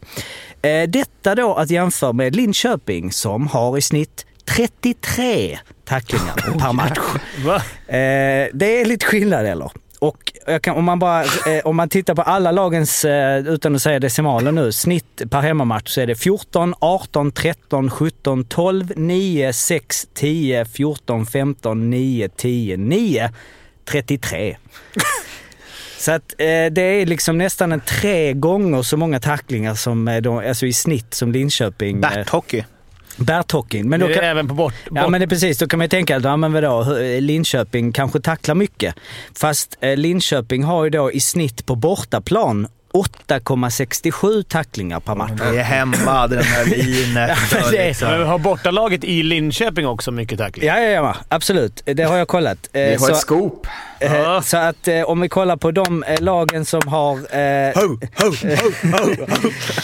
Eh, 0.62 0.88
detta 0.88 1.34
då 1.34 1.54
att 1.54 1.70
jämföra 1.70 2.12
med 2.12 2.36
Linköping 2.36 3.12
som 3.12 3.46
har 3.46 3.78
i 3.78 3.82
snitt 3.82 4.26
33 4.44 5.58
tacklingar 5.84 6.34
per 6.58 6.72
match. 6.72 6.98
Eh, 7.86 8.48
det 8.54 8.80
är 8.80 8.84
lite 8.84 9.06
skillnad 9.06 9.46
eller? 9.46 9.70
Och 10.00 10.32
kan, 10.62 10.76
om, 10.76 10.84
man 10.84 10.98
bara, 10.98 11.22
eh, 11.22 11.60
om 11.64 11.76
man 11.76 11.88
tittar 11.88 12.14
på 12.14 12.22
alla 12.22 12.52
lagens, 12.52 13.04
eh, 13.04 13.38
utan 13.38 13.74
att 13.74 13.82
säga 13.82 14.00
decimaler 14.00 14.52
nu, 14.52 14.72
snitt 14.72 15.22
per 15.30 15.40
hemmamatch 15.40 15.90
så 15.90 16.00
är 16.00 16.06
det 16.06 16.14
14, 16.14 16.74
18, 16.80 17.32
13, 17.32 17.90
17, 17.90 18.44
12, 18.44 18.92
9, 18.96 19.52
6, 19.52 20.06
10, 20.14 20.64
14, 20.64 21.26
15, 21.26 21.90
9, 21.90 22.28
10, 22.28 22.76
9, 22.76 23.30
33. 23.84 24.56
Så 25.98 26.12
att 26.12 26.34
eh, 26.38 26.46
det 26.46 26.82
är 26.82 27.06
liksom 27.06 27.38
nästan 27.38 27.72
en 27.72 27.80
tre 27.80 28.32
gånger 28.32 28.82
så 28.82 28.96
många 28.96 29.20
tacklingar 29.20 29.74
som 29.74 30.08
eh, 30.08 30.20
de, 30.20 30.38
alltså 30.38 30.66
i 30.66 30.72
snitt 30.72 31.14
som 31.14 31.32
Linköping. 31.32 31.96
eh, 31.96 32.10
Bert-hockey. 32.10 32.64
Bärthockeyn. 33.18 33.88
Men 33.88 33.90
Men 33.90 34.00
då 34.00 34.06
det 34.06 34.12
är 34.12 34.20
kan, 34.20 34.24
även 34.24 34.48
på 34.48 34.54
bort... 34.54 34.74
Ja 34.90 35.02
bort- 35.02 35.10
men 35.10 35.20
det 35.20 35.24
är 35.24 35.28
precis, 35.28 35.58
då 35.58 35.66
kan 35.68 35.78
man 35.78 35.84
ju 35.84 35.88
tänka 35.88 36.16
att 36.16 36.24
ja, 36.24 36.36
men 36.36 36.52
vadå, 36.52 36.96
Linköping 37.20 37.92
kanske 37.92 38.20
tacklar 38.20 38.54
mycket. 38.54 38.94
Fast 39.40 39.76
eh, 39.80 39.96
Linköping 39.96 40.64
har 40.64 40.84
ju 40.84 40.90
då 40.90 41.12
i 41.12 41.20
snitt 41.20 41.66
på 41.66 41.74
bortaplan 41.74 42.66
8,67 42.94 44.42
tacklingar 44.42 45.00
per 45.00 45.14
match. 45.14 45.30
Det 45.52 45.58
är 45.58 45.62
hemma, 45.62 45.96
adrenalinet. 46.22 47.30
och 47.64 47.70
det 47.72 47.78
är- 47.78 47.88
liksom. 47.88 48.08
Men 48.10 48.26
har 48.26 48.38
bortalaget 48.38 49.04
i 49.04 49.22
Linköping 49.22 49.86
också 49.86 50.10
mycket 50.10 50.38
tacklingar? 50.38 50.76
Ja, 50.78 50.82
ja, 50.82 50.90
ja, 50.90 51.16
absolut. 51.28 51.82
Det 51.84 52.02
har 52.02 52.16
jag 52.16 52.28
kollat. 52.28 52.58
Eh, 52.72 52.80
Vi 52.82 52.90
har 52.90 52.98
så, 52.98 53.12
ett 53.12 53.18
scoop. 53.18 53.66
Eh, 54.00 54.12
Ja. 54.16 54.42
så 54.42 54.56
att 54.56 54.88
eh, 54.88 55.02
om 55.02 55.20
vi 55.20 55.28
kollar 55.28 55.56
på 55.56 55.70
de 55.70 56.02
eh, 56.02 56.20
lagen 56.20 56.64
som 56.64 56.80
har 56.88 57.14
eh, 57.16 57.74
Ho, 57.74 57.98
ho, 58.16 58.30
ho. 58.92 59.14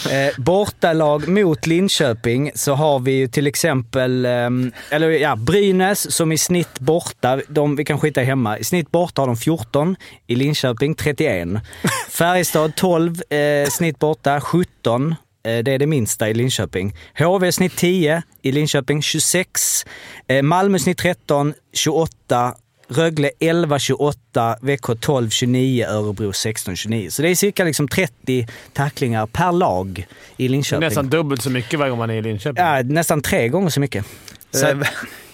Eh, 0.11 0.33
bortalag 0.37 1.27
mot 1.27 1.65
Linköping 1.67 2.51
så 2.55 2.73
har 2.73 2.99
vi 2.99 3.11
ju 3.11 3.27
till 3.27 3.47
exempel, 3.47 4.25
ehm, 4.25 4.71
eller 4.89 5.09
ja, 5.09 5.35
Brynäs 5.35 6.11
som 6.11 6.31
i 6.31 6.37
snitt 6.37 6.79
borta, 6.79 7.39
de, 7.47 7.75
vi 7.75 7.85
kan 7.85 7.99
skita 7.99 8.21
hemma, 8.21 8.57
i 8.59 8.63
snitt 8.63 8.91
borta 8.91 9.21
har 9.21 9.27
de 9.27 9.37
14, 9.37 9.95
i 10.27 10.35
Linköping 10.35 10.95
31. 10.95 11.47
Färjestad 12.09 12.75
12, 12.75 13.21
eh, 13.29 13.67
snitt 13.69 13.99
borta 13.99 14.41
17. 14.41 15.15
eh, 15.45 15.63
Det 15.63 15.71
är 15.71 15.79
det 15.79 15.87
minsta 15.87 16.29
i 16.29 16.33
Linköping. 16.33 16.95
HV 17.19 17.51
snitt 17.51 17.77
10, 17.77 18.21
i 18.41 18.51
Linköping 18.51 19.01
26. 19.01 19.85
Eh, 20.27 20.41
Malmö 20.41 20.79
snitt 20.79 20.97
13, 20.97 21.53
28. 21.73 22.53
Rögle 22.87 23.29
11-28, 23.39 24.55
Växjö 24.61 24.93
12-29, 24.93 25.87
Örebro 25.89 26.31
16-29. 26.31 27.09
Så 27.09 27.21
det 27.21 27.29
är 27.29 27.35
cirka 27.35 27.63
liksom 27.63 27.87
30 27.87 28.47
tacklingar 28.73 29.25
per 29.25 29.51
lag 29.51 30.07
i 30.37 30.47
Linköping. 30.47 30.79
nästan 30.87 31.09
dubbelt 31.09 31.41
så 31.41 31.49
mycket 31.49 31.79
varje 31.79 31.89
gång 31.89 31.99
man 31.99 32.09
är 32.09 32.13
i 32.13 32.21
Linköping. 32.21 32.63
Ja, 32.65 32.81
nästan 32.83 33.21
tre 33.21 33.47
gånger 33.49 33.69
så 33.69 33.79
mycket. 33.79 34.05
Så, 34.51 34.67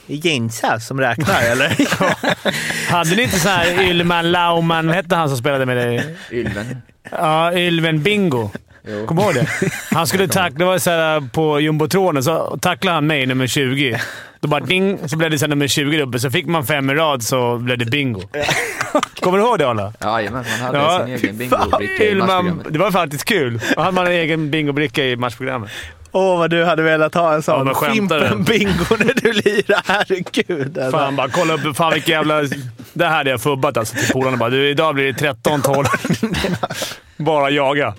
Eh, 0.08 0.26
Jensa 0.26 0.80
som 0.80 0.99
räknar, 0.99 1.41
eller? 1.41 1.78
Hade 2.91 3.16
ni 3.16 3.24
inte 3.24 3.39
så 3.39 3.49
här 3.49 3.82
Ylman 3.89 4.32
Lauman, 4.32 4.88
vad 4.88 4.95
hette 4.95 5.16
han 5.16 5.30
som 5.30 5.38
spelade 5.38 5.66
med 5.66 5.78
dig? 5.78 6.16
Ylven. 6.32 6.82
Ja, 7.12 7.54
Ylven 7.54 8.04
Bingo. 8.04 8.49
Kommer 9.08 9.22
du 9.22 9.28
ihåg 9.28 9.36
det? 9.36 9.72
Han 9.96 10.08
skulle 10.08 10.28
tackla, 10.28 10.58
det 10.60 10.66
var 10.66 10.78
så 10.78 10.90
här 10.90 11.22
på 11.34 11.60
jumbotronen, 11.60 12.24
så 12.24 12.58
tacklade 12.62 12.96
han 12.96 13.08
mig, 13.08 13.26
nummer 13.26 13.48
20. 13.48 14.00
Då 14.40 14.48
bara 14.48 14.60
ding, 14.60 15.00
så 15.10 15.18
blev 15.18 15.32
det 15.32 15.40
så 15.40 15.48
nummer 15.48 15.68
20 15.68 16.02
uppe. 16.02 16.20
Så 16.20 16.32
fick 16.32 16.46
man 16.46 16.66
fem 16.66 16.90
i 16.90 16.94
rad 16.94 17.24
så 17.24 17.58
blev 17.58 17.78
det 17.78 17.86
bingo. 17.86 18.22
Kommer 19.20 19.38
du 19.38 19.44
ihåg 19.44 19.60
det, 19.60 19.68
Ola? 19.68 19.94
Jajamän, 20.04 20.46
man 20.60 20.66
hade 20.68 20.78
Ja, 20.78 21.06
sin 21.06 21.16
egen 21.16 21.38
bingobricka 21.38 22.04
i 22.04 22.16
matchprogrammet. 22.16 22.66
det 22.74 22.80
var 22.80 22.92
faktiskt 22.92 23.26
kul. 23.26 23.62
Då 23.76 23.82
hade 23.82 23.92
man 23.96 24.06
en 24.06 24.12
egen 24.12 24.52
bingobricka 24.52 25.04
i 25.06 25.16
matchprogrammet. 25.16 25.70
Åh, 26.14 26.40
vad 26.40 26.50
du 26.50 26.66
hade 26.66 26.84
velat 26.84 27.14
ha 27.14 27.28
en 27.30 27.36
Ja, 27.36 27.42
sån 27.42 27.66
du? 27.66 27.74
Fimpen-bingo 27.74 29.06
när 29.06 29.14
du 29.22 29.34
lirar. 29.34 29.82
Herregud. 29.86 30.78
Alltså. 30.78 30.98
Fan, 30.98 31.16
bara 31.16 31.30
kolla 31.30 31.54
upp. 31.54 31.76
Fan 31.78 31.94
vilken 31.94 32.12
jävla... 32.14 32.42
Det 32.94 33.06
här 33.06 33.18
hade 33.18 33.30
jag 33.30 33.42
fubbat 33.42 33.78
alltså 33.78 33.96
till 33.96 34.08
polarna. 34.14 34.38
Bara, 34.38 34.50
du, 34.50 34.70
idag 34.70 34.96
blir 34.96 35.14
det 35.14 35.34
13-12. 35.34 35.86
Bara 37.18 37.50
jaga. 37.50 37.94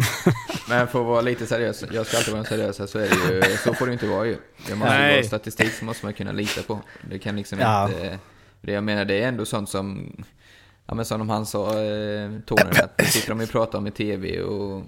Men 0.72 0.88
för 0.88 1.00
att 1.00 1.06
vara 1.06 1.20
lite 1.20 1.46
seriös, 1.46 1.84
jag 1.92 2.06
ska 2.06 2.16
alltid 2.16 2.34
vara 2.34 2.44
seriös 2.44 2.78
här, 2.78 2.86
så 2.86 2.98
är 2.98 3.08
det 3.08 3.48
ju, 3.48 3.56
så 3.56 3.74
får 3.74 3.86
det 3.86 3.92
inte 3.92 4.06
vara 4.06 4.26
ju. 4.26 4.36
Det 4.68 4.74
måste 4.74 4.94
ju 4.94 5.00
Nej. 5.00 5.14
vara 5.14 5.24
statistik 5.24 5.72
som 5.72 5.86
måste 5.86 6.06
man 6.06 6.12
kunna 6.14 6.32
lita 6.32 6.62
på. 6.62 6.80
Det 7.10 7.18
kan 7.18 7.36
liksom 7.36 7.58
Ja. 7.58 7.88
inte... 7.88 8.18
Det 8.60 8.72
jag 8.72 8.84
menar, 8.84 9.04
det 9.04 9.22
är 9.22 9.28
ändå 9.28 9.44
sånt 9.44 9.68
som... 9.68 10.16
Ja 10.86 10.94
men 10.94 11.04
som 11.04 11.30
han 11.30 11.46
sa, 11.46 11.68
eh, 11.68 12.30
Tornen, 12.46 12.72
att 12.84 12.96
det 12.98 13.04
sitter 13.04 13.28
de 13.28 13.40
och 13.40 13.50
pratar 13.50 13.78
om 13.78 13.86
i 13.86 13.90
TV 13.90 14.40
och... 14.40 14.82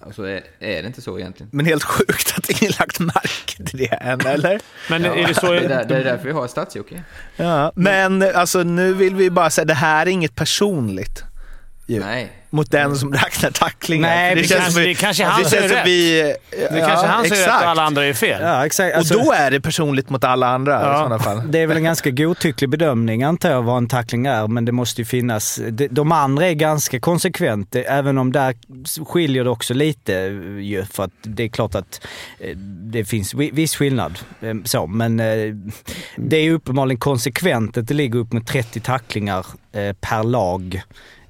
Alltså 0.00 0.22
är, 0.22 0.42
är 0.58 0.82
det 0.82 0.86
inte 0.86 1.02
så 1.02 1.18
egentligen? 1.18 1.50
Men 1.52 1.66
helt 1.66 1.84
sjukt 1.84 2.34
att 2.38 2.50
ingen 2.50 2.72
lagt 2.78 3.00
märke 3.00 3.64
till 3.64 3.78
det 3.78 3.86
än, 3.86 4.20
eller? 4.20 4.60
Men 4.90 5.04
Ja, 5.04 5.14
är 5.14 5.26
det 5.28 5.34
så... 5.34 5.52
det, 5.52 5.58
är 5.60 5.68
där, 5.68 5.84
det 5.84 5.96
är 5.96 6.04
därför 6.04 6.24
vi 6.24 6.32
har 6.32 6.48
stadsjockey. 6.48 7.00
Ja. 7.36 7.72
Men 7.74 8.22
alltså, 8.22 8.62
nu 8.62 8.94
vill 8.94 9.14
vi 9.14 9.30
bara 9.30 9.50
säga, 9.50 9.64
det 9.64 9.74
här 9.74 10.06
är 10.06 10.10
inget 10.10 10.34
personligt. 10.34 11.24
Ju. 11.86 12.00
Nej. 12.00 12.32
Mot 12.56 12.70
den 12.70 12.96
som 12.96 13.12
räknar 13.12 13.50
tacklingar. 13.50 14.08
Nej, 14.08 14.34
För 14.34 14.42
det 14.42 14.48
kanske- 14.48 14.70
som 14.72 14.82
vi- 14.82 14.88
det 14.88 14.94
kanske 14.94 15.24
han 15.24 15.42
det 15.42 15.50
känns 15.50 15.72
som 15.72 15.80
vi... 15.84 16.34
Det 16.50 16.78
är 16.78 16.88
kanske 16.88 17.06
han 17.06 17.24
är 17.24 17.28
rätt 17.30 17.46
och 17.46 17.52
alla 17.68 17.82
andra 17.82 18.04
är 18.04 18.12
fel. 18.12 18.40
Ja, 18.42 18.66
exakt. 18.66 18.96
Alltså, 18.96 19.14
och 19.18 19.24
då 19.24 19.32
är 19.32 19.50
det 19.50 19.60
personligt 19.60 20.10
mot 20.10 20.24
alla 20.24 20.48
andra 20.48 20.80
i 20.80 20.84
Ja. 20.84 20.96
sådana 20.96 21.18
fall. 21.18 21.42
Det 21.52 21.58
är 21.58 21.66
väl 21.66 21.76
en 21.76 21.84
ganska 21.84 22.10
godtycklig 22.10 22.70
bedömning 22.70 23.22
antar 23.22 23.50
jag 23.50 23.62
vad 23.62 23.76
en 23.78 23.88
tackling 23.88 24.26
är, 24.26 24.46
men 24.48 24.64
det 24.64 24.72
måste 24.72 25.00
ju 25.00 25.04
finnas... 25.04 25.60
de- 25.90 26.12
andra 26.12 26.46
är 26.46 26.52
ganska 26.54 27.00
konsekvent, 27.00 27.74
även 27.74 28.18
om 28.18 28.32
där 28.32 28.54
skiljer 29.06 29.44
det 29.44 29.50
också 29.50 29.74
lite 29.74 30.12
ju, 30.60 30.84
för 30.92 31.04
att 31.04 31.10
det 31.22 31.42
är 31.44 31.48
klart 31.48 31.74
att 31.74 32.06
eh, 32.40 32.56
det 32.92 33.04
finns 33.04 33.34
vi- 33.34 33.50
viss 33.50 33.76
skillnad. 33.76 34.18
eh, 34.40 34.54
Så, 34.64 34.86
men 34.86 35.20
eh, 35.20 35.54
det 36.16 36.36
är 36.36 36.42
ju 36.42 36.52
uppenbarligen 36.54 36.98
konsekvent 37.00 37.76
att 37.76 37.88
det 37.88 37.94
ligger 37.94 38.18
upp 38.18 38.32
mot 38.32 38.46
30 38.46 38.80
tacklingar 38.80 39.46
eh, 39.72 39.92
per 40.00 40.22
lag 40.24 40.82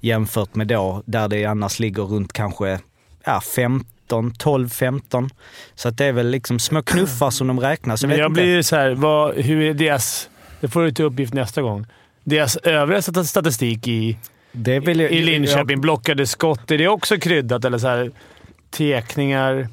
jämfört 0.06 0.54
med 0.54 0.66
då 0.66 1.02
där 1.06 1.28
det 1.28 1.44
annars 1.44 1.78
ligger 1.78 2.02
runt 2.02 2.32
kanske 2.32 2.78
ja, 3.24 3.40
15, 3.40 4.32
12, 4.38 4.68
15. 4.68 5.30
Så 5.74 5.88
att 5.88 5.98
det 5.98 6.04
är 6.04 6.12
väl 6.12 6.30
liksom 6.30 6.58
små 6.58 6.82
knuffar 6.82 7.30
som 7.30 7.46
de 7.46 7.60
räknar. 7.60 7.96
Så 7.96 8.06
jag 8.06 8.14
inte. 8.14 8.28
blir 8.28 8.62
så 8.62 8.76
här, 8.76 8.94
vad, 8.94 9.34
hur 9.34 9.62
är 9.62 9.74
deras... 9.74 10.30
Det 10.60 10.68
får 10.68 10.82
du 10.82 10.92
till 10.92 11.04
uppgift 11.04 11.34
nästa 11.34 11.62
gång. 11.62 11.86
Deras 12.24 12.56
övriga 12.56 13.02
stat- 13.02 13.28
statistik 13.28 13.88
i, 13.88 14.16
det 14.52 14.80
vill 14.80 15.00
jag, 15.00 15.10
i 15.10 15.22
Linköping, 15.22 15.80
blockade 15.80 16.26
skott, 16.26 16.70
är 16.70 16.78
det 16.78 16.88
också 16.88 17.16
kryddat? 17.18 17.64
Eller 17.64 17.78
så 17.78 17.88
här, 17.88 18.10
tekningar, 18.70 19.68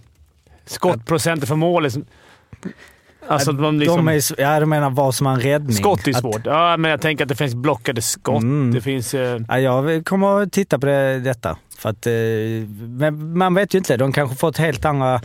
skottprocenter 0.65 1.47
för 1.47 1.55
mål? 1.55 1.84
Liksom. 1.84 2.05
Alltså 3.28 3.51
att 3.51 3.59
man 3.59 3.80
liksom, 3.80 3.97
de 4.05 4.07
är, 4.13 4.17
s- 4.17 4.34
ja, 4.38 4.59
du 4.59 4.65
menar 4.65 4.89
vad 4.89 5.15
som 5.15 5.28
är 5.28 5.32
en 5.32 5.39
räddning? 5.39 5.74
skott 5.74 6.07
är 6.07 6.11
Att- 6.11 6.17
svårt. 6.21 6.41
Ja, 6.45 6.78
men 6.78 6.91
jag 6.91 7.01
tänker 7.01 7.24
att 7.26 7.30
det 7.30 7.36
finns 7.36 7.55
blockade 7.55 8.01
skott. 8.01 8.43
Mm. 8.43 8.74
Det 8.74 8.82
finns... 8.82 9.13
Eh, 9.13 9.41
Ja, 9.47 9.59
jag 9.59 10.05
kommer 10.05 10.41
att 10.41 10.51
titta 10.51 10.80
på 10.80 10.86
det, 10.86 11.19
detta. 11.19 11.57
För 11.78 11.89
att, 11.89 12.07
eh, 12.07 12.13
men 12.88 13.38
man 13.38 13.53
vet 13.53 13.74
ju 13.74 13.78
inte. 13.78 13.97
De 13.97 14.11
kanske 14.11 14.36
fått 14.36 14.57
helt 14.57 14.86
andra 14.86 15.21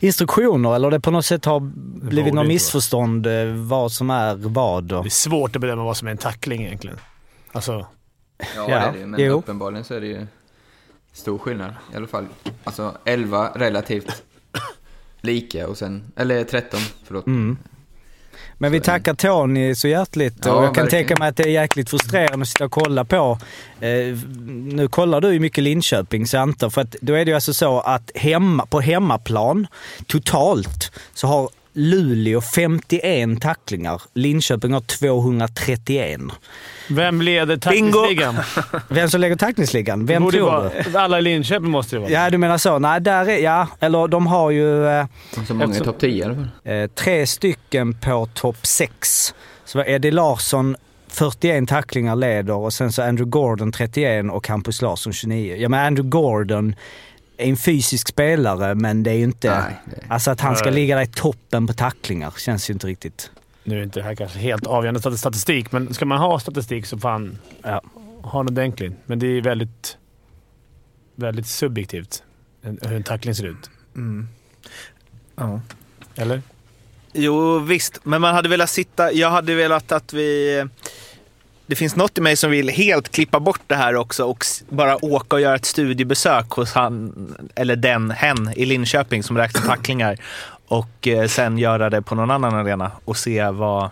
instruktioner 0.00 0.74
eller 0.74 0.90
det 0.90 1.00
på 1.00 1.10
något 1.10 1.24
sätt 1.26 1.44
har 1.44 1.60
blivit 1.60 2.14
något 2.16 2.26
inte 2.26 2.36
vara. 2.36 2.46
missförstånd 2.48 3.26
eh, 3.26 3.44
vad 3.54 3.92
som 3.92 4.10
är 4.10 4.34
vad. 4.34 4.92
Och, 4.92 5.02
det 5.04 5.08
är 5.08 5.10
svårt 5.10 5.56
att 5.56 5.60
bedöma 5.62 5.84
vad 5.84 5.96
som 5.96 6.08
är 6.08 6.12
en 6.12 6.18
tackling 6.18 6.64
egentligen. 6.64 6.96
Alltså, 7.52 7.86
Ja, 8.38 8.46
Ja, 8.56 8.64
det 8.66 8.74
är 8.74 8.92
det. 8.92 9.06
Men 9.06 9.20
jo. 9.20 9.32
uppenbarligen 9.38 9.84
så 9.84 9.94
är 9.94 10.00
det 10.00 10.06
ju 10.06 10.26
stor 11.12 11.38
skillnad 11.38 11.72
i 11.92 11.96
alla 11.96 12.06
fall. 12.06 12.26
Alltså 12.64 12.94
11 13.04 13.50
relativt 13.54 14.22
lika 15.20 15.68
och 15.68 15.78
sen, 15.78 16.12
eller 16.16 16.44
13, 16.44 16.80
förlåt. 17.04 17.26
mm. 17.26 17.58
Men 18.60 18.72
vi 18.72 18.80
tackar 18.80 19.14
Tony 19.14 19.74
så 19.74 19.88
hjärtligt 19.88 20.34
Ja, 20.44 20.52
och 20.52 20.64
jag 20.64 20.74
kan 20.74 20.84
verkligen. 20.84 21.06
tänka 21.08 21.20
mig 21.20 21.28
att 21.28 21.36
det 21.36 21.42
är 21.42 21.48
jäkligt 21.50 21.90
frustrerande 21.90 22.42
att 22.42 22.48
sitta 22.48 22.64
och 22.64 22.70
kolla 22.72 23.04
på. 23.04 23.38
Eh, 23.80 24.16
nu 24.48 24.88
kollar 24.90 25.20
du 25.20 25.32
ju 25.32 25.40
mycket 25.40 25.64
Linköping 25.64 26.26
Center 26.26 26.70
för 26.70 26.80
att 26.80 26.96
då 27.00 27.12
är 27.14 27.24
det 27.24 27.28
ju 27.30 27.34
alltså 27.34 27.54
så 27.54 27.80
att 27.80 28.10
hemma, 28.14 28.66
på 28.66 28.80
hemmaplan 28.80 29.66
totalt 30.06 30.92
så 31.14 31.26
har 31.26 31.48
Luleå 31.80 32.40
51 32.40 33.40
tacklingar. 33.40 34.02
Linköping 34.14 34.72
har 34.72 34.80
231. 34.80 36.20
vem 36.88 37.22
leder 37.22 37.56
tacklingsligan? 37.56 38.36
Vem 38.88 39.10
som 39.10 39.20
lägger 39.20 39.36
tacklingsligan? 39.36 40.06
Vem 40.06 40.22
borde 40.22 40.36
tror 40.36 40.46
vara- 40.50 40.70
du? 40.92 40.98
Alla 40.98 41.18
i 41.18 41.22
Linköping 41.22 41.70
måste 41.70 41.96
det 41.96 42.00
vara. 42.00 42.10
Ja, 42.10 42.30
du 42.30 42.38
menar 42.38 42.58
så. 42.58 42.78
Nej, 42.78 43.00
där 43.00 43.28
är, 43.28 43.38
ja, 43.38 43.66
eller 43.80 44.08
de 44.08 44.26
har 44.26 44.50
ju 44.50 44.86
eh, 44.88 45.06
Så 45.46 45.54
många 45.54 45.76
i 45.76 45.80
topp 45.80 45.98
10 46.00 46.08
i 46.10 46.22
alla 46.22 46.34
fall. 46.34 46.48
eh, 46.64 46.86
tre 46.86 47.26
stycken 47.26 47.94
på 47.94 48.28
topp 48.34 48.66
6. 48.66 49.34
Så 49.64 49.78
var 49.78 49.88
Eddie 49.88 50.10
Larsson 50.10 50.76
41 51.08 51.68
tacklingar 51.68 52.16
leder 52.16 52.54
och 52.54 52.72
sen 52.72 52.92
så 52.92 53.02
Andrew 53.02 53.30
Gordon 53.30 53.72
31 53.72 54.26
och 54.32 54.48
Hampus 54.48 54.82
Larsson 54.82 55.12
29. 55.12 55.56
Ja, 55.58 55.68
men 55.68 55.86
Andrew 55.86 56.10
Gordon 56.10 56.74
är 57.38 57.46
en 57.48 57.56
fysisk 57.56 58.08
spelare, 58.08 58.74
men 58.74 59.02
det 59.02 59.10
är 59.10 59.14
ju 59.14 59.24
inte... 59.24 59.60
Nej, 59.60 59.74
det- 59.84 60.04
Alltså 60.08 60.30
att 60.30 60.40
han 60.40 60.56
ska 60.56 60.64
Nej. 60.64 60.74
ligga 60.74 60.96
där 60.96 61.02
i 61.02 61.06
toppen 61.06 61.66
på 61.66 61.72
tacklingar 61.72 62.34
känns 62.38 62.70
ju 62.70 62.72
inte 62.74 62.86
riktigt... 62.86 63.30
Nu 63.64 63.78
är 63.78 63.82
inte 63.82 64.00
det 64.00 64.04
här 64.04 64.14
kanske 64.14 64.38
helt 64.38 64.66
avgörande 64.66 65.00
stat- 65.00 65.18
statistik, 65.18 65.72
men 65.72 65.94
ska 65.94 66.04
man 66.04 66.18
ha 66.18 66.40
statistik 66.40 66.86
så 66.86 66.98
fan 66.98 67.38
Ja. 67.62 67.82
ha 68.22 68.42
något 68.42 68.50
ordentligt. 68.50 68.92
Men 69.06 69.18
det 69.18 69.26
är 69.26 69.40
väldigt, 69.42 69.96
väldigt 71.14 71.46
subjektivt 71.46 72.22
hur 72.62 72.92
en 72.92 73.02
tackling 73.02 73.34
ser 73.34 73.44
ut. 73.46 73.70
Mm. 73.96 74.28
Ja. 75.36 75.60
Eller? 76.14 76.42
Jo, 77.12 77.58
visst. 77.58 78.00
Men 78.04 78.20
man 78.20 78.34
hade 78.34 78.48
velat 78.48 78.70
sitta... 78.70 79.12
Jag 79.12 79.30
hade 79.30 79.54
velat 79.54 79.92
att 79.92 80.12
vi... 80.12 80.64
Det 81.68 81.76
finns 81.76 81.96
något 81.96 82.18
i 82.18 82.20
mig 82.20 82.36
som 82.36 82.50
vill 82.50 82.68
helt 82.68 83.08
klippa 83.08 83.40
bort 83.40 83.60
det 83.66 83.74
här 83.74 83.96
också 83.96 84.24
och 84.24 84.44
bara 84.68 85.04
åka 85.04 85.36
och 85.36 85.40
göra 85.42 85.54
ett 85.54 85.64
studiebesök 85.64 86.50
hos 86.50 86.72
han, 86.72 87.12
eller 87.54 87.76
den, 87.76 88.10
hen 88.10 88.52
i 88.56 88.64
Linköping 88.64 89.22
som 89.22 89.38
räknar 89.38 89.62
tacklingar 89.62 90.16
och 90.68 91.08
eh, 91.08 91.26
sen 91.26 91.58
göra 91.58 91.90
det 91.90 92.02
på 92.02 92.14
någon 92.14 92.30
annan 92.30 92.54
arena 92.54 92.90
och 93.04 93.16
se 93.16 93.50
vad, 93.50 93.90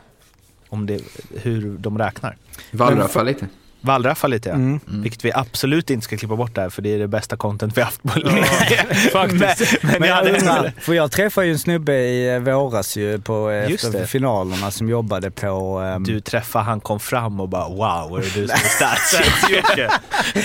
om 0.69 0.87
det, 0.87 1.01
hur 1.43 1.79
de 1.79 1.99
räknar. 1.99 2.37
Wallraffa 2.71 3.23
lite. 3.23 3.47
Wallraffa 3.87 4.27
lite, 4.27 4.49
ja. 4.49 4.55
Mm. 4.55 4.81
Vilket 4.87 5.25
vi 5.25 5.33
absolut 5.35 5.91
inte 5.91 6.05
ska 6.05 6.17
klippa 6.17 6.37
bort 6.37 6.55
där, 6.55 6.71
för 6.71 6.83
det 6.83 6.95
är 6.95 6.99
det 6.99 7.09
bästa 7.09 7.37
content 7.37 7.77
vi 7.79 7.83
haft 7.83 8.03
på 8.03 8.19
länge. 8.19 8.45
faktiskt. 9.13 9.83
Men, 9.83 9.91
men, 9.93 10.01
Men 10.01 10.09
jag 10.09 10.29
undrar, 10.29 10.73
för 10.81 10.95
jag 10.95 11.11
träffade 11.13 11.47
ju 11.47 11.53
en 11.53 11.59
snubbe 11.59 11.93
i 11.95 12.35
eh, 12.35 12.39
våras 12.41 12.97
ju 12.97 13.21
på, 13.21 13.51
eh, 13.51 13.71
Just 13.71 13.85
efter 13.85 14.01
det. 14.01 14.07
finalerna 14.07 14.71
som 14.71 14.89
jobbade 14.89 15.31
på... 15.31 15.79
ehm, 15.81 16.05
Du 16.05 16.21
träffade, 16.21 16.65
han 16.65 16.81
kom 16.81 17.01
fram 17.01 17.41
och 17.41 17.49
bara 17.49 17.69
wow, 17.69 18.19
är 18.19 18.23
det 18.23 18.41
du 18.41 18.49
som 18.49 18.55
är 18.57 18.69
stats? 18.77 19.17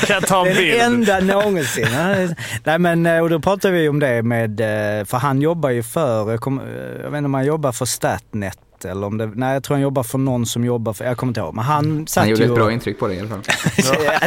Kan 0.07 0.21
ta 0.21 0.39
en 0.39 0.45
Den 0.45 0.55
bild? 0.57 0.81
enda 0.81 1.19
någonsin. 1.19 1.87
Nej 2.63 2.79
men, 2.79 3.05
eh, 3.05 3.19
och 3.19 3.29
då 3.29 3.39
pratade 3.39 3.73
vi 3.73 3.89
om 3.89 3.99
det 3.99 4.23
med, 4.23 4.57
för 5.07 5.17
han 5.17 5.41
jobbar 5.41 5.69
ju 5.69 5.83
för, 5.83 6.31
jag, 6.31 6.39
kom, 6.41 6.61
jag 7.03 7.09
vet 7.11 7.17
inte 7.17 7.25
om 7.25 7.33
han 7.33 7.45
jobbar 7.45 7.71
för 7.71 7.85
Statnet 7.85 8.57
eller 8.85 9.07
om 9.07 9.17
det, 9.17 9.25
nej 9.35 9.53
jag 9.53 9.63
tror 9.63 9.75
han 9.75 9.81
jobbar 9.81 10.03
för 10.03 10.17
någon 10.17 10.45
som 10.45 10.65
jobbar 10.65 10.93
för, 10.93 11.05
jag 11.05 11.17
kommer 11.17 11.29
inte 11.31 11.39
ihåg. 11.39 11.53
Men 11.55 11.65
han 11.65 12.07
satt 12.07 12.21
Han 12.21 12.29
gjorde 12.29 12.43
ju 12.43 12.49
ett 12.49 12.55
bra 12.55 12.65
och- 12.65 12.71
intryck 12.71 12.99
på 12.99 13.07
dig 13.07 13.17
i 13.17 13.19
alla 13.19 13.29
fall. 13.29 13.41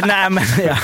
Nej 0.07 0.29
men 0.29 0.43
ja. 0.65 0.77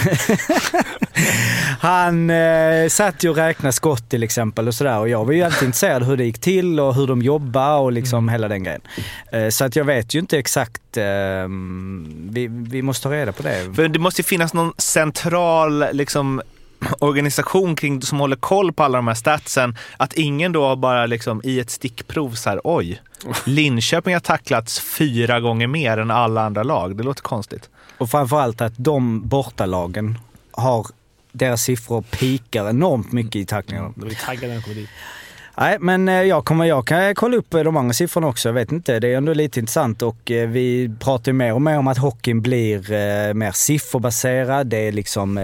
Han 1.79 2.29
eh, 2.29 2.87
satt 2.89 3.23
ju 3.23 3.29
och 3.29 3.35
räknade 3.35 3.73
skott 3.73 4.09
till 4.09 4.23
exempel 4.23 4.67
och 4.67 4.73
sådär 4.73 4.99
och 4.99 5.09
jag 5.09 5.25
var 5.25 5.33
ju 5.33 5.43
alltid 5.43 5.63
intresserad 5.65 6.03
hur 6.03 6.17
det 6.17 6.23
gick 6.25 6.39
till 6.39 6.79
och 6.79 6.95
hur 6.95 7.07
de 7.07 7.21
jobbar 7.21 7.77
och 7.79 7.91
liksom 7.91 8.29
hela 8.29 8.47
den 8.47 8.63
grejen. 8.63 8.81
Eh, 9.31 9.49
så 9.49 9.65
att 9.65 9.75
jag 9.75 9.83
vet 9.85 10.13
ju 10.15 10.19
inte 10.19 10.37
exakt, 10.37 10.97
eh, 10.97 11.03
vi, 12.29 12.47
vi 12.51 12.81
måste 12.81 13.03
ta 13.03 13.11
reda 13.13 13.31
på 13.31 13.43
det. 13.43 13.75
För 13.75 13.87
det 13.87 13.99
måste 13.99 14.21
ju 14.21 14.25
finnas 14.25 14.53
någon 14.53 14.73
central 14.77 15.85
liksom, 15.91 16.41
organisation 16.99 17.75
kring, 17.75 18.01
som 18.01 18.19
håller 18.19 18.35
koll 18.35 18.73
på 18.73 18.83
alla 18.83 18.97
de 18.97 19.07
här 19.07 19.15
statsen. 19.15 19.77
Att 19.97 20.13
ingen 20.13 20.51
då 20.51 20.75
bara 20.75 21.05
liksom, 21.05 21.41
i 21.43 21.59
ett 21.59 21.69
stickprov 21.69 22.31
så 22.31 22.49
här, 22.49 22.61
oj, 22.63 23.01
Linköping 23.45 24.13
har 24.13 24.19
tacklats 24.19 24.79
fyra 24.79 25.39
gånger 25.39 25.67
mer 25.67 25.97
än 25.97 26.11
alla 26.11 26.41
andra 26.41 26.63
lag. 26.63 26.95
Det 26.95 27.03
låter 27.03 27.21
konstigt. 27.21 27.69
Och 27.97 28.09
framförallt 28.09 28.61
att 28.61 28.73
de 28.77 29.27
bortalagen 29.27 30.17
har 30.51 30.87
deras 31.31 31.63
siffror 31.63 32.01
pikar 32.01 32.69
enormt 32.69 33.11
mycket 33.11 33.35
i 33.35 33.45
tacklingarna. 33.45 33.93
Då 33.95 34.05
blir 34.05 34.15
taggad 34.15 34.47
när 34.49 34.55
jag 34.55 34.63
kommer 34.63 34.75
dit. 34.75 34.89
Nej, 35.57 35.77
men 35.79 36.09
eh, 36.09 36.21
jag, 36.21 36.45
kommer, 36.45 36.65
jag 36.65 36.87
kan 36.87 37.15
kolla 37.15 37.37
upp 37.37 37.53
eh, 37.53 37.63
de 37.63 37.77
andra 37.77 37.93
siffrorna 37.93 38.27
också. 38.27 38.49
Jag 38.49 38.53
vet 38.53 38.71
inte, 38.71 38.99
det 38.99 39.07
är 39.07 39.17
ändå 39.17 39.33
lite 39.33 39.59
intressant 39.59 40.01
och 40.01 40.31
eh, 40.31 40.49
vi 40.49 40.91
pratar 40.99 41.31
ju 41.31 41.33
mer 41.33 41.53
och 41.53 41.61
mer 41.61 41.77
om 41.77 41.87
att 41.87 41.97
hockeyn 41.97 42.41
blir 42.41 43.33
mer 43.33 43.51
sifferbaserad. 43.51 44.67
Det 44.67 44.77
är 44.87 44.91
liksom 44.91 45.37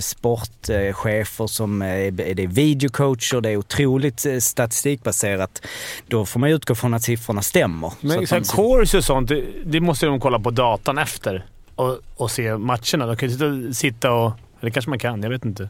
sportchefer 0.00 1.46
som, 1.46 1.82
eh, 1.82 2.12
det 2.12 2.42
är 2.42 2.46
videocoacher, 2.46 3.40
det 3.40 3.50
är 3.50 3.56
otroligt 3.56 4.26
statistikbaserat. 4.40 5.62
Då 6.08 6.26
får 6.26 6.40
man 6.40 6.48
ju 6.48 6.56
utgå 6.56 6.74
från 6.74 6.94
att 6.94 7.02
siffrorna 7.02 7.42
stämmer. 7.42 7.90
Så 7.90 7.96
Men 8.00 8.26
så 8.26 8.34
man- 8.34 8.44
course 8.44 8.98
och 8.98 9.04
sånt, 9.04 9.30
det, 9.64 9.80
måste 9.80 10.06
de 10.06 10.20
kolla 10.20 10.38
på 10.38 10.50
datan 10.50 10.98
efter 10.98 11.46
och, 11.76 11.98
och 12.16 12.30
se 12.30 12.56
matcherna. 12.56 13.06
De 13.06 13.16
kan 13.16 13.28
ju 13.28 13.72
sitta 13.74 14.12
och... 14.12 14.32
Eller 14.60 14.70
kanske 14.70 14.88
man 14.88 14.98
kan, 14.98 15.22
jag 15.22 15.30
vet 15.30 15.44
inte. 15.44 15.68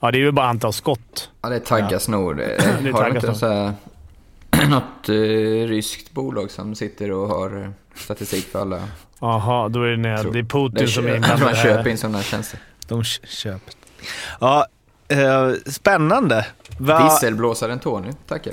Ja, 0.00 0.10
det 0.10 0.18
är 0.18 0.20
ju 0.20 0.32
bara 0.32 0.46
antal 0.46 0.72
skott. 0.72 1.30
Ja, 1.42 1.48
det 1.48 1.54
är 1.56 1.60
Taggasnor. 1.60 2.34
Det 2.36 2.54
är 2.54 2.92
Har 2.92 3.04
de 3.04 3.16
inte 3.16 3.34
så 3.34 3.48
här, 3.48 3.72
något 4.70 5.08
eh, 5.08 5.68
ryskt 5.68 6.12
bolag 6.12 6.50
som 6.50 6.74
sitter 6.74 7.10
och 7.10 7.28
har 7.28 7.62
eh, 7.62 7.70
statistik 7.94 8.46
för 8.46 8.60
alla? 8.60 8.80
Jaha, 9.20 9.68
då 9.68 9.82
är 9.82 9.90
det, 9.90 9.96
när, 9.96 10.24
det 10.24 10.38
är 10.38 10.42
Putin 10.42 10.74
Det 10.74 10.86
som 10.88 11.06
är 11.06 11.14
inblandad. 11.14 11.40
Man 11.40 11.54
köper 11.54 11.90
in 11.90 11.98
sådana 11.98 12.22
tjänster. 12.22 12.60
De 12.88 13.04
köper. 13.04 13.74
Ja, 14.40 14.66
Eh, 15.10 15.52
spännande. 15.66 16.46
Va, 16.78 17.04
Visselblåsaren 17.04 17.78
Tony, 17.78 18.12
tackar. 18.28 18.52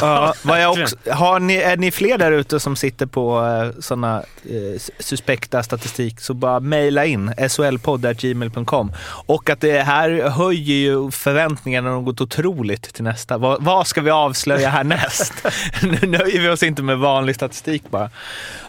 ja, 0.00 0.34
vad 0.42 0.62
jag 0.62 0.70
också, 0.72 0.96
har 1.10 1.40
ni, 1.40 1.56
är 1.56 1.76
ni 1.76 1.90
fler 1.90 2.18
där 2.18 2.32
ute 2.32 2.60
som 2.60 2.76
sitter 2.76 3.06
på 3.06 3.46
eh, 3.46 3.80
sådana 3.80 4.22
eh, 4.44 4.80
suspekta 4.98 5.62
statistik 5.62 6.20
så 6.20 6.34
bara 6.34 6.60
mejla 6.60 7.04
in 7.04 7.34
solpodd.gmail.com. 7.48 8.92
Och 9.26 9.50
att 9.50 9.60
det 9.60 9.82
här 9.82 10.28
höjer 10.28 10.76
ju 10.76 11.10
förväntningarna 11.10 11.90
något 11.90 12.20
otroligt 12.20 12.94
till 12.94 13.04
nästa. 13.04 13.38
Vad, 13.38 13.62
vad 13.62 13.86
ska 13.86 14.00
vi 14.00 14.10
avslöja 14.10 14.68
härnäst? 14.68 15.32
nu 15.82 16.08
nöjer 16.08 16.40
vi 16.40 16.48
oss 16.48 16.62
inte 16.62 16.82
med 16.82 16.98
vanlig 16.98 17.34
statistik 17.34 17.90
bara. 17.90 18.10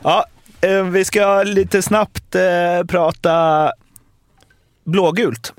Ja, 0.04 0.26
eh, 0.62 0.84
vi 0.84 1.06
ska 1.06 1.44
lite 1.44 1.82
snabbt 1.82 2.36
prata 2.88 3.72
blågult. 4.84 5.54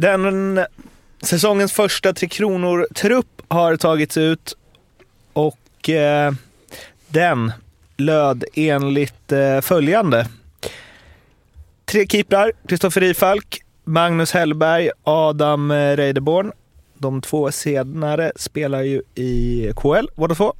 Den 0.00 0.60
säsongens 1.22 1.72
första 1.72 2.12
Tre 2.12 2.28
Kronor-trupp 2.28 3.42
har 3.48 3.76
tagits 3.76 4.16
ut 4.16 4.56
och 5.32 5.90
eh, 5.90 6.32
den 7.08 7.52
löd 7.96 8.44
enligt 8.54 9.32
eh, 9.32 9.60
följande. 9.60 10.26
Tre 11.84 12.06
keeprar, 12.06 12.52
Kristoffer 12.68 13.00
Rifalk, 13.00 13.62
Magnus 13.84 14.32
Hellberg, 14.32 14.90
Adam 15.04 15.70
eh, 15.70 15.96
Reideborn. 15.96 16.52
De 16.94 17.20
två 17.20 17.52
senare 17.52 18.32
spelar 18.36 18.82
ju 18.82 19.02
i 19.14 19.72
KL, 19.76 20.06
båda 20.14 20.34
två. 20.34 20.54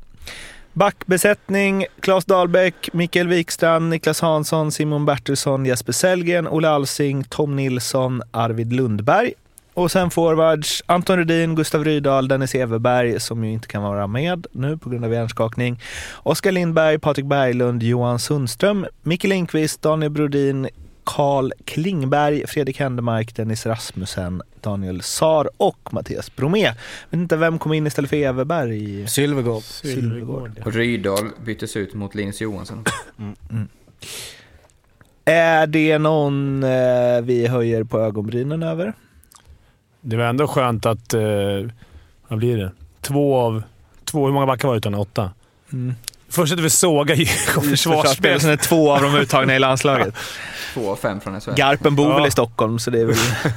Backbesättning, 0.72 1.86
Claes 2.00 2.24
Dahlbäck, 2.24 2.88
Mikael 2.92 3.28
Wikstrand, 3.28 3.90
Niklas 3.90 4.20
Hansson, 4.20 4.72
Simon 4.72 5.06
Bertilsson, 5.06 5.66
Jesper 5.66 5.92
Sellgren, 5.92 6.48
Olle 6.48 6.68
Alsing, 6.68 7.24
Tom 7.24 7.56
Nilsson, 7.56 8.22
Arvid 8.30 8.72
Lundberg. 8.72 9.32
Och 9.74 9.90
sen 9.90 10.10
forwards 10.10 10.82
Anton 10.86 11.16
Rudin, 11.16 11.54
Gustav 11.54 11.84
Rydahl, 11.84 12.28
Dennis 12.28 12.54
Everberg 12.54 13.20
som 13.20 13.44
ju 13.44 13.52
inte 13.52 13.68
kan 13.68 13.82
vara 13.82 14.06
med 14.06 14.46
nu 14.52 14.78
på 14.78 14.90
grund 14.90 15.04
av 15.04 15.12
hjärnskakning. 15.12 15.80
Oskar 16.22 16.52
Lindberg, 16.52 16.98
Patrik 16.98 17.26
Berglund, 17.26 17.82
Johan 17.82 18.18
Sundström, 18.18 18.86
Micke 19.02 19.24
Lindqvist, 19.24 19.82
Daniel 19.82 20.10
Brodin, 20.10 20.68
Karl 21.08 21.52
Klingberg, 21.64 22.46
Fredrik 22.46 22.80
Händemark, 22.80 23.36
Dennis 23.36 23.66
Rasmussen, 23.66 24.42
Daniel 24.60 25.02
Sar 25.02 25.50
och 25.56 25.92
Mattias 25.94 26.36
Bromé. 26.36 26.64
Vet 27.10 27.20
inte 27.20 27.36
vem 27.36 27.58
kom 27.58 27.72
in 27.72 27.86
istället 27.86 28.10
för 28.10 28.16
Everberg? 28.16 29.08
Sylvegård. 29.08 29.62
Sylvegård. 29.62 30.50
Rydahl 30.66 31.30
byttes 31.44 31.76
ut 31.76 31.94
mot 31.94 32.14
Linus 32.14 32.40
Johansson. 32.40 32.84
Är 35.24 35.66
det 35.66 35.98
någon 35.98 36.62
eh, 36.62 37.20
vi 37.22 37.46
höjer 37.46 37.84
på 37.84 37.98
ögonbrynen 37.98 38.62
över? 38.62 38.92
Det 40.00 40.16
var 40.16 40.24
ändå 40.24 40.46
skönt 40.46 40.86
att... 40.86 41.14
Eh, 41.14 41.20
vad 42.28 42.38
blir 42.38 42.56
det? 42.56 42.72
Två 43.00 43.36
av... 43.36 43.62
Två, 44.04 44.26
hur 44.26 44.32
många 44.32 44.46
backar 44.46 44.68
var 44.68 44.74
det 44.74 44.78
utan 44.78 44.94
åtta? 44.94 45.30
Mm. 45.72 45.94
Först 46.28 46.52
att 46.52 46.60
vi 46.60 46.70
såga 46.70 47.16
försvarsspel. 47.70 48.40
Sen 48.40 48.50
är 48.50 48.56
två 48.56 48.92
av 48.92 49.02
dem 49.02 49.14
uttagna 49.14 49.56
i 49.56 49.58
landslaget. 49.58 50.14
Två 50.74 50.90
av 50.92 50.96
fem 50.96 51.20
från 51.20 51.40
SHL. 51.40 51.50
Garpen 51.56 51.96
bor 51.96 52.08
väl 52.08 52.18
Ja. 52.22 52.26
i 52.26 52.30
Stockholm, 52.30 52.78
så 52.78 52.90
det 52.90 53.00
är 53.00 53.04
väl... 53.04 53.16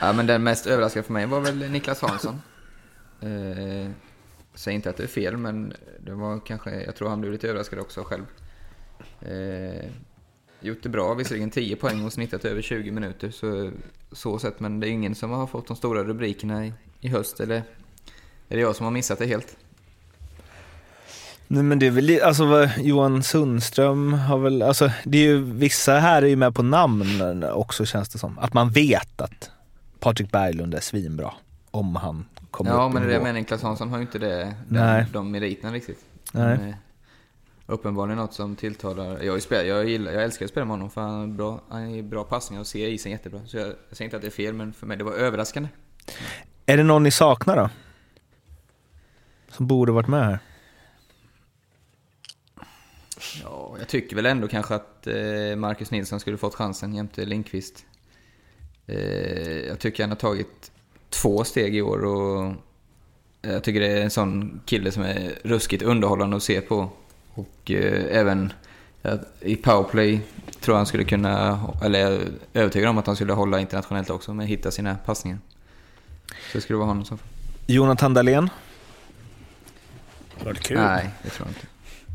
Ja, 0.00 0.12
men 0.12 0.26
den 0.26 0.42
mest 0.42 0.66
överraskande 0.66 1.06
för 1.06 1.12
mig 1.12 1.26
var 1.26 1.40
väl 1.40 1.70
Niklas 1.70 2.00
Hansson. 2.00 2.40
Eh, 3.22 3.90
säger 4.54 4.74
inte 4.74 4.90
att 4.90 4.96
det 4.96 5.02
är 5.02 5.06
fel, 5.06 5.36
men 5.36 5.72
det 6.04 6.12
var 6.14 6.40
kanske, 6.46 6.70
jag 6.82 6.96
tror 6.96 7.08
han 7.08 7.20
blev 7.20 7.32
lite 7.32 7.48
överraskad 7.48 7.78
också 7.78 8.02
själv. 8.04 8.24
Eh, 9.20 9.84
gjort 10.60 10.82
det 10.82 10.88
bra, 10.88 11.14
visserligen 11.14 11.50
10 11.50 11.76
poäng 11.76 12.04
och 12.04 12.12
snittat 12.12 12.44
över 12.44 12.62
20 12.62 12.90
minuter, 12.90 13.30
så, 13.30 13.70
så 14.12 14.38
sett, 14.38 14.60
men 14.60 14.80
det 14.80 14.88
är 14.88 14.90
ingen 14.90 15.14
som 15.14 15.30
har 15.30 15.46
fått 15.46 15.66
de 15.66 15.76
stora 15.76 16.04
rubrikerna 16.04 16.66
i, 16.66 16.72
i 17.00 17.08
höst, 17.08 17.40
eller 17.40 17.56
är 18.48 18.56
det 18.56 18.60
jag 18.60 18.76
som 18.76 18.84
har 18.84 18.90
missat 18.90 19.18
det 19.18 19.26
helt? 19.26 19.56
Nej 21.52 21.62
men 21.62 21.78
det 21.78 21.86
är 21.86 21.90
väl, 21.90 22.20
alltså 22.22 22.68
Johan 22.78 23.22
Sundström 23.22 24.12
har 24.12 24.38
väl, 24.38 24.62
alltså 24.62 24.90
det 25.04 25.18
är 25.18 25.22
ju, 25.22 25.42
vissa 25.44 25.94
här 25.98 26.22
är 26.22 26.26
ju 26.26 26.36
med 26.36 26.54
på 26.54 26.62
namn 26.62 27.44
också 27.52 27.86
känns 27.86 28.08
det 28.08 28.18
som. 28.18 28.38
Att 28.38 28.54
man 28.54 28.70
vet 28.70 29.20
att 29.20 29.50
Patrik 30.00 30.30
Berglund 30.32 30.74
är 30.74 30.80
svinbra. 30.80 31.32
Om 31.70 31.96
han 31.96 32.26
kommer 32.50 32.70
Ja, 32.70 32.86
upp 32.86 32.92
men 32.92 33.02
det 33.02 33.06
är 33.06 33.08
det 33.08 33.14
jag 33.14 33.22
menar, 33.22 33.38
Niklas 33.38 33.62
Hansson 33.62 33.88
har 33.88 33.96
ju 33.96 34.02
inte 34.02 34.18
det, 34.18 34.54
Nej. 34.68 35.06
de 35.12 35.30
meriterna 35.30 35.72
riktigt. 35.72 36.04
Nej. 36.32 36.58
Men, 36.58 36.68
eh, 36.68 36.74
uppenbarligen 37.66 38.18
något 38.18 38.34
som 38.34 38.56
tilltalar. 38.56 39.22
Jag, 39.22 39.42
spelat, 39.42 39.66
jag, 39.66 39.88
gillar, 39.88 40.12
jag 40.12 40.22
älskar 40.24 40.44
att 40.46 40.50
spela 40.50 40.64
med 40.66 40.72
honom 40.72 40.90
för 40.90 41.00
han 41.00 41.20
har 41.20 41.26
bra, 41.26 41.60
han 41.68 41.94
är 41.94 42.02
bra 42.02 42.24
passningar 42.24 42.60
och 42.60 42.66
ser 42.66 42.88
isen 42.88 43.12
jättebra. 43.12 43.40
Så 43.46 43.56
jag, 43.56 43.66
jag 43.66 43.74
säger 43.96 44.04
inte 44.04 44.16
att 44.16 44.22
det 44.22 44.28
är 44.28 44.30
fel, 44.30 44.54
men 44.54 44.72
för 44.72 44.86
mig 44.86 44.96
det 44.96 45.04
var 45.04 45.12
överraskande. 45.12 45.68
Är 46.66 46.76
det 46.76 46.82
någon 46.82 47.02
ni 47.02 47.10
saknar 47.10 47.56
då? 47.56 47.70
Som 49.48 49.66
borde 49.66 49.92
varit 49.92 50.08
med 50.08 50.24
här? 50.24 50.38
Ja, 53.42 53.69
jag 53.80 53.88
tycker 53.88 54.16
väl 54.16 54.26
ändå 54.26 54.48
kanske 54.48 54.74
att 54.74 55.06
eh, 55.06 55.56
Marcus 55.56 55.90
Nilsson 55.90 56.20
skulle 56.20 56.36
fått 56.36 56.54
chansen 56.54 56.94
jämte 56.94 57.24
Lindqvist. 57.24 57.84
Eh, 58.86 59.58
jag 59.58 59.78
tycker 59.78 60.02
han 60.02 60.10
har 60.10 60.16
tagit 60.16 60.70
två 61.10 61.44
steg 61.44 61.76
i 61.76 61.82
år 61.82 62.04
och 62.04 62.52
jag 63.42 63.64
tycker 63.64 63.80
det 63.80 63.88
är 63.88 64.02
en 64.02 64.10
sån 64.10 64.60
kille 64.64 64.92
som 64.92 65.02
är 65.02 65.38
ruskigt 65.42 65.82
underhållande 65.82 66.36
att 66.36 66.42
se 66.42 66.60
på. 66.60 66.90
Och 67.34 67.70
eh, 67.70 68.18
även 68.18 68.52
i 69.40 69.56
powerplay 69.56 70.20
tror 70.60 70.74
jag 70.74 70.76
han 70.76 70.86
skulle 70.86 71.04
kunna, 71.04 71.60
eller 71.82 72.00
jag 72.00 72.12
är 72.12 72.28
övertygad 72.54 72.88
om 72.88 72.98
att 72.98 73.06
han 73.06 73.16
skulle 73.16 73.32
hålla 73.32 73.60
internationellt 73.60 74.10
också, 74.10 74.34
men 74.34 74.46
hitta 74.46 74.70
sina 74.70 74.94
passningar. 74.94 75.38
Så 76.26 76.58
det 76.58 76.60
skulle 76.60 76.76
vara 76.76 76.88
honom 76.88 77.04
som... 77.04 77.18
Jonathan 77.66 78.14
Dahlén? 78.14 78.50
Det 80.44 80.54
kul. 80.54 80.76
Nej, 80.78 81.10
det 81.22 81.30
tror 81.30 81.48
jag 81.48 81.50
inte. 81.50 81.66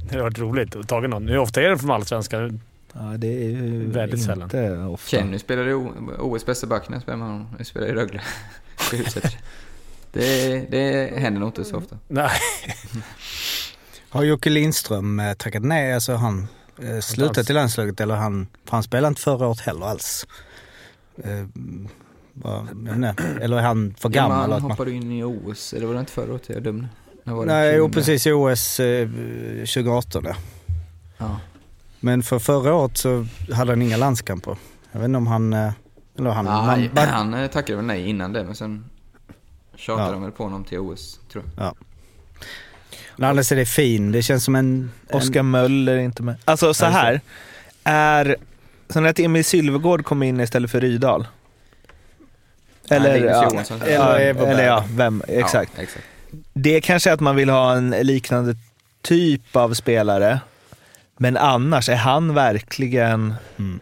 Det 0.06 0.12
hade 0.12 0.24
varit 0.24 0.40
roligt 0.40 0.76
att 0.76 0.88
ta 0.88 1.00
någon. 1.00 1.28
Hur 1.28 1.38
ofta 1.38 1.62
är 1.62 1.70
det 1.70 1.78
från 1.78 1.92
Allsvenskan? 1.92 2.62
Ja, 2.94 3.00
det 3.18 3.28
är 3.28 3.50
ju 3.50 3.86
Väldigt 3.92 4.20
inte 4.20 4.52
sällan. 4.52 4.88
ofta. 4.88 5.08
Kenny 5.18 5.40
spelade 5.40 5.74
OS 6.20 6.46
bästa 6.46 6.68
back 6.68 6.90
när 6.90 7.02
jag 7.58 7.66
spelade 7.68 7.92
i 7.92 7.96
Rögle. 7.96 8.22
Det, 10.12 10.72
det 10.72 11.20
händer 11.20 11.40
nog 11.40 11.50
inte 11.50 11.64
så 11.64 11.78
ofta. 11.78 11.98
Nej. 12.08 12.30
Har 14.10 14.24
Jocke 14.24 14.50
Lindström 14.50 15.20
eh, 15.20 15.34
tackat 15.34 15.64
nej? 15.64 15.94
Alltså 15.94 16.14
han 16.16 16.48
eh, 16.84 17.00
slutat 17.00 17.50
i 17.50 17.54
landslaget 17.54 18.02
eller 18.02 18.16
han, 18.16 18.48
för 18.66 18.72
han 18.72 18.84
spelade 18.84 19.08
inte 19.08 19.22
förra 19.22 19.48
året 19.48 19.60
heller 19.60 19.86
alls. 19.86 20.28
Eh, 21.24 21.40
inte. 22.96 23.16
eller 23.42 23.58
är 23.58 23.62
han 23.62 23.96
för 24.00 24.10
Ja, 24.10 24.14
gammal? 24.14 24.38
att 24.44 24.52
han 24.52 24.62
man- 24.62 24.72
hoppade 24.72 24.92
in 24.92 25.12
i 25.12 25.24
OS, 25.24 25.74
eller 25.74 25.86
var 25.88 25.94
det 25.94 26.00
inte 26.00 26.12
förra 26.12 26.32
året? 26.32 26.44
Jag 26.48 26.58
är 26.58 26.62
Nej, 27.26 27.76
jo 27.76 27.86
20? 27.88 27.94
precis 27.94 28.28
i 28.28 28.32
OS 28.32 28.80
eh, 28.80 29.08
2018 29.08 30.24
ja. 30.28 30.36
Ja. 31.18 31.40
Men 32.00 32.24
för 32.24 32.40
förra 32.40 32.74
året 32.74 32.98
så 32.98 33.26
hade 33.54 33.72
han 33.72 33.82
inga 33.82 33.98
landskamper. 33.98 34.58
Jag 34.92 35.00
vet 35.00 35.06
inte 35.06 35.18
om 35.18 35.28
han... 35.28 35.54
eh, 35.54 35.72
Eller 36.20 36.30
han... 36.30 36.46
Nej, 36.46 36.90
man, 36.94 37.08
han 37.08 37.34
eh, 37.34 37.48
tackade 37.48 37.76
väl 37.78 37.86
nej 37.86 38.10
innan 38.10 38.34
det, 38.34 38.44
men 38.44 38.56
sen 38.56 38.86
tjatade 39.76 40.08
Ja. 40.08 40.12
de 40.14 40.22
väl 40.22 40.32
på 40.32 40.44
honom 40.44 40.64
till 40.64 40.80
OS, 40.80 41.20
tror 41.32 41.44
jag. 41.58 41.76
men 43.18 43.30
annars 43.30 43.52
är 43.52 43.56
det 43.56 43.66
fin. 43.66 44.12
Det 44.12 44.22
känns 44.24 44.44
som 44.44 44.56
en... 44.56 44.92
en 45.08 45.18
Oskar 45.18 45.44
Möller 45.44 45.94
är 45.94 45.98
inte 46.02 46.24
med. 46.24 46.36
Alltså 46.46 46.74
så 46.74 46.86
Ja, 46.86 46.90
här. 46.90 47.22
Är... 47.84 48.36
Så 48.90 49.06
att 49.06 49.20
Emil 49.20 49.46
Sylvegård 49.46 50.06
kom 50.06 50.24
in 50.24 50.40
istället 50.40 50.72
för 50.72 50.82
Rydahl? 50.82 51.28
Eller, 52.90 53.14
Linus 53.20 53.70
ja, 53.70 53.76
eller, 53.86 54.20
Ja, 54.20 54.46
eller 54.48 54.66
ja, 54.66 54.86
vem, 54.92 55.24
exakt. 55.28 55.72
Ja, 55.76 55.84
exakt. 55.84 56.06
Det 56.54 56.76
är 56.76 56.82
kanske 56.82 57.14
att 57.14 57.20
man 57.20 57.36
vill 57.36 57.50
ha 57.50 57.74
en 57.74 57.90
liknande 57.90 58.56
typ 59.02 59.56
av 59.56 59.74
spelare. 59.74 60.40
Men 61.18 61.38
annars, 61.38 61.90
är 61.90 61.96
han 61.96 62.34
verkligen 62.34 63.34
Mm. 63.58 63.80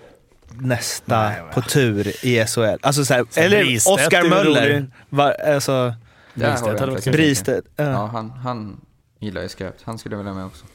nästa 0.49 1.29
Nej, 1.29 1.41
på 1.53 1.61
tur 1.61 2.25
i 2.25 2.45
SHL? 2.45 2.77
Alltså 2.81 3.05
så 3.05 3.13
här, 3.13 3.25
eller 3.35 3.57
är 3.57 4.21
väl 4.21 4.29
Möller. 4.29 4.87
Var, 5.09 5.31
alltså, 5.31 5.93
Bristedt 6.33 6.79
hade 6.79 6.91
varit. 6.91 7.65
Ja. 7.75 7.83
Ja, 7.83 8.05
han, 8.13 8.29
han 8.29 8.81
gillar 9.19 9.41
ju 9.41 9.49
skräp. 9.49 9.75
Han 9.83 9.97
skulle 9.99 10.15
jag 10.15 10.17
vilja 10.17 10.33
med 10.33 10.45
också. 10.45 10.65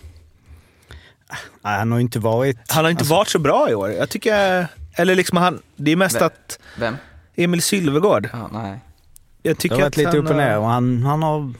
Nej, 1.63 1.79
han 1.79 1.93
har 1.93 2.01
inte 2.01 2.19
varit... 2.19 2.59
Han 2.69 2.85
har 2.85 2.91
inte 2.91 3.01
alltså, 3.01 3.15
varit 3.15 3.29
så 3.29 3.39
bra 3.39 3.71
i 3.71 3.75
år. 3.75 3.91
Jag 3.91 4.09
tycker, 4.09 4.67
eller 4.95 5.15
liksom 5.15 5.39
han, 5.39 5.63
det 5.77 5.91
är 5.91 5.97
mest 5.97 6.17
Vem? 6.17 6.23
att 6.27 6.59
Vem? 6.79 6.97
Emil 7.37 7.63
Sylvegård. 7.63 8.29
Ja, 8.33 8.51
nej. 8.53 8.79
Jag 9.43 9.57
Det 9.57 9.61
tycker 9.61 9.75
har 9.77 9.83
varit 9.83 9.93
att 9.93 9.97
lite 9.97 10.09
han 10.11 10.19
upp 10.19 10.31
och 10.31 10.37
ner 10.37 10.59
och 10.59 10.67
han, 10.67 11.03
han 11.03 11.23
har... 11.23 11.53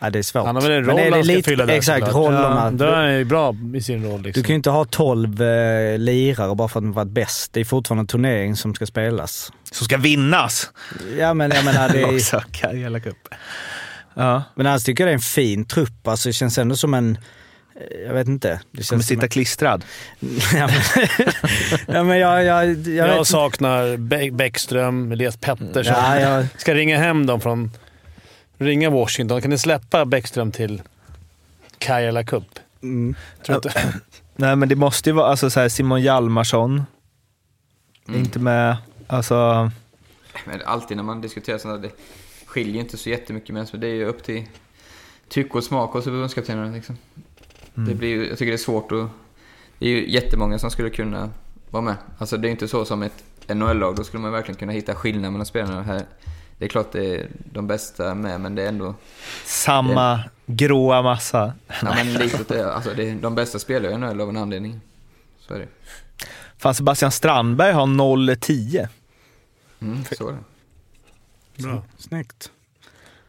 Ja, 0.00 0.10
det 0.10 0.18
är 0.18 0.22
svårt. 0.22 0.46
Han 0.46 0.54
har 0.56 0.62
väl 0.62 0.70
en 0.72 0.86
Men 0.86 0.90
roll 0.96 1.00
är 1.00 1.10
det 1.10 1.16
han 1.16 1.24
ska 1.24 1.32
lite- 1.32 1.50
fylla 1.50 1.66
där 1.66 1.74
Exakt, 1.74 2.06
såklart. 2.06 2.26
rollerna. 2.26 2.60
Ja, 2.64 2.70
då 2.70 2.84
är 2.84 2.92
han 2.96 3.14
ju 3.18 3.24
bra 3.24 3.56
i 3.74 3.80
sin 3.82 4.04
roll. 4.04 4.22
Liksom. 4.22 4.42
Du 4.42 4.46
kan 4.46 4.52
ju 4.52 4.56
inte 4.56 4.70
ha 4.70 4.84
12 4.84 5.42
eh, 5.42 5.98
lirare 5.98 6.54
bara 6.54 6.68
för 6.68 6.78
att 6.80 6.84
de 6.84 6.92
varit 6.92 7.08
bäst. 7.10 7.52
Det 7.52 7.60
är 7.60 7.64
fortfarande 7.64 8.00
en 8.02 8.06
turnering 8.06 8.56
som 8.56 8.74
ska 8.74 8.86
spelas. 8.86 9.52
Som 9.72 9.84
ska 9.84 9.96
vinnas. 9.96 10.70
Ja, 11.18 11.34
men 11.34 11.50
jag 11.54 11.64
menar 11.64 11.88
det 11.88 12.00
är... 12.02 12.14
Också, 12.14 12.42
Karjala 12.52 13.00
Cup. 13.00 13.16
Ja. 14.14 14.42
Men 14.54 14.66
annars 14.66 14.84
tycker 14.84 15.04
jag 15.04 15.08
det 15.08 15.12
är 15.12 15.14
en 15.14 15.20
fin 15.20 15.64
trupp. 15.64 16.08
Alltså, 16.08 16.28
det 16.28 16.32
känns 16.32 16.58
ändå 16.58 16.76
som 16.76 16.94
en, 16.94 17.18
Jag 18.06 18.14
vet 18.14 18.28
inte. 18.28 18.48
Det 18.48 18.58
Kommer 18.72 18.82
känns 18.84 19.06
sitta 19.06 19.28
klistrad. 19.28 19.84
ja, 20.54 20.66
men, 20.66 21.06
ja, 21.94 22.04
men 22.04 22.18
jag... 22.18 22.44
Jag, 22.44 22.66
jag, 22.88 23.08
Jag, 23.08 23.26
saknar 23.26 23.96
Bä- 23.96 24.36
Bäckström, 24.36 25.12
Elias 25.12 25.36
Pettersson. 25.36 25.94
Ja, 25.96 26.20
jag, 26.20 26.46
Ska 26.56 26.74
ringa 26.74 26.98
hem 26.98 27.26
dem 27.26 27.40
från... 27.40 27.70
Ringa 28.58 28.90
Washington. 28.90 29.40
Kan 29.40 29.50
ni 29.50 29.58
släppa 29.58 30.04
Bäckström 30.04 30.52
till 30.52 30.82
Kajala 31.78 32.24
Cup? 32.24 32.44
mm. 32.82 33.14
Tror 33.46 33.56
inte. 33.56 33.92
Nej, 34.36 34.56
men 34.56 34.68
det 34.68 34.76
måste 34.76 35.10
ju 35.10 35.14
vara 35.14 35.26
alltså, 35.26 35.50
så 35.50 35.60
här, 35.60 35.68
Simon 35.68 36.02
Hjalmarsson. 36.02 36.82
Mm. 38.08 38.20
Inte 38.20 38.38
med. 38.38 38.76
Alltså, 39.06 39.70
Men 40.44 40.62
alltid 40.64 40.96
när 40.96 41.04
man 41.04 41.20
diskuterar 41.20 41.58
sådana 41.58 41.78
det 41.78 41.90
skiljer 42.46 42.80
inte 42.80 42.96
så 42.96 43.10
jättemycket 43.10 43.54
men 43.54 43.66
det 43.72 43.86
är 43.86 43.94
ju 43.94 44.04
upp 44.04 44.22
till 44.22 44.44
tycke 45.28 45.58
och 45.58 45.64
smak 45.64 45.92
hos 45.92 46.04
förbundskaptenerna 46.04 46.74
liksom. 46.74 46.96
Det 47.74 47.94
blir 47.94 48.08
ju, 48.08 48.28
jag 48.28 48.38
tycker 48.38 48.52
det 48.52 48.56
är 48.56 48.58
svårt 48.58 48.92
att... 48.92 49.08
Det 49.78 49.86
är 49.86 49.90
ju 49.90 50.10
jättemånga 50.10 50.58
som 50.58 50.70
skulle 50.70 50.90
kunna 50.90 51.30
vara 51.70 51.82
med. 51.82 51.96
Alltså 52.18 52.36
det 52.36 52.48
är 52.48 52.50
inte 52.50 52.68
så 52.68 52.84
som 52.84 53.02
ett 53.02 53.24
NHL-lag, 53.48 53.96
då 53.96 54.04
skulle 54.04 54.22
man 54.22 54.32
verkligen 54.32 54.58
kunna 54.58 54.72
hitta 54.72 54.94
skillnad 54.94 55.32
mellan 55.32 55.46
spelarna. 55.46 55.82
Här, 55.82 56.04
det 56.58 56.64
är 56.64 56.68
klart 56.68 56.92
det 56.92 57.14
är 57.14 57.26
de 57.52 57.66
bästa 57.66 58.14
med, 58.14 58.40
men 58.40 58.54
det 58.54 58.62
är 58.62 58.68
ändå... 58.68 58.94
samma 59.44 60.20
gråa 60.46 61.02
massa. 61.02 61.52
Ja, 61.66 61.94
men 61.94 62.12
lite 62.14 62.40
åt 62.40 62.48
det, 62.48 62.74
alltså 62.74 62.90
det, 62.96 63.12
de 63.12 63.34
bästa 63.34 63.58
spelar 63.58 63.90
ju 63.90 63.98
NHL 63.98 64.20
av 64.20 64.28
en 64.28 64.36
anledning. 64.36 64.80
Så 65.40 65.54
är 65.54 65.58
det. 65.58 65.68
Fan, 66.58 66.74
Sebastian 66.74 67.12
Strandberg 67.12 67.72
har 67.72 67.86
0-10. 67.86 68.88
Mm, 69.80 70.04
så 70.18 70.28
är 70.28 70.32
det. 70.32 70.38
Bra. 71.62 71.82
Snyggt. 71.98 72.50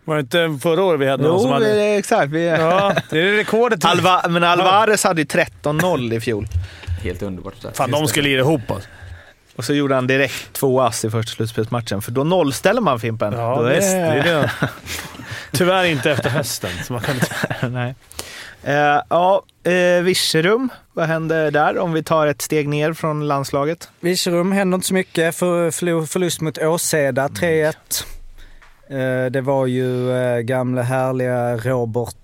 Var 0.04 0.16
det 0.16 0.22
inte 0.22 0.60
förra 0.62 0.84
året 0.84 1.00
vi 1.00 1.08
hade 1.08 1.24
någon 1.24 1.40
som 1.40 1.50
Jo, 1.50 1.54
hade... 1.54 1.74
det 1.74 1.84
är 1.84 2.00
exakt. 2.00 2.32
Vi 2.32 2.48
är... 2.48 2.60
Ja, 2.60 2.96
det 3.10 3.20
är 3.20 3.32
rekordet. 3.32 3.86
Alva, 3.86 4.26
men 4.30 4.44
Alvarez 4.44 5.04
hade 5.04 5.22
ju 5.22 5.28
13-0 5.28 6.14
i 6.14 6.20
fjol. 6.20 6.48
Helt 7.02 7.22
underbart. 7.22 7.56
Så. 7.60 7.72
Fan, 7.72 7.92
de 7.92 8.08
skulle 8.08 8.30
lira 8.30 8.40
ihop 8.40 8.72
oss. 8.72 8.84
Och 9.56 9.66
så 9.66 9.74
gjorde 9.74 9.96
han 9.96 10.08
direkt 10.08 10.54
två 10.54 10.82
ass 10.82 11.06
i 11.06 11.10
första 11.10 11.32
slutspelsmatchen, 11.36 12.02
för 12.02 12.12
då 12.12 12.24
nollställer 12.24 12.82
man 12.82 13.00
Fimpen. 13.00 13.34
Ja, 13.34 13.56
då 13.56 13.64
visst. 13.64 13.82
Det 13.82 13.98
är 13.98 14.24
det. 14.24 14.52
Tyvärr 15.52 15.84
inte 15.86 16.12
efter 16.12 16.30
hösten. 16.30 16.70
Så 16.84 16.94
man 16.94 17.02
kan 17.02 17.16
inte... 17.16 17.28
Nej. 17.68 17.96
Eh, 18.64 19.02
ja, 19.10 19.44
eh, 19.64 20.02
Virserum, 20.04 20.70
vad 20.94 21.08
händer 21.08 21.52
där 21.52 21.78
om 21.78 21.94
vi 21.94 22.04
tar 22.04 22.28
ett 22.28 22.42
steg 22.42 22.68
ner 22.68 22.94
från 22.94 23.28
landslaget? 23.28 23.90
Virserum 24.00 24.52
händer 24.52 24.76
inte 24.76 24.88
så 24.88 24.94
mycket. 24.94 25.36
För, 25.36 25.72
förlor- 25.72 26.06
förlust 26.06 26.42
mot 26.42 26.58
Åseda, 26.58 27.28
3-1. 27.28 27.74
Eh, 28.90 29.32
det 29.32 29.42
var 29.42 29.66
ju 29.66 30.12
eh, 30.18 30.40
gamla 30.40 30.82
härliga 30.82 31.58
Robert... 31.58 32.16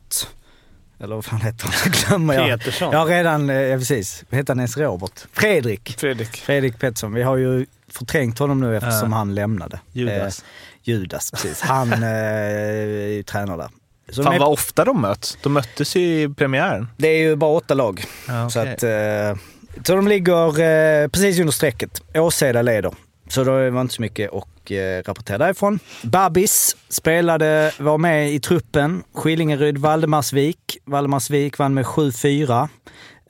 Eller 1.03 1.15
vad 1.15 1.25
fan 1.25 1.41
heter 1.41 1.65
han? 1.65 1.73
Jag 1.85 1.93
glömmer 2.09 2.33
jag. 2.33 2.59
Petersson. 2.59 2.93
Har 2.93 3.05
redan... 3.05 3.49
eh, 3.49 3.55
Ja, 3.55 3.77
precis. 3.77 4.23
Heter 4.29 4.53
han 4.53 4.59
ens 4.59 4.77
Robert? 4.77 5.25
Fredrik. 5.33 5.95
Fredrik. 5.99 6.37
Fredrik 6.37 6.79
Pettersson. 6.79 7.13
Vi 7.13 7.23
har 7.23 7.37
ju 7.37 7.65
förträngt 7.91 8.39
honom 8.39 8.59
nu 8.59 8.77
eftersom 8.77 9.11
Ja. 9.11 9.17
han 9.17 9.35
lämnade. 9.35 9.79
Judas. 9.91 10.39
Eh, 10.39 10.45
Judas, 10.83 11.31
precis. 11.31 11.61
Han 11.61 11.91
eh, 11.93 11.99
tränare 13.25 13.57
där. 13.57 13.69
Så 14.11 14.23
Fan 14.23 14.39
vad 14.39 14.49
ofta 14.49 14.85
de 14.85 15.01
möts. 15.01 15.37
De 15.43 15.53
möttes 15.53 15.95
ju 15.95 16.21
i 16.21 16.29
premiären. 16.29 16.87
det 16.97 17.07
är 17.07 17.17
ju 17.19 17.35
bara 17.35 17.51
åtta 17.51 17.73
lag. 17.73 18.03
Ja, 18.27 18.49
Så, 18.49 18.59
att, 18.59 18.83
eh, 18.83 19.35
så 19.85 19.95
de 19.95 20.07
ligger 20.07 20.47
eh, 20.61 21.07
precis 21.07 21.39
under 21.39 21.51
strecket. 21.53 22.01
Åseda 22.15 22.61
leder. 22.61 22.93
Så 23.29 23.43
då 23.43 23.69
var 23.69 23.81
inte 23.81 23.93
så 23.93 24.01
mycket 24.01 24.33
att 24.33 24.61
eh, 24.72 25.03
rapportera 25.05 25.38
därifrån. 25.38 25.80
Babis 26.01 26.76
spelade, 26.89 27.72
var 27.78 27.97
med 27.97 28.32
i 28.34 28.39
truppen. 28.39 29.03
Skillingeryd, 29.14 29.78
Valdemarsvik. 29.78 30.78
Valdemarsvik 30.86 31.57
vann 31.57 31.74
med 31.74 31.86
7-4. 31.86 32.70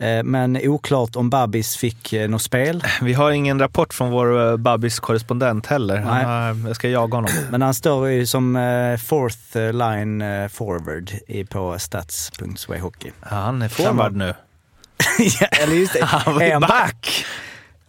Eh, 0.02 0.24
men 0.24 0.58
oklart 0.58 1.16
om 1.16 1.30
Babis 1.30 1.78
fick 1.78 2.14
eh, 2.14 2.30
något 2.30 2.42
spel. 2.42 2.84
Vi 3.02 3.14
har 3.14 3.32
ingen 3.32 3.60
rapport 3.60 3.94
från 3.94 4.12
vår 4.12 4.40
uh, 4.40 4.58
Babbis 4.58 5.00
korrespondent 5.00 5.66
heller. 5.66 6.02
Nej. 6.06 6.68
jag 6.68 6.76
ska 6.76 6.90
jaga 6.90 7.18
honom. 7.18 7.32
Men 7.52 7.62
han 7.62 7.74
står 7.74 8.10
ju 8.10 8.26
som 8.26 8.56
eh, 8.56 8.98
fourth 8.98 9.58
line 9.58 10.22
eh, 10.22 10.48
forward 10.48 11.12
på 11.50 11.80
stats.swayhockey. 11.80 13.12
Ja, 13.22 13.28
han 13.36 13.62
är 13.62 13.70
forward 13.70 14.16
nu. 14.16 14.26
ja, 15.40 15.48
eller 15.48 15.76
just 15.76 15.94
det. 15.94 16.06
Han 16.06 16.42
Är 16.42 16.60
back! 16.60 17.26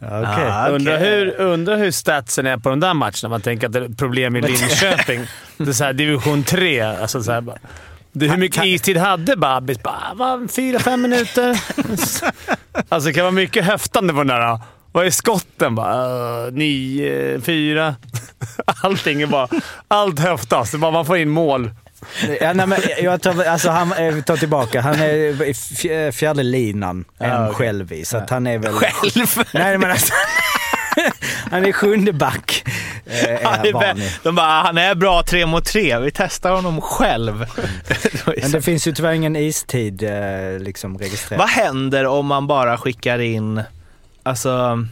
Okej. 0.05 0.25
Ah, 0.27 0.63
okej. 0.63 0.75
Undrar, 0.75 0.99
hur, 0.99 1.41
undrar 1.41 1.77
hur 1.77 1.91
statsen 1.91 2.47
är 2.47 2.57
på 2.57 2.69
de 2.69 2.81
där 2.81 2.95
matcherna. 2.95 3.29
Man 3.29 3.41
tänker 3.41 3.67
att 3.67 3.73
det 3.73 3.79
är 3.79 3.89
problem 3.89 4.37
i 4.37 4.41
Linköping. 4.41 5.27
det 5.57 5.69
är 5.69 5.73
så 5.73 5.85
här, 5.85 5.93
division 5.93 6.43
3. 6.43 6.81
Alltså 6.81 7.23
så 7.23 7.33
här, 7.33 7.41
bara. 7.41 7.57
det, 8.13 8.29
hur 8.29 8.37
mycket 8.37 8.65
istid 8.65 8.97
hade 8.97 9.37
Babis? 9.37 9.83
Bara, 9.83 10.49
fyra, 10.49 10.79
fem 10.79 11.03
minuter. 11.03 11.61
alltså 12.89 13.09
det 13.09 13.13
kan 13.13 13.23
vara 13.25 13.31
mycket 13.31 13.65
höftande 13.65 14.13
på 14.13 14.19
den 14.19 14.27
där. 14.27 14.61
Vad 14.93 15.07
är 15.07 15.11
skotten? 15.11 15.75
Bara, 15.75 16.47
uh, 16.47 16.53
nio, 16.53 17.41
fyra. 17.41 17.95
Allting 18.83 19.23
är 19.23 19.27
bara... 19.27 19.49
Allt 19.89 20.19
höftas. 20.19 20.75
Bara 20.75 20.91
man 20.91 21.07
får 21.07 21.17
in 21.17 21.29
mål. 21.29 21.71
Ja, 22.41 22.53
nej, 22.53 22.67
men 22.67 22.79
jag 23.03 23.23
tar, 23.23 23.45
alltså, 23.45 23.71
han, 23.71 23.93
eh, 23.93 24.23
tar 24.23 24.37
tillbaka. 24.37 24.81
Han 24.81 24.95
är 24.95 25.15
i 25.43 25.53
fj- 25.53 26.13
fjärde 26.13 26.43
linan 26.43 27.05
en 27.19 27.43
okej. 27.45 27.55
själv 27.55 27.93
i, 27.93 28.05
så 28.05 28.17
att 28.17 28.31
han 28.31 28.47
är 28.47 28.59
väl... 28.59 28.73
Själv? 28.73 29.27
Nej, 29.53 29.79
men 29.79 29.91
alltså, 29.91 30.13
han 31.51 31.65
är 31.65 31.73
sjunde 31.73 32.13
back. 32.13 32.65
Eh, 33.07 33.25
är 33.31 33.45
Han 33.45 34.01
de 34.23 34.35
bara, 34.35 34.63
han 34.63 34.79
är 34.79 34.95
bra 34.95 35.23
tre 35.23 35.47
mot 35.47 35.65
tre. 35.65 35.99
Vi 35.99 36.11
testar 36.11 36.53
honom 36.53 36.81
själv. 36.81 37.45
men 38.43 38.51
det 38.51 38.63
finns 38.63 38.87
ju 38.87 38.93
tyvärr 38.93 39.13
ingen 39.13 39.37
istid 39.37 40.03
eh, 40.03 40.59
liksom, 40.59 40.99
registrerad. 40.99 41.39
Vad 41.41 41.49
händer 41.49 42.07
om 42.07 42.27
man 42.27 42.47
bara 42.47 42.79
skickar 42.79 43.19
in, 43.19 43.63
alltså, 44.23 44.85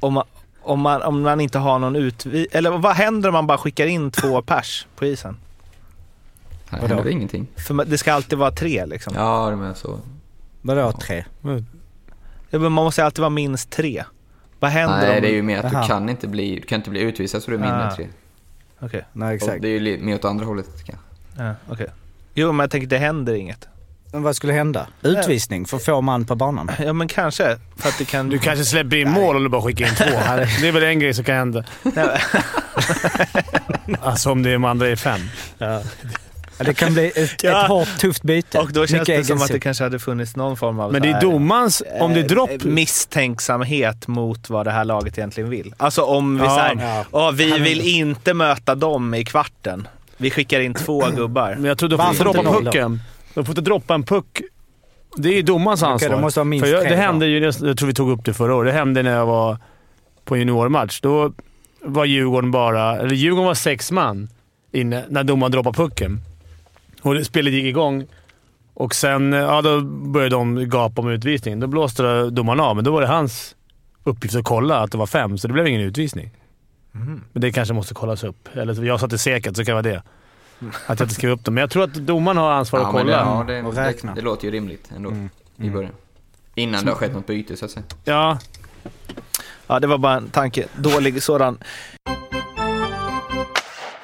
om 0.00 0.12
man, 0.12 0.24
om 0.62 0.80
man, 0.80 1.02
om 1.02 1.22
man 1.22 1.40
inte 1.40 1.58
har 1.58 1.78
någon 1.78 1.96
utvi... 1.96 2.46
Eller 2.52 2.70
vad 2.70 2.94
händer 2.96 3.28
om 3.28 3.32
man 3.32 3.46
bara 3.46 3.58
skickar 3.58 3.86
in 3.86 4.10
två 4.10 4.42
pers 4.42 4.86
på 4.96 5.06
isen? 5.06 5.36
Här 6.70 6.80
Vadå? 6.80 6.94
händer 6.94 7.10
ingenting. 7.10 7.46
För 7.56 7.84
det 7.84 7.98
ska 7.98 8.12
alltid 8.12 8.38
vara 8.38 8.50
tre 8.50 8.86
liksom. 8.86 9.12
Ja, 9.16 9.50
det 9.60 9.66
är 9.66 9.74
så. 9.74 10.00
Vadå 10.62 10.92
tre? 10.92 11.24
Ja, 12.50 12.58
men 12.58 12.72
man 12.72 12.84
måste 12.84 13.04
alltid 13.04 13.20
vara 13.20 13.30
minst 13.30 13.70
tre. 13.70 14.04
Vad 14.60 14.70
händer 14.70 14.98
Nej, 14.98 15.16
om... 15.16 15.22
det 15.22 15.28
är 15.28 15.32
ju 15.32 15.42
mer 15.42 15.58
att 15.58 15.64
Aha. 15.74 15.82
du 15.82 15.88
kan 15.88 16.08
inte 16.08 16.28
bli, 16.28 16.54
du 16.54 16.66
kan 16.66 16.76
inte 16.76 16.90
bli 16.90 17.00
utvisad 17.00 17.42
så 17.42 17.50
du 17.50 17.56
är 17.56 17.60
mindre 17.60 17.78
Ah. 17.84 17.90
än 17.90 17.96
tre. 17.96 18.06
Okej, 18.80 19.04
Nej, 19.12 19.28
Och 19.28 19.34
exakt. 19.34 19.62
det 19.62 19.68
är 19.68 19.80
ju 19.80 19.98
mer 19.98 20.14
åt 20.14 20.24
andra 20.24 20.44
hållet 20.44 20.66
kanske. 20.84 21.04
ja, 21.38 21.54
okej. 21.70 21.86
Jo, 22.34 22.52
men 22.52 22.64
jag 22.64 22.70
tänker 22.70 22.88
det 22.88 22.98
händer 22.98 23.34
inget. 23.34 23.68
Men 24.12 24.22
vad 24.22 24.36
skulle 24.36 24.52
hända? 24.52 24.86
Utvisning 25.02 25.66
för 25.66 25.78
få 25.78 26.00
man 26.00 26.24
på 26.24 26.34
banan? 26.34 26.70
Ja, 26.78 26.92
men 26.92 27.08
kanske. 27.08 27.58
För 27.76 27.88
att 27.88 27.98
det 27.98 28.04
kan... 28.04 28.28
Du 28.28 28.38
kanske 28.38 28.64
släpper 28.64 28.96
in 28.96 29.10
mål 29.10 29.36
om 29.36 29.42
du 29.42 29.48
bara 29.48 29.62
skickar 29.62 29.86
in 29.88 29.94
två. 29.94 30.04
Det 30.60 30.68
är 30.68 30.72
väl 30.72 30.82
en 30.82 30.98
grej 30.98 31.14
som 31.14 31.24
kan 31.24 31.36
hända. 31.36 31.64
Nej, 31.82 32.20
Alltså 34.00 34.30
om 34.30 34.42
det 34.42 34.50
är, 34.50 34.56
om 34.56 34.64
andra 34.64 34.88
är 34.88 34.96
fem. 34.96 35.20
Ja, 35.58 35.82
det 36.66 36.74
kan 36.74 36.92
bli 36.92 37.12
ett, 37.14 37.42
Ja. 37.42 37.62
ett 37.64 37.68
hårt, 37.68 37.98
tufft 37.98 38.22
byte. 38.22 38.58
Och 38.58 38.72
då 38.72 38.86
känns 38.86 38.92
Mycket 39.08 39.16
det 39.16 39.24
som 39.24 39.42
att 39.42 39.48
det 39.48 39.60
kanske 39.60 39.84
hade 39.84 39.98
funnits 39.98 40.36
någon 40.36 40.56
form 40.56 40.80
av 40.80 40.92
Men 40.92 41.02
det 41.02 41.08
är 41.08 41.12
här, 41.12 41.20
domarens... 41.20 41.82
Om 42.00 42.14
det 42.14 42.20
är 42.20 42.24
eh, 42.24 42.28
dropp... 42.28 42.64
misstänksamhet 42.64 44.08
mot 44.08 44.50
vad 44.50 44.66
det 44.66 44.70
här 44.70 44.84
laget 44.84 45.18
egentligen 45.18 45.50
vill. 45.50 45.74
Alltså 45.76 46.02
om 46.02 46.38
vi 46.38 46.44
Ja, 46.44 46.56
säger, 46.74 46.88
ja. 46.96 47.04
"Åh, 47.10 47.32
vi 47.32 47.58
vill 47.58 47.80
inte 47.80 48.34
möta 48.34 48.74
dem 48.74 49.14
i 49.14 49.24
kvarten. 49.24 49.88
Vi 50.16 50.30
skickar 50.30 50.60
in 50.60 50.74
två 50.74 51.04
gubbar. 51.16 51.54
Men 51.54 51.64
jag 51.64 51.78
tror 51.78 51.88
du 51.88 51.96
får 51.96 52.06
inte 52.10 52.22
droppa 52.24 52.42
pucken. 52.42 53.00
Du 53.34 53.44
får 53.44 53.48
inte 53.52 53.60
droppa 53.60 53.94
en 53.94 54.02
puck. 54.02 54.40
Det 55.16 55.38
är 55.38 55.42
domarens 55.42 55.82
ansvar. 55.82 56.10
det 56.10 56.20
måste 56.20 56.40
vara 56.40 56.44
minst 56.44 56.66
För 56.66 56.72
jag, 56.72 56.84
det 56.88 56.96
hände 56.96 57.26
ju, 57.26 57.38
jag 57.44 57.78
tror 57.78 57.86
vi 57.86 57.94
tog 57.94 58.10
upp 58.10 58.24
det 58.24 58.34
förra 58.34 58.54
året, 58.54 58.72
det 58.74 58.78
hände 58.78 59.02
när 59.02 59.10
jag 59.16 59.26
var 59.26 59.58
på 60.24 60.34
en 60.34 60.40
juniormatch. 60.40 61.00
Då 61.00 61.32
var 61.82 62.04
Djurgården 62.04 62.50
bara... 62.50 62.96
Eller 62.98 63.14
Djurgården 63.14 63.46
var 63.46 63.54
sex 63.54 63.90
man 63.90 64.28
inne 64.72 65.04
när 65.08 65.24
domaren 65.24 65.52
droppade 65.52 65.76
pucken. 65.76 66.20
Och 67.02 67.14
det- 67.14 67.24
spelet 67.24 67.52
gick 67.52 67.64
igång. 67.64 68.06
Och 68.74 68.94
sen 68.94 69.32
ja, 69.32 69.62
då 69.62 69.80
började 69.80 70.36
de 70.36 70.68
gapa 70.70 71.00
om 71.02 71.08
utvisning. 71.08 71.60
Då 71.60 71.66
blåste 71.66 72.30
domaren 72.30 72.60
av, 72.60 72.76
men 72.76 72.84
då 72.84 72.92
var 72.92 73.00
det 73.00 73.06
hans 73.06 73.54
uppgift 74.04 74.34
att 74.36 74.44
kolla 74.44 74.78
att 74.78 74.92
det 74.92 74.98
var 74.98 75.06
fem, 75.06 75.38
så 75.38 75.46
det 75.48 75.52
blev 75.52 75.66
ingen 75.66 75.80
utvisning. 75.80 76.30
Mhm. 76.92 77.24
Men 77.32 77.40
det 77.40 77.52
kanske 77.52 77.74
måste 77.74 77.94
kollas 77.94 78.24
upp. 78.24 78.48
Eller 78.56 78.74
så- 78.74 78.84
jag 78.84 79.00
satte 79.00 79.18
säkert, 79.18 79.56
så 79.56 79.64
kan 79.64 79.76
det 79.76 79.82
vara 79.82 79.94
det. 79.94 80.02
Att 80.86 80.98
jag 81.00 81.04
inte 81.06 81.14
skrev 81.14 81.30
upp 81.30 81.44
dem. 81.44 81.54
Men 81.54 81.60
jag 81.60 81.70
tror 81.70 81.84
att 81.84 81.94
domaren 81.94 82.36
har 82.36 82.50
ansvar 82.52 82.78
att 82.80 82.82
Ja, 82.86 82.92
men 82.92 83.00
kolla. 83.02 83.16
det, 83.16 83.52
ja, 83.52 83.60
det, 83.62 83.62
Och 83.68 83.74
det, 83.74 83.84
räkna. 83.88 84.14
det 84.14 84.20
låter 84.20 84.44
ju 84.44 84.50
rimligt 84.50 84.90
ändå 84.96 85.10
Mm. 85.10 85.30
i 85.56 85.70
början. 85.70 85.92
Innan 86.54 86.84
det 86.84 86.90
har 86.90 86.96
skett 86.96 87.12
något 87.12 87.26
byte 87.26 87.56
så 87.56 87.64
att 87.64 87.70
säga. 87.70 87.84
Ja, 88.04 88.38
Ja, 89.66 89.80
det 89.80 89.86
var 89.86 89.98
bara 89.98 90.14
en 90.14 90.30
tanke. 90.30 90.64
Dålig 90.76 91.22
sådan. 91.22 91.58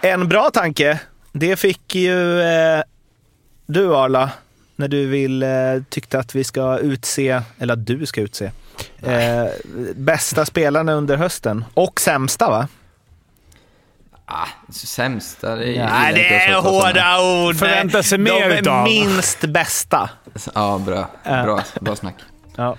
En 0.01 0.29
bra 0.29 0.51
tanke, 0.53 1.01
det 1.35 1.57
fick 1.57 1.95
ju 1.95 2.41
eh, 2.41 2.83
du 3.67 3.97
Arla, 3.97 4.31
när 4.77 4.89
du 4.89 5.07
vill, 5.07 5.43
eh, 5.43 5.49
tyckte 5.89 6.19
att 6.19 6.35
vi 6.35 6.45
ska 6.45 6.79
utse, 6.79 7.43
eller 7.59 7.75
att 7.75 7.87
du 7.87 8.07
ska 8.07 8.21
utse, 8.21 8.51
eh, 9.03 9.47
bästa 9.97 10.45
spelarna 10.47 10.93
under 10.93 11.17
hösten. 11.17 11.65
Och 11.75 12.01
sämsta 12.01 12.51
va? 12.51 12.69
Ah, 14.27 14.47
sämsta, 14.73 15.57
det 15.57 15.77
är 15.77 15.89
Nej, 15.89 16.15
det 16.15 16.35
är 16.35 16.55
hårda 16.61 17.21
ord. 17.47 17.57
Förväntar 17.57 18.03
sig 18.03 18.19
De 18.19 18.25
mer 18.25 18.51
är 18.51 18.61
utav. 18.61 18.85
minst 18.85 19.41
bästa. 19.41 20.11
Ja, 20.55 20.79
bra. 20.87 21.09
Bra, 21.25 21.63
bra 21.81 21.97
snack. 21.97 22.15
Ja. 22.57 22.77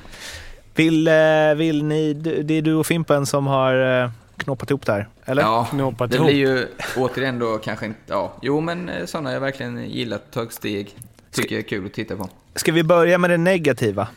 Vill, 0.75 1.07
eh, 1.07 1.13
vill 1.55 1.83
ni, 1.83 2.13
det 2.13 2.53
är 2.53 2.61
du 2.61 2.73
och 2.73 2.87
Fimpen 2.87 3.25
som 3.25 3.47
har 3.47 4.01
eh, 4.03 4.09
knoppat 4.37 4.69
ihop 4.69 4.85
det 4.85 4.91
här, 4.91 5.07
eller? 5.25 5.41
Ja, 5.41 5.67
Knåpat 5.71 6.09
det 6.11 6.15
ihop. 6.17 6.27
blir 6.27 6.37
ju 6.37 6.67
återigen 6.97 7.39
då 7.39 7.57
kanske 7.57 7.85
inte... 7.85 7.99
Ja, 8.07 8.37
jo 8.41 8.61
men 8.61 8.89
eh, 8.89 9.05
sådana 9.05 9.31
jag 9.33 9.39
verkligen 9.39 9.89
gillat, 9.89 10.31
tagit 10.31 10.53
steg. 10.53 10.95
Tycker 11.31 11.55
jag 11.55 11.63
är 11.63 11.67
kul 11.69 11.85
att 11.85 11.93
titta 11.93 12.15
på. 12.15 12.29
Ska 12.55 12.71
vi 12.71 12.83
börja 12.83 13.17
med 13.17 13.29
det 13.29 13.37
negativa? 13.37 14.07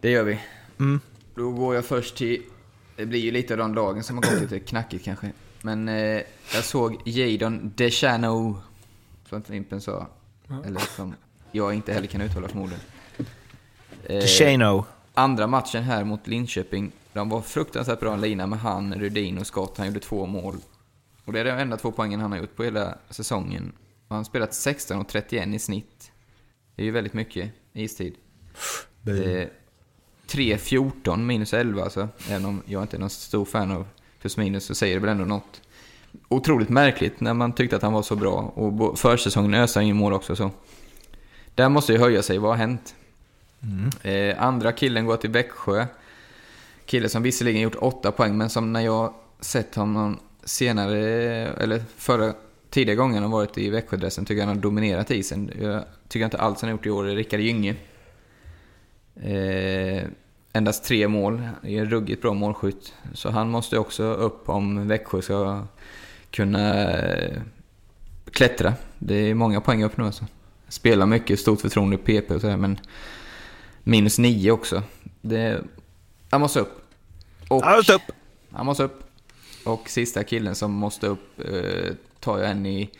Det 0.00 0.10
gör 0.10 0.22
vi. 0.22 0.38
Mm. 0.78 1.00
Då 1.34 1.50
går 1.50 1.74
jag 1.74 1.84
först 1.84 2.16
till... 2.16 2.42
Det 2.96 3.06
blir 3.06 3.20
ju 3.20 3.30
lite 3.30 3.54
av 3.54 3.58
de 3.58 3.74
lagen 3.74 4.02
som 4.02 4.16
har 4.16 4.22
gått 4.22 4.40
lite 4.40 4.60
knackigt 4.60 5.04
kanske. 5.04 5.32
Men 5.62 5.88
eh, 5.88 6.20
jag 6.54 6.64
såg 6.64 6.96
Jadon 7.04 7.72
Deschano, 7.76 8.58
som 9.28 9.42
Fimpen 9.42 9.80
sa. 9.80 10.06
Eller 10.66 10.80
som 10.96 11.14
jag 11.52 11.74
inte 11.74 11.92
heller 11.92 12.06
kan 12.06 12.20
uttala 12.20 12.48
förmodligen. 12.48 12.80
Eh, 14.04 14.24
Shano. 14.24 14.84
andra 15.14 15.46
matchen 15.46 15.82
här 15.82 16.04
mot 16.04 16.26
Linköping, 16.26 16.92
de 17.12 17.28
var 17.28 17.40
fruktansvärt 17.40 18.00
bra 18.00 18.16
lina 18.16 18.46
med 18.46 18.58
han, 18.58 18.94
Rudin 18.94 19.38
och 19.38 19.46
Scott. 19.46 19.78
Han 19.78 19.86
gjorde 19.86 20.00
två 20.00 20.26
mål. 20.26 20.56
Och 21.24 21.32
det 21.32 21.40
är 21.40 21.44
de 21.44 21.50
enda 21.50 21.76
två 21.76 21.92
poängen 21.92 22.20
han 22.20 22.32
har 22.32 22.38
gjort 22.38 22.56
på 22.56 22.64
hela 22.64 22.94
säsongen. 23.10 23.72
Och 23.78 24.08
han 24.08 24.16
har 24.16 24.24
spelat 24.24 24.54
16 24.54 25.00
och 25.00 25.08
31 25.08 25.48
i 25.48 25.58
snitt. 25.58 26.12
Det 26.74 26.82
är 26.82 26.86
ju 26.86 26.92
väldigt 26.92 27.14
mycket 27.14 27.50
istid. 27.72 28.14
Eh, 29.06 29.48
3-14 30.26 31.16
minus 31.16 31.54
11 31.54 31.82
alltså. 31.82 32.08
Även 32.28 32.44
om 32.44 32.62
jag 32.66 32.82
inte 32.82 32.96
är 32.96 33.00
någon 33.00 33.10
stor 33.10 33.44
fan 33.44 33.70
av 33.70 33.86
plus 34.20 34.36
minus 34.36 34.64
så 34.64 34.74
säger 34.74 34.94
det 34.94 35.00
väl 35.00 35.10
ändå 35.10 35.24
något. 35.24 35.62
Otroligt 36.28 36.68
märkligt 36.68 37.20
när 37.20 37.34
man 37.34 37.52
tyckte 37.52 37.76
att 37.76 37.82
han 37.82 37.92
var 37.92 38.02
så 38.02 38.16
bra. 38.16 38.52
Och 38.54 38.98
försäsongen 38.98 39.54
ösade 39.54 39.84
han 39.84 39.90
in 39.90 39.96
mål 39.96 40.12
också 40.12 40.36
så. 40.36 40.50
Där 41.54 41.68
måste 41.68 41.92
ju 41.92 41.98
höja 41.98 42.22
sig, 42.22 42.38
vad 42.38 42.50
har 42.50 42.56
hänt? 42.56 42.94
Eh, 44.02 44.42
andra 44.42 44.72
killen 44.72 45.06
går 45.06 45.16
till 45.16 45.30
Växjö. 45.30 45.86
Kille 46.92 47.08
som 47.08 47.22
visserligen 47.22 47.62
gjort 47.62 47.76
åtta 47.78 48.12
poäng, 48.12 48.36
men 48.36 48.50
som 48.50 48.72
när 48.72 48.80
jag 48.80 49.14
sett 49.40 49.74
honom 49.74 50.18
senare, 50.44 50.98
eller 51.48 51.82
förra 51.96 52.34
tidigare 52.70 52.96
gången 52.96 53.22
han 53.22 53.30
varit 53.30 53.58
i 53.58 53.70
Växjödressen, 53.70 54.24
tycker 54.24 54.40
jag 54.40 54.46
han 54.46 54.56
har 54.56 54.62
dominerat 54.62 55.10
isen. 55.10 55.50
Jag 55.60 55.84
tycker 56.08 56.24
inte 56.24 56.38
alls 56.38 56.60
han 56.60 56.68
har 56.68 56.76
gjort 56.76 56.86
i 56.86 56.90
år 56.90 57.08
är 57.08 57.16
Rickard 57.16 57.40
Gynge. 57.40 57.76
Eh, 59.22 60.04
endast 60.52 60.84
tre 60.84 61.08
mål, 61.08 61.42
är 61.62 61.80
en 61.80 61.90
ruggigt 61.90 62.22
bra 62.22 62.34
målskytt. 62.34 62.94
Så 63.14 63.30
han 63.30 63.50
måste 63.50 63.78
också 63.78 64.04
upp 64.04 64.48
om 64.48 64.88
Växjö 64.88 65.22
ska 65.22 65.62
kunna 66.30 66.90
eh, 66.90 67.40
klättra. 68.30 68.74
Det 68.98 69.14
är 69.14 69.34
många 69.34 69.60
poäng 69.60 69.84
upp 69.84 69.96
nu 69.96 70.04
alltså. 70.04 70.26
Spelar 70.68 71.06
mycket, 71.06 71.40
stort 71.40 71.60
förtroende 71.60 71.96
i 71.96 71.98
PP 71.98 72.30
och 72.34 72.40
sådär, 72.40 72.56
men 72.56 72.80
minus 73.82 74.18
nio 74.18 74.50
också. 74.50 74.82
Det, 75.20 75.60
han 76.30 76.40
måste 76.40 76.60
upp. 76.60 76.78
Och, 77.52 77.62
Ja, 77.64 77.76
just 77.76 77.90
upp. 77.90 78.02
Han 78.50 78.66
måste 78.66 78.82
upp. 78.82 79.04
Och 79.64 79.88
sista 79.88 80.24
killen 80.24 80.54
som 80.54 80.72
måste 80.72 81.06
upp 81.06 81.40
eh, 81.40 81.94
tar 82.20 82.38
jag 82.38 82.50
en 82.50 82.66
i 82.66 82.90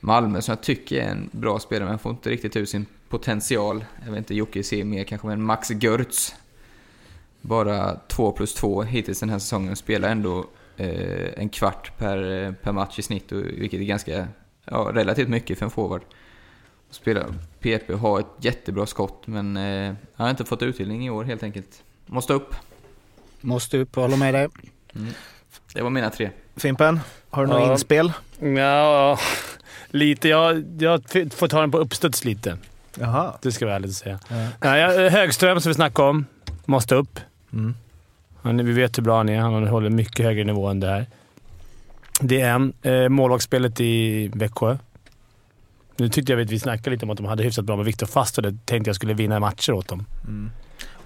Malmö 0.00 0.42
som 0.42 0.52
jag 0.52 0.62
tycker 0.62 1.02
är 1.02 1.08
en 1.08 1.30
bra 1.32 1.58
spelare, 1.58 1.84
men 1.84 1.90
han 1.90 1.98
får 1.98 2.12
inte 2.12 2.30
riktigt 2.30 2.56
ut 2.56 2.68
sin 2.68 2.86
potential. 3.08 3.84
Jag 4.04 4.10
vet 4.10 4.18
inte, 4.18 4.34
Jocke 4.34 4.62
ser 4.62 4.84
mer 4.84 5.04
kanske, 5.04 5.26
men 5.26 5.42
Max 5.42 5.70
Görtz. 5.70 6.34
Bara 7.40 8.00
2 8.08 8.32
plus 8.32 8.54
2 8.54 8.82
hittills 8.82 9.20
den 9.20 9.30
här 9.30 9.38
säsongen. 9.38 9.76
Spelar 9.76 10.08
ändå 10.08 10.44
eh, 10.76 11.32
en 11.36 11.48
kvart 11.48 11.98
per, 11.98 12.52
per 12.62 12.72
match 12.72 12.98
i 12.98 13.02
snitt, 13.02 13.32
och, 13.32 13.42
vilket 13.42 13.80
är 13.80 13.84
ganska, 13.84 14.28
ja, 14.64 14.90
relativt 14.94 15.28
mycket 15.28 15.58
för 15.58 15.64
en 15.64 15.70
forward. 15.70 16.02
Spelar 16.90 17.34
PP, 17.60 17.92
har 17.92 18.20
ett 18.20 18.26
jättebra 18.40 18.86
skott, 18.86 19.26
men 19.26 19.56
eh, 19.56 19.94
han 20.14 20.24
har 20.24 20.30
inte 20.30 20.44
fått 20.44 20.62
utdelning 20.62 21.06
i 21.06 21.10
år 21.10 21.24
helt 21.24 21.42
enkelt. 21.42 21.82
Måste 22.06 22.32
upp. 22.32 22.54
Måste 23.40 23.78
upp, 23.78 23.94
håller 23.96 24.16
med 24.16 24.34
dig. 24.34 24.48
Det 25.74 25.82
var 25.82 25.90
mina 25.90 26.10
tre. 26.10 26.30
Fimpen, 26.56 27.00
har 27.30 27.46
du 27.46 27.52
något 27.52 27.66
Ja. 27.66 27.72
inspel? 27.72 28.12
Ja, 28.58 29.18
lite. 29.90 30.28
Jag, 30.28 30.64
jag 30.78 31.02
får 31.34 31.48
ta 31.48 31.60
den 31.60 31.70
på 31.70 31.78
uppstuds 31.78 32.24
lite. 32.24 32.58
Jaha. 32.98 33.32
Det 33.42 33.52
ska 33.52 33.64
jag 33.64 33.66
vara 33.68 33.76
ärlig 33.76 33.88
att 33.88 33.94
säga. 33.94 34.18
Ja, 34.60 34.76
jag- 34.76 35.10
Högström, 35.10 35.60
som 35.60 35.70
vi 35.70 35.74
snackade 35.74 36.08
om, 36.08 36.26
måste 36.64 36.94
upp. 36.94 37.20
Mm. 37.52 37.74
Han, 38.42 38.66
vi 38.66 38.72
vet 38.72 38.98
hur 38.98 39.02
bra 39.02 39.16
han 39.16 39.28
är. 39.28 39.38
Han 39.38 39.66
håller 39.68 39.90
mycket 39.90 40.24
högre 40.26 40.44
nivå 40.44 40.66
än 40.68 40.80
det 40.80 40.86
här. 40.88 41.06
Det 42.20 42.40
är 42.40 42.50
en. 42.54 42.72
Eh, 42.82 43.08
målvaktsspelet 43.08 43.80
i 43.80 44.28
Växjö. 44.34 44.76
Nu 45.96 46.08
tyckte 46.08 46.32
jag 46.32 46.40
att 46.42 46.50
vi 46.50 46.58
snackade 46.60 46.90
lite 46.90 47.04
om 47.04 47.10
att 47.10 47.16
de 47.16 47.26
hade 47.26 47.42
hyfsat 47.42 47.64
bra 47.64 47.76
med 47.76 47.84
Viktor 47.84 48.06
Fast 48.06 48.36
och 48.38 48.42
det 48.42 48.56
tänkte 48.64 48.88
jag 48.88 48.96
skulle 48.96 49.14
vinna 49.14 49.40
matcher 49.40 49.72
åt 49.72 49.88
dem. 49.88 50.06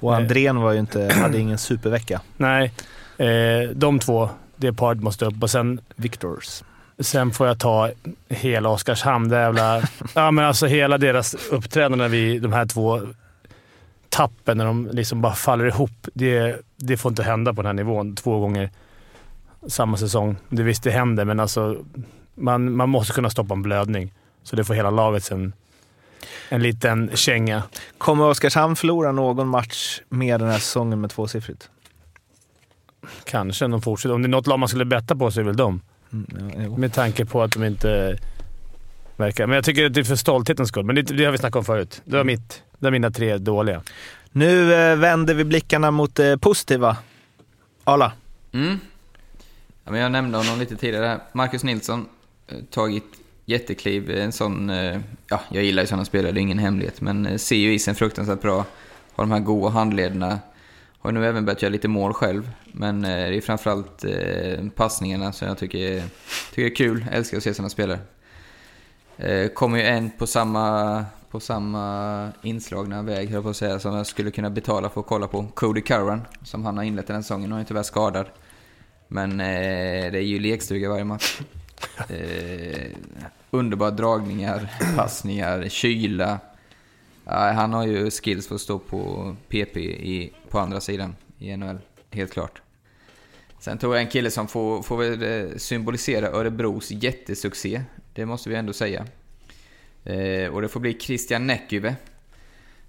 Och 0.02 0.16
Andrén 0.16 0.60
var 0.60 0.72
ju 0.72 0.78
inte, 0.78 1.14
hade 1.14 1.38
ingen 1.38 1.58
supervecka. 1.58 2.20
Nej, 2.36 2.72
eh, 3.18 3.70
de 3.74 3.98
två. 3.98 4.28
Det 4.56 4.72
paret 4.72 5.02
måste 5.02 5.24
upp 5.24 5.42
och 5.42 5.50
sen 5.50 5.80
Victors. 5.96 6.62
Sen 6.98 7.30
får 7.30 7.46
jag 7.46 7.58
ta 7.58 7.90
hela 8.28 8.68
Oskarshamn. 8.68 9.28
Det 9.28 9.36
jävla, 9.40 9.82
ja, 10.14 10.30
men 10.30 10.44
alltså 10.44 10.66
hela 10.66 10.98
deras 10.98 11.34
uppträdande 11.34 11.96
när 11.96 12.08
vi, 12.08 12.38
de 12.38 12.52
här 12.52 12.66
två 12.66 13.00
tappen, 14.08 14.58
när 14.58 14.64
de 14.64 14.88
liksom 14.92 15.20
bara 15.20 15.34
faller 15.34 15.64
ihop. 15.66 16.08
Det, 16.14 16.56
det 16.76 16.96
får 16.96 17.12
inte 17.12 17.22
hända 17.22 17.54
på 17.54 17.62
den 17.62 17.66
här 17.66 17.84
nivån 17.84 18.16
två 18.16 18.40
gånger 18.40 18.70
samma 19.68 19.96
säsong. 19.96 20.36
Det 20.48 20.62
visst, 20.62 20.82
det 20.82 20.90
händer, 20.90 21.24
men 21.24 21.40
alltså 21.40 21.76
man, 22.34 22.76
man 22.76 22.88
måste 22.88 23.12
kunna 23.12 23.30
stoppa 23.30 23.54
en 23.54 23.62
blödning. 23.62 24.12
Så 24.42 24.56
det 24.56 24.64
får 24.64 24.74
hela 24.74 24.90
laget 24.90 25.24
sen 25.24 25.52
en 26.48 26.62
liten 26.62 27.10
känga. 27.14 27.62
Kommer 27.98 28.24
Oskarshamn 28.24 28.76
förlora 28.76 29.12
någon 29.12 29.48
match 29.48 30.00
mer 30.08 30.38
den 30.38 30.48
här 30.48 30.58
säsongen 30.58 31.00
med 31.00 31.10
tvåsiffrigt? 31.10 31.70
Kanske 33.24 33.64
om 33.64 33.70
de 33.70 33.82
fortsätter. 33.82 34.14
Om 34.14 34.22
det 34.22 34.26
är 34.26 34.30
något 34.30 34.46
lag 34.46 34.58
man 34.58 34.68
skulle 34.68 34.84
betta 34.84 35.16
på 35.16 35.30
så 35.30 35.40
är 35.40 35.44
det 35.44 35.50
väl 35.50 35.56
de. 35.56 35.80
Mm, 36.12 36.62
ja. 36.62 36.76
Med 36.76 36.92
tanke 36.92 37.24
på 37.24 37.42
att 37.42 37.52
de 37.52 37.64
inte 37.64 38.18
verkar... 39.16 39.46
Men 39.46 39.54
jag 39.54 39.64
tycker 39.64 39.86
att 39.86 39.94
det 39.94 40.00
är 40.00 40.04
för 40.04 40.16
stolthetens 40.16 40.68
skull. 40.68 40.84
Men 40.84 40.94
det, 40.94 41.02
det 41.02 41.24
har 41.24 41.32
vi 41.32 41.38
snackat 41.38 41.56
om 41.56 41.64
förut. 41.64 42.02
Det 42.04 42.16
var, 42.16 42.24
mitt, 42.24 42.62
det 42.78 42.86
var 42.86 42.90
mina 42.90 43.10
tre 43.10 43.38
dåliga. 43.38 43.82
Nu 44.32 44.74
eh, 44.74 44.96
vänder 44.96 45.34
vi 45.34 45.44
blickarna 45.44 45.90
mot 45.90 46.14
det 46.14 46.38
positiva. 46.38 46.96
Arla. 47.84 48.12
Mm. 48.52 48.80
Ja, 49.84 49.90
men 49.90 50.00
jag 50.00 50.12
nämnde 50.12 50.38
honom 50.38 50.58
lite 50.58 50.76
tidigare. 50.76 51.20
Marcus 51.32 51.64
Nilsson, 51.64 52.06
eh, 52.48 52.56
tagit 52.70 53.04
jättekliv. 53.44 54.10
En 54.10 54.32
sån, 54.32 54.70
eh, 54.70 55.00
ja, 55.28 55.40
jag 55.50 55.64
gillar 55.64 55.82
ju 55.82 55.86
sådana 55.86 56.04
spelare, 56.04 56.32
det 56.32 56.40
är 56.40 56.42
ingen 56.42 56.58
hemlighet. 56.58 57.00
Men 57.00 57.26
eh, 57.26 57.36
ser 57.36 57.56
ju 57.56 57.74
isen 57.74 57.94
fruktansvärt 57.94 58.40
bra. 58.40 58.64
Har 59.12 59.24
de 59.24 59.30
här 59.30 59.40
goda 59.40 59.68
handlederna. 59.68 60.38
Har 60.98 61.12
nu 61.12 61.26
även 61.26 61.44
börjat 61.44 61.62
göra 61.62 61.72
lite 61.72 61.88
mål 61.88 62.14
själv. 62.14 62.50
Men 62.72 63.04
eh, 63.04 63.10
det 63.10 63.36
är 63.36 63.40
framförallt 63.40 64.04
passningarna 64.74 65.32
som 65.32 65.48
jag 65.48 65.58
tycker, 65.58 66.02
tycker 66.54 66.70
är 66.70 66.74
kul. 66.74 67.04
Jag 67.08 67.16
älskar 67.18 67.36
att 67.36 67.42
se 67.42 67.54
sådana 67.54 67.70
spelare. 67.70 67.98
Kommer 69.54 69.78
ju 69.78 69.84
en 69.84 70.10
på 70.10 70.26
samma, 70.26 71.04
på 71.30 71.40
samma 71.40 72.28
inslagna 72.42 73.02
väg, 73.02 73.26
höll 73.26 73.34
jag 73.34 73.42
på 73.42 73.50
att 73.50 73.56
säga, 73.56 73.78
som 73.78 73.94
jag 73.94 74.06
skulle 74.06 74.30
kunna 74.30 74.50
betala 74.50 74.88
för 74.88 75.00
att 75.00 75.06
kolla 75.06 75.28
på. 75.28 75.46
Cody 75.54 75.80
Curran, 75.80 76.22
som 76.42 76.64
han 76.64 76.76
har 76.76 76.84
inlett 76.84 77.06
den 77.06 77.16
här 77.16 77.22
säsongen. 77.22 77.52
han 77.52 77.60
är 77.60 77.64
tyvärr 77.64 77.82
skadad. 77.82 78.26
Men 79.08 79.40
eh, 79.40 80.12
det 80.12 80.18
är 80.18 80.22
ju 80.22 80.38
lekstuga 80.38 80.88
varje 80.88 81.04
match. 81.04 81.40
Eh, 82.08 82.90
underbara 83.50 83.90
dragningar, 83.90 84.70
passningar, 84.96 85.68
kyla. 85.68 86.40
Eh, 87.26 87.32
han 87.32 87.72
har 87.72 87.86
ju 87.86 88.10
skills 88.10 88.48
för 88.48 88.54
att 88.54 88.60
stå 88.60 88.78
på 88.78 89.36
PP 89.48 89.80
i, 89.80 90.32
på 90.48 90.58
andra 90.58 90.80
sidan 90.80 91.16
i 91.38 91.56
NHL, 91.56 91.78
helt 92.10 92.32
klart. 92.32 92.62
Sen 93.60 93.78
tog 93.78 93.94
jag 93.94 94.00
en 94.00 94.08
kille 94.08 94.30
som 94.30 94.48
får, 94.48 94.82
får 94.82 94.96
väl 94.96 95.22
eh, 95.22 95.56
symbolisera 95.56 96.28
Örebros 96.28 96.90
jättesuccé. 96.90 97.82
Det 98.14 98.26
måste 98.26 98.48
vi 98.50 98.56
ändå 98.56 98.72
säga. 98.72 99.06
Eh, 100.04 100.48
och 100.48 100.62
det 100.62 100.68
får 100.68 100.80
bli 100.80 100.98
Christian 101.00 101.46
Näkyve. 101.46 101.96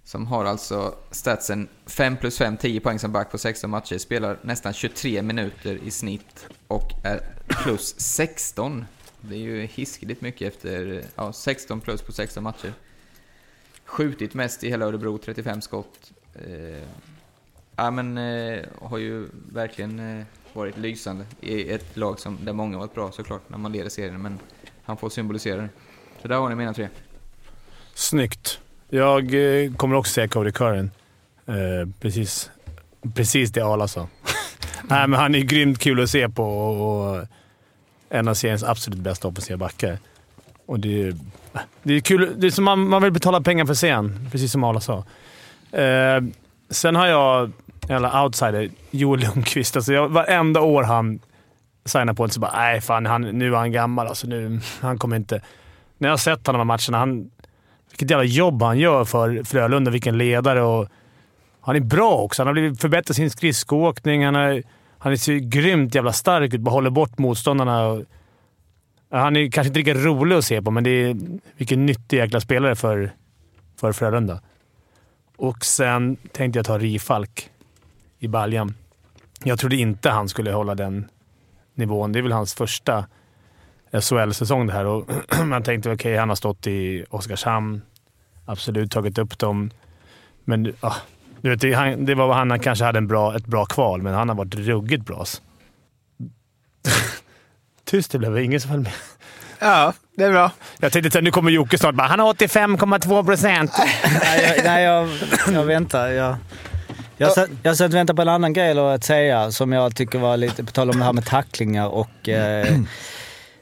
Som 0.04 0.28
har 0.28 0.46
alltså 0.46 0.96
statsen 1.12 1.68
5 1.86 2.18
plus 2.18 2.38
5, 2.38 2.58
10 2.58 2.80
poäng 2.80 3.00
som 3.00 3.12
back 3.12 3.32
på 3.32 3.38
16 3.38 3.70
matcher. 3.70 3.98
Spelar 3.98 4.40
nästan 4.42 4.74
23 4.74 5.22
minuter 5.22 5.80
i 5.84 5.92
snitt 5.92 6.48
och 6.68 6.92
är 7.04 7.20
plus 7.48 8.00
16. 8.00 8.86
Det 9.22 9.36
är 9.36 9.40
ju 9.40 9.66
hiskeligt 9.66 10.22
mycket 10.22 10.54
efter 10.54 11.04
ja, 11.16 11.34
16 11.34 11.82
plus 11.82 12.02
på 12.02 12.12
16 12.12 12.44
matcher. 12.44 12.74
Skjutit 13.86 14.34
mest 14.34 14.64
i 14.64 14.70
hela 14.70 14.86
Örebro, 14.86 15.18
35 15.18 15.62
skott. 15.62 16.12
Eh, 16.36 16.84
ja, 17.76 17.92
men 17.92 18.18
eh, 18.18 18.66
har 18.82 18.98
ju 18.98 19.28
verkligen 19.52 20.20
eh, 20.20 20.26
varit 20.54 20.78
lysande 20.78 21.26
i 21.42 21.72
ett 21.72 21.98
lag 21.98 22.20
som, 22.20 22.38
där 22.42 22.54
många 22.54 22.78
varit 22.78 22.94
bra 22.94 23.12
såklart 23.12 23.50
när 23.50 23.58
man 23.58 23.72
leder 23.72 23.90
serien. 23.90 24.22
Men 24.22 24.40
han 24.84 24.98
får 24.98 25.10
symbolisera 25.10 25.62
det. 25.62 25.70
Så 26.22 26.28
där 26.28 26.36
har 26.36 26.50
ni 26.50 26.56
mina 26.56 26.74
tre. 26.74 26.90
Snyggt. 27.94 28.60
Jag 28.90 29.34
eh, 29.34 29.74
kommer 29.74 29.96
också 29.96 30.14
säga 30.14 30.28
Cody 30.28 30.52
Curran. 30.52 30.92
Eh, 31.46 31.90
precis, 32.00 32.52
precis 33.14 33.52
det 33.52 33.62
Arla 33.62 33.88
sa. 33.88 34.08
Nej, 34.88 35.08
men 35.08 35.20
han 35.20 35.36
är 35.36 35.40
grymt 35.40 35.80
kul 35.80 36.04
att 36.04 36.10
se 36.10 36.30
på 36.30 36.44
och, 36.44 37.16
och 37.16 37.26
en 38.10 38.28
av 38.28 38.34
seriens 38.34 38.64
absolut 38.64 39.00
bästa 39.00 39.28
offensiva 39.28 39.58
backar. 39.58 39.98
Och 40.66 40.80
det 40.80 41.02
är, 41.02 41.16
det 41.84 41.94
är 41.94 42.00
kul. 42.00 42.34
Det 42.38 42.48
är 42.48 42.52
som 42.52 42.64
man, 42.64 42.90
man 42.90 43.04
vill 43.04 43.12
betala 43.12 43.42
pengar 43.42 43.66
för 43.66 43.74
att 43.74 44.32
precis 44.32 44.52
som 44.52 44.64
Arla 44.64 44.80
sa. 44.80 45.06
Eh, 45.78 46.24
sen 46.70 46.96
har 46.96 47.08
jag, 47.08 47.52
en 47.88 48.06
outsider, 48.06 48.70
Joel 48.92 49.20
Lundqvist. 49.20 49.76
Alltså 49.76 49.94
jag, 49.94 50.10
varenda 50.10 50.62
år 50.62 50.84
han 50.84 51.20
signar 51.86 52.14
på 52.14 52.26
ett 52.26 52.34
så 52.34 52.40
bara 52.40 52.52
nej 52.58 52.82
fan, 52.82 53.06
han, 53.06 53.22
nu 53.22 53.54
är 53.54 53.58
han 53.58 53.72
gammal. 53.72 54.08
Alltså 54.08 54.28
nu, 54.28 54.60
han 54.82 54.98
kommer 54.98 55.16
inte... 55.16 55.42
När 55.98 56.10
jag 56.10 56.14
har 56.14 56.18
sett 56.18 56.48
honom 56.48 56.62
i 56.62 56.66
matcherna, 56.66 56.98
han, 56.98 57.32
vilket 57.90 58.10
jävla 58.10 58.24
jobb 58.24 58.62
han 58.62 58.78
gör 58.78 59.06
för 59.06 59.44
Frölunda. 59.44 59.92
Vilken 59.92 60.18
ledare 60.18 60.62
och 60.62 60.90
han 61.66 61.76
är 61.76 61.80
bra 61.80 62.18
också. 62.18 62.42
Han 62.42 62.48
har 62.48 62.54
blivit 62.54 62.82
förbättrat 62.82 63.16
sin 63.16 63.32
skridskoåkning. 63.32 64.26
Han, 64.26 64.36
är, 64.36 64.64
han 64.98 65.12
är 65.12 65.40
grymt 65.40 65.96
jävla 65.96 66.14
stark 66.14 66.54
ut. 66.54 66.62
Bara 66.62 66.72
håller 66.72 66.90
bort 66.90 67.18
motståndarna. 67.18 68.02
Han 69.12 69.36
är 69.36 69.52
kanske 69.52 69.68
inte 69.68 69.80
lika 69.80 69.94
rolig 69.94 70.36
att 70.36 70.46
se 70.46 70.62
på, 70.62 70.72
men 70.72 70.84
det 70.84 70.90
är 70.90 71.18
vilken 71.58 71.86
nyttig 71.86 72.18
jäkla 72.18 72.40
spelare 72.40 72.76
för, 72.76 73.12
för 73.80 73.92
Frölunda. 73.92 74.42
Och 75.36 75.66
sen 75.66 76.18
tänkte 76.32 76.60
jag 76.60 76.66
ta 76.66 76.78
Rifalk 76.78 77.50
i 78.20 78.28
baljan. 78.28 78.76
Jag 79.44 79.60
trodde 79.60 79.76
inte 79.76 80.10
han 80.10 80.30
skulle 80.30 80.52
hålla 80.52 80.76
den 80.76 81.10
nivån. 81.76 82.12
Det 82.12 82.20
är 82.20 82.24
väl 82.24 82.32
hans 82.32 82.54
första 82.54 83.06
SHL-säsong 83.92 84.68
det 84.68 84.74
här 84.74 84.86
och 84.86 85.10
man 85.46 85.64
tänkte 85.64 85.90
okej, 85.90 85.96
okay, 85.96 86.18
han 86.18 86.30
har 86.30 86.36
stått 86.36 86.68
i 86.68 87.06
Oskarshamn. 87.10 87.82
Absolut 88.46 88.92
tagit 88.92 89.18
upp 89.18 89.40
dem. 89.40 89.72
Men 90.44 90.74
ah, 90.80 90.96
du 91.44 91.50
vet, 91.50 91.62
det, 91.62 91.74
han, 91.74 92.06
det 92.06 92.16
var 92.16 92.28
vad 92.28 92.38
han 92.38 92.60
kanske 92.60 92.86
hade 92.86 92.98
en 92.98 93.08
bra, 93.08 93.36
ett 93.36 93.46
bra 93.46 93.66
kval, 93.66 94.02
men 94.02 94.14
han 94.14 94.30
har 94.30 94.36
varit 94.36 94.56
ruggigt 94.56 95.06
bra. 95.06 95.26
Tyst 97.86 98.12
det 98.12 98.20
blev. 98.20 98.40
Ingen 98.40 98.62
som 98.62 98.72
höll 98.72 98.80
med. 98.80 98.92
Ja, 99.60 99.94
det 100.18 100.24
är 100.24 100.32
bra. 100.32 100.52
Jag 100.80 100.92
tänkte 100.92 101.18
att 101.18 101.24
nu 101.24 101.32
kommer 101.32 101.52
Jocke 101.52 101.78
snart 101.78 101.96
bara 101.96 102.08
“Han 102.08 102.20
har 102.20 102.34
85,2 102.34 103.26
procent”. 103.26 103.72
nej, 104.24 104.56
jag, 104.56 104.66
nej 104.66 104.84
jag, 104.84 105.10
jag 105.54 105.64
väntar. 105.64 106.08
Jag, 106.10 106.36
jag, 107.18 107.32
satt, 107.32 107.50
jag 107.64 107.78
satt 107.78 107.88
och 107.88 107.94
väntade 107.94 108.16
på 108.16 108.22
en 108.22 108.30
annan 108.30 108.54
grej 108.54 108.80
att 108.80 109.04
säga 109.04 109.52
som 109.52 109.72
jag 109.72 109.96
tycker 109.96 110.20
var 110.20 110.38
lite, 110.38 110.64
på 110.64 110.72
tal 110.72 110.90
om 110.90 111.00
det 111.00 111.06
här 111.06 111.14
med 111.14 111.26
tacklingar 111.26 111.88
och 111.88 112.30
eh, 112.30 112.68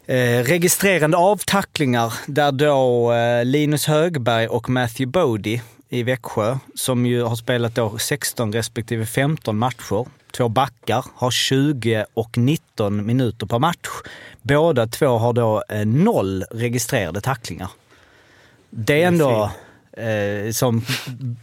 eh, 0.06 0.44
registrerande 0.44 1.18
av 1.18 1.38
tacklingar. 1.38 2.14
Där 2.28 2.52
då 2.52 3.14
eh, 3.14 3.46
Linus 3.46 3.88
Högberg 3.88 4.48
och 4.48 4.70
Matthew 4.70 5.12
Bodie 5.12 5.62
i 5.92 6.04
Växjö, 6.04 6.58
som 6.76 7.06
ju 7.06 7.24
har 7.24 7.36
spelat 7.36 7.76
då 7.76 7.98
16 7.98 8.54
respektive 8.54 9.06
15 9.06 9.58
matcher. 9.58 10.06
Två 10.32 10.50
backar 10.50 11.06
har 11.16 11.32
20 11.32 12.06
och 12.14 12.38
19 12.38 13.06
minuter 13.06 13.46
per 13.46 13.60
match. 13.60 13.89
Båda 14.42 14.88
två 14.88 15.08
har 15.08 15.34
då 15.34 15.64
eh, 15.70 15.86
noll 15.86 16.44
registrerade 16.52 17.22
tacklingar. 17.22 17.70
Det 18.70 19.04
är 19.04 19.08
ändå 19.08 19.52
eh, 19.98 20.52
som 20.52 20.86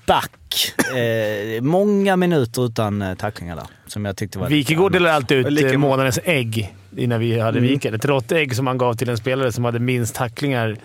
back, 0.07 0.73
eh, 0.97 1.63
många 1.63 2.17
minuter 2.17 2.67
utan 2.67 3.03
eh, 3.03 3.15
tacklingar 3.15 3.57
där. 3.57 3.67
Som 3.87 4.05
jag 4.05 4.17
tyckte 4.17 4.39
var 4.39 4.49
Wikegård 4.49 4.93
delade 4.93 5.15
alltid 5.15 5.39
ut 5.39 5.53
lika... 5.53 5.79
månadens 5.79 6.19
ägg 6.25 6.75
innan 6.97 7.21
vi 7.21 7.39
hade 7.39 7.59
mm. 7.59 7.71
Viken. 7.71 7.95
Ett 7.95 8.05
rått 8.05 8.33
ägg 8.33 8.57
som 8.57 8.65
man 8.65 8.79
gav 8.79 8.95
till 8.95 9.09
en 9.09 9.17
spelare 9.17 9.53
som 9.53 9.65
hade 9.65 9.79
minst 9.79 10.15
tacklingar 10.15 10.77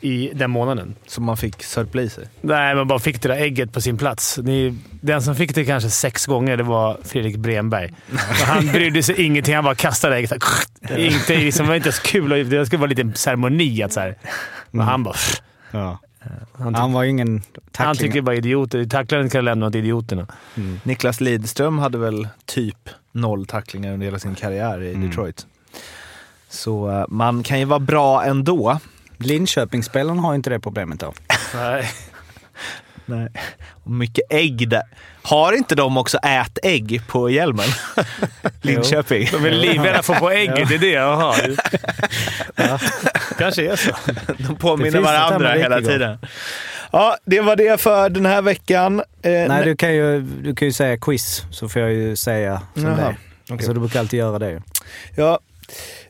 i 0.00 0.30
den 0.34 0.50
månaden. 0.50 0.94
Som 1.06 1.24
man 1.24 1.36
fick 1.36 1.62
sörpla 1.62 2.02
i 2.02 2.10
sig? 2.10 2.28
Nej, 2.40 2.74
man 2.74 2.88
bara 2.88 2.98
fick 2.98 3.22
det 3.22 3.28
där 3.28 3.36
ägget 3.36 3.72
på 3.72 3.80
sin 3.80 3.98
plats. 3.98 4.38
Ni, 4.42 4.78
den 5.00 5.22
som 5.22 5.34
fick 5.34 5.54
det 5.54 5.64
kanske 5.64 5.90
sex 5.90 6.26
gånger, 6.26 6.56
det 6.56 6.62
var 6.62 6.98
Fredrik 7.04 7.36
Bremberg. 7.36 7.94
han 8.46 8.66
brydde 8.72 9.02
sig 9.02 9.22
ingenting. 9.22 9.54
Han 9.54 9.64
bara 9.64 9.74
kastade 9.74 10.16
ägget. 10.16 10.32
Inte, 10.96 11.36
liksom, 11.36 11.66
det 11.66 11.68
var 11.68 11.76
inte 11.76 11.88
ens 11.88 11.98
kul. 11.98 12.50
Det 12.50 12.66
skulle 12.66 12.80
vara 12.80 12.90
lite 12.90 13.12
ceremoni. 13.14 13.82
Att, 13.82 13.92
så 13.92 14.00
här. 14.00 14.14
Men 14.70 14.86
han 14.86 15.02
bara... 15.02 15.16
Ja. 15.70 15.98
Han, 16.52 16.74
han, 16.74 16.92
var 16.92 17.04
ingen 17.04 17.40
tackling. 17.40 17.86
Han 17.86 17.96
tycker 17.96 18.20
bara 18.20 18.36
idioter. 18.36 18.84
Tacklaren 18.84 19.30
kan 19.30 19.44
lämna 19.44 19.66
åt 19.66 19.74
idioterna. 19.74 20.26
Mm. 20.56 20.80
Niklas 20.82 21.20
Lidström 21.20 21.78
hade 21.78 21.98
väl 21.98 22.28
typ 22.46 22.88
noll 23.12 23.46
tacklingar 23.46 23.92
under 23.92 24.04
hela 24.04 24.18
sin 24.18 24.34
karriär 24.34 24.82
i 24.82 24.94
mm. 24.94 25.08
Detroit. 25.08 25.46
Så 26.48 26.90
uh, 26.90 27.04
man 27.08 27.42
kan 27.42 27.58
ju 27.58 27.64
vara 27.64 27.78
bra 27.80 28.24
ändå. 28.24 28.78
Linköpingsspelarna 29.18 30.22
har 30.22 30.34
inte 30.34 30.50
det 30.50 30.60
problemet 30.60 31.00
då. 31.00 31.12
Nej. 31.54 31.90
Nej. 33.06 33.28
Och 33.84 33.90
mycket 33.90 34.24
ägg 34.30 34.68
där. 34.68 34.82
Har 35.22 35.52
inte 35.52 35.74
de 35.74 35.96
också 35.96 36.18
ätägg 36.18 37.02
på 37.08 37.30
hjälmen? 37.30 37.66
Linköping. 38.62 39.28
De 39.32 39.44
är 39.44 39.50
livrädda 39.50 40.02
för 40.02 40.12
att 40.12 40.18
få 40.18 40.30
ägget, 40.30 40.68
det 40.68 40.74
är 40.74 40.78
det 40.78 40.90
jag 40.90 41.16
har. 41.16 41.36
Ja. 42.54 42.78
kanske 43.38 43.72
är 43.72 43.76
så. 43.76 43.90
De 44.38 44.56
påminner 44.56 45.00
varandra 45.00 45.52
hela 45.52 45.80
tiden. 45.80 46.18
Ja, 46.92 47.16
det 47.24 47.40
var 47.40 47.56
det 47.56 47.80
för 47.80 48.08
den 48.10 48.26
här 48.26 48.42
veckan. 48.42 49.02
Eh, 49.22 49.30
Nej, 49.32 49.64
du 49.64 49.76
kan, 49.76 49.94
ju, 49.94 50.20
du 50.20 50.54
kan 50.54 50.68
ju 50.68 50.72
säga 50.72 50.96
quiz, 50.96 51.44
så 51.50 51.68
får 51.68 51.82
jag 51.82 51.92
ju 51.92 52.16
säga 52.16 52.62
som 52.74 52.84
Jaha. 52.84 53.14
det 53.46 53.54
okay. 53.54 53.66
Så 53.66 53.72
du 53.72 53.80
brukar 53.80 54.00
alltid 54.00 54.18
göra 54.18 54.38
det. 54.38 54.62
Ja, 55.16 55.38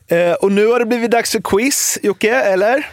eh, 0.07 0.31
och 0.33 0.51
nu 0.51 0.67
har 0.67 0.79
det 0.79 0.85
blivit 0.85 1.11
dags 1.11 1.31
för 1.31 1.41
quiz, 1.43 1.99
Jocke, 2.03 2.35
eller? 2.35 2.85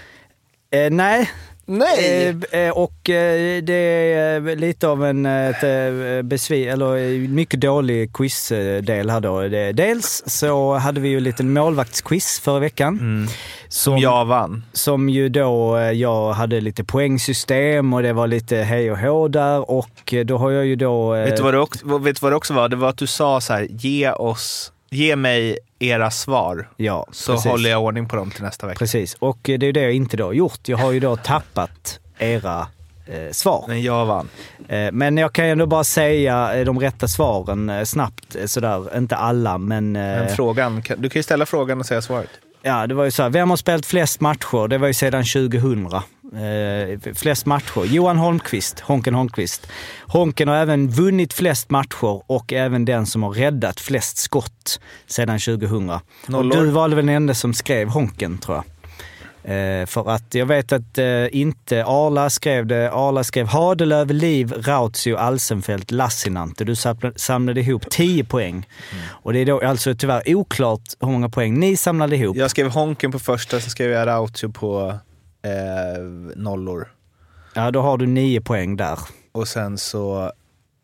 Eh, 0.76 0.90
nej. 0.90 1.30
Nej! 1.68 2.28
Eh, 2.50 2.60
eh 2.60 2.70
och 2.70 3.10
eh, 3.10 3.62
det 3.62 4.12
är 4.12 4.56
lite 4.56 4.88
av 4.88 5.04
en 5.04 5.26
ett, 5.26 5.62
eh, 5.62 6.22
besvi 6.22 6.68
eller 6.68 7.28
mycket 7.28 7.60
dålig 7.60 8.12
quizdel 8.12 9.10
här 9.10 9.20
då. 9.20 9.48
Dels 9.72 10.22
så 10.26 10.74
hade 10.74 11.00
vi 11.00 11.08
ju 11.08 11.16
en 11.16 11.22
liten 11.24 11.52
målvaktsquiz 11.52 12.40
förra 12.40 12.58
veckan. 12.58 12.98
Mm. 12.98 13.28
Som 13.68 13.98
jag 13.98 14.24
vann. 14.24 14.64
Som 14.72 15.08
ju 15.08 15.28
då, 15.28 15.78
jag 15.94 16.32
hade 16.32 16.60
lite 16.60 16.84
poängsystem 16.84 17.92
och 17.92 18.02
det 18.02 18.12
var 18.12 18.26
lite 18.26 18.56
hej 18.56 18.92
och 18.92 18.98
hå 18.98 19.28
där 19.28 19.70
och 19.70 20.14
då 20.24 20.38
har 20.38 20.50
jag 20.50 20.66
ju 20.66 20.76
då... 20.76 21.12
Vet 21.12 21.36
du 21.36 21.42
vad 21.42 21.54
det 21.54 21.60
också, 21.60 21.98
vet 21.98 22.16
du 22.16 22.20
vad 22.22 22.32
det 22.32 22.36
också 22.36 22.54
var? 22.54 22.68
Det 22.68 22.76
var 22.76 22.88
att 22.88 22.98
du 22.98 23.06
sa 23.06 23.40
så 23.40 23.52
här, 23.52 23.66
ge 23.70 24.10
oss 24.10 24.72
Ge 24.90 25.16
mig 25.16 25.58
era 25.78 26.10
svar, 26.10 26.68
ja, 26.76 27.06
så 27.12 27.32
precis. 27.32 27.50
håller 27.50 27.70
jag 27.70 27.82
ordning 27.82 28.08
på 28.08 28.16
dem 28.16 28.30
till 28.30 28.42
nästa 28.42 28.66
vecka. 28.66 28.78
Precis, 28.78 29.14
och 29.14 29.38
det 29.42 29.66
är 29.66 29.72
det 29.72 29.80
jag 29.80 29.92
inte 29.92 30.16
då 30.16 30.34
gjort. 30.34 30.68
Jag 30.68 30.78
har 30.78 30.92
ju 30.92 31.00
då 31.00 31.16
tappat 31.16 32.00
era 32.18 32.66
eh, 33.06 33.32
svar. 33.32 33.64
Men 33.68 33.82
jag 33.82 34.06
vann. 34.06 34.28
Eh, 34.68 34.92
men 34.92 35.16
jag 35.16 35.32
kan 35.32 35.46
ju 35.46 35.52
ändå 35.52 35.66
bara 35.66 35.84
säga 35.84 36.54
eh, 36.54 36.64
de 36.64 36.80
rätta 36.80 37.08
svaren 37.08 37.70
eh, 37.70 37.84
snabbt 37.84 38.36
eh, 38.36 38.46
sådär. 38.46 38.96
Inte 38.96 39.16
alla, 39.16 39.58
men... 39.58 39.92
men 39.92 40.28
frågan, 40.28 40.82
du 40.96 41.10
kan 41.10 41.18
ju 41.18 41.22
ställa 41.22 41.46
frågan 41.46 41.80
och 41.80 41.86
säga 41.86 42.02
svaret. 42.02 42.30
Ja, 42.66 42.86
det 42.86 42.94
var 42.94 43.04
ju 43.04 43.10
så 43.10 43.22
här. 43.22 43.30
Vem 43.30 43.50
har 43.50 43.56
spelat 43.56 43.86
flest 43.86 44.20
matcher? 44.20 44.68
Det 44.68 44.78
var 44.78 44.86
ju 44.86 44.94
sedan 44.94 45.24
2000. 45.24 45.86
Eh, 45.94 47.14
flest 47.14 47.46
matcher. 47.46 47.84
Johan 47.84 48.18
Holmqvist, 48.18 48.80
Honken 48.80 49.14
Holmqvist. 49.14 49.66
Honken 50.06 50.48
har 50.48 50.56
även 50.56 50.88
vunnit 50.88 51.32
flest 51.32 51.70
matcher 51.70 52.22
och 52.26 52.52
även 52.52 52.84
den 52.84 53.06
som 53.06 53.22
har 53.22 53.30
räddat 53.30 53.80
flest 53.80 54.18
skott 54.18 54.80
sedan 55.06 55.38
2000. 55.38 55.90
Och 55.90 56.00
du 56.50 56.66
var 56.66 56.88
väl 56.88 56.96
den 56.96 57.08
enda 57.08 57.34
som 57.34 57.54
skrev 57.54 57.88
Honken, 57.88 58.38
tror 58.38 58.56
jag. 58.56 58.64
Eh, 59.46 59.86
för 59.86 60.10
att 60.10 60.34
jag 60.34 60.46
vet 60.46 60.72
att 60.72 60.98
eh, 60.98 61.36
inte 61.36 61.84
Arla 61.84 62.30
skrev 62.30 62.66
det. 62.66 62.90
Arla 62.92 63.24
skrev 63.24 63.46
Hadelöv, 63.46 64.10
Liv, 64.10 64.52
Rautio, 64.52 65.16
Alsenfelt, 65.16 65.90
Lassinante. 65.90 66.64
Du 66.64 66.74
samlade 67.16 67.60
ihop 67.60 67.90
10 67.90 68.24
poäng. 68.24 68.54
Mm. 68.54 69.04
Och 69.22 69.32
det 69.32 69.38
är 69.38 69.46
då 69.46 69.60
alltså 69.60 69.94
tyvärr 69.94 70.34
oklart 70.34 70.82
hur 71.00 71.08
många 71.08 71.28
poäng 71.28 71.60
ni 71.60 71.76
samlade 71.76 72.16
ihop. 72.16 72.36
Jag 72.36 72.50
skrev 72.50 72.70
Honken 72.70 73.12
på 73.12 73.18
första, 73.18 73.60
sen 73.60 73.70
skrev 73.70 73.90
jag 73.90 74.06
Rautio 74.06 74.48
på 74.48 74.98
eh, 75.42 76.02
nollor. 76.36 76.88
Ja, 77.54 77.70
då 77.70 77.80
har 77.80 77.98
du 77.98 78.06
9 78.06 78.40
poäng 78.40 78.76
där. 78.76 78.98
Och 79.32 79.48
sen 79.48 79.78
så... 79.78 80.32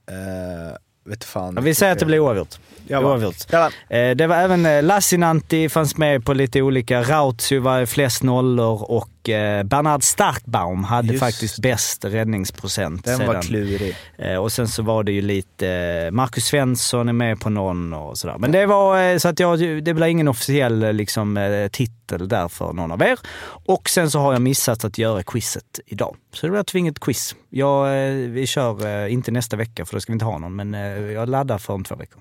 Eh, 0.09 0.77
vet 1.05 1.25
fan. 1.25 1.59
Vi 1.63 1.75
säger 1.75 1.93
att 1.93 1.99
det 1.99 2.07
blir 2.07 2.19
oavgjort. 2.19 2.59
Oavgjort. 2.91 3.53
Eh, 3.89 4.11
det 4.11 4.27
var 4.27 4.37
även 4.37 4.67
eh, 4.67 4.83
Lassinantti 4.83 5.69
fanns 5.69 5.97
med 5.97 6.25
på 6.25 6.33
lite 6.33 6.63
olika. 6.63 7.03
Rautio 7.03 7.61
var 7.61 7.87
flest 7.87 8.23
nollor 8.23 8.91
och 8.91 9.09
eh, 9.29 9.63
Bernhard 9.63 10.03
Starkbaum 10.03 10.85
hade 10.85 11.09
Just. 11.09 11.21
faktiskt 11.21 11.59
bäst 11.59 12.05
räddningsprocent. 12.05 13.05
Den 13.05 13.19
sedan. 13.19 13.27
var 13.27 13.43
klurig. 13.43 13.97
Och 14.41 14.53
sen 14.53 14.69
så 14.69 14.83
var 14.83 15.05
det 15.05 15.13
ju 15.13 15.23
lite... 15.23 16.11
Marcus 16.13 16.45
Svensson 16.45 17.09
är 17.09 17.13
med 17.13 17.41
på 17.41 17.51
någon 17.51 17.93
och 17.93 18.19
sådär. 18.19 18.37
Men 18.39 18.53
det 18.53 18.67
var 18.67 19.19
så 19.19 19.29
att 19.29 19.41
jag, 19.41 19.85
det 19.85 19.95
blev 19.95 20.09
ingen 20.09 20.29
officiell 20.29 20.93
liksom, 20.93 21.69
titel 21.73 22.29
där 22.29 22.49
för 22.49 22.73
någon 22.73 22.93
av 22.93 23.03
er. 23.03 23.19
Och 23.65 23.91
sen 23.91 24.11
så 24.11 24.19
har 24.19 24.33
jag 24.33 24.43
missat 24.43 24.85
att 24.85 24.99
göra 24.99 25.23
quizet 25.23 25.81
idag. 25.87 26.17
Så 26.33 26.47
det 26.47 26.51
blir 26.51 26.61
ett 26.61 26.67
tvingat 26.67 27.01
quiz. 27.01 27.35
Jag, 27.49 27.89
vi 28.29 28.47
kör 28.47 29.07
inte 29.07 29.31
nästa 29.31 29.57
vecka 29.57 29.85
för 29.85 29.97
då 29.97 30.01
ska 30.01 30.13
vi 30.13 30.15
inte 30.15 30.25
ha 30.25 30.39
någon, 30.39 30.57
men 30.57 30.73
jag 31.13 31.29
laddar 31.29 31.59
för 31.59 31.73
om 31.73 31.85
två 31.85 31.95
veckor. 31.95 32.21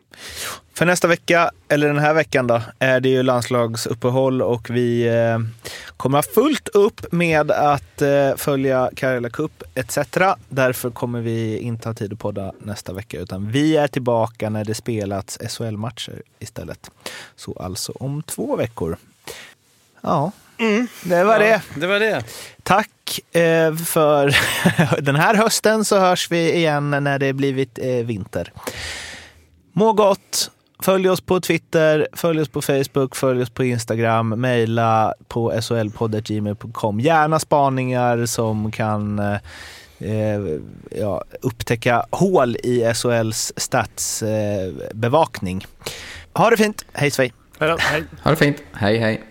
För 0.73 0.85
nästa 0.85 1.07
vecka, 1.07 1.51
eller 1.69 1.87
den 1.87 1.99
här 1.99 2.13
veckan 2.13 2.47
då, 2.47 2.61
är 2.79 2.99
det 2.99 3.09
ju 3.09 3.23
landslagsuppehåll 3.23 4.41
och 4.41 4.69
vi 4.69 5.07
eh, 5.07 5.39
kommer 5.97 6.17
ha 6.17 6.23
fullt 6.23 6.67
upp 6.67 7.11
med 7.11 7.51
att 7.51 8.01
eh, 8.01 8.35
följa 8.35 8.89
Karela 8.95 9.29
Cup 9.29 9.63
etc. 9.75 9.97
Därför 10.49 10.89
kommer 10.89 11.21
vi 11.21 11.59
inte 11.59 11.89
ha 11.89 11.93
tid 11.93 12.13
att 12.13 12.19
podda 12.19 12.51
nästa 12.59 12.93
vecka 12.93 13.19
utan 13.19 13.51
vi 13.51 13.77
är 13.77 13.87
tillbaka 13.87 14.49
när 14.49 14.65
det 14.65 14.73
spelats 14.73 15.39
SHL-matcher 15.49 16.21
istället. 16.39 16.91
Så 17.35 17.53
alltså 17.53 17.91
om 17.91 18.23
två 18.23 18.55
veckor. 18.55 18.97
Ja, 20.01 20.31
det 21.03 21.23
var 21.23 21.39
det. 21.39 21.61
Det 21.75 21.87
var 21.87 21.99
det. 21.99 22.23
Tack 22.63 23.35
eh, 23.35 23.75
för 23.75 24.35
den 25.01 25.15
här 25.15 25.35
hösten 25.35 25.85
så 25.85 25.99
hörs 25.99 26.31
vi 26.31 26.53
igen 26.53 26.89
när 26.89 27.19
det 27.19 27.33
blivit 27.33 27.79
vinter. 27.79 28.53
Må 29.73 29.93
gott! 29.93 30.51
Följ 30.81 31.09
oss 31.09 31.21
på 31.21 31.39
Twitter, 31.39 32.07
följ 32.13 32.41
oss 32.41 32.49
på 32.49 32.61
Facebook, 32.61 33.15
följ 33.15 33.41
oss 33.41 33.49
på 33.49 33.63
Instagram, 33.63 34.29
mejla 34.29 35.13
på 35.27 35.61
solpodd.gmail.com. 35.61 36.99
Gärna 36.99 37.39
spaningar 37.39 38.25
som 38.25 38.71
kan 38.71 39.19
eh, 39.19 39.37
eh, 39.99 40.41
ja, 40.91 41.23
upptäcka 41.41 42.05
hål 42.11 42.55
i 42.55 42.93
SHLs 42.93 43.53
statsbevakning. 43.57 45.65
ha 46.33 46.49
det 46.49 46.57
fint! 46.57 46.85
Hej 46.93 47.11
svej! 47.11 47.33
Hej. 47.59 48.03
Ha 48.23 48.31
det 48.31 48.37
fint. 48.37 48.63
Hej, 48.73 48.97
hej. 48.97 49.30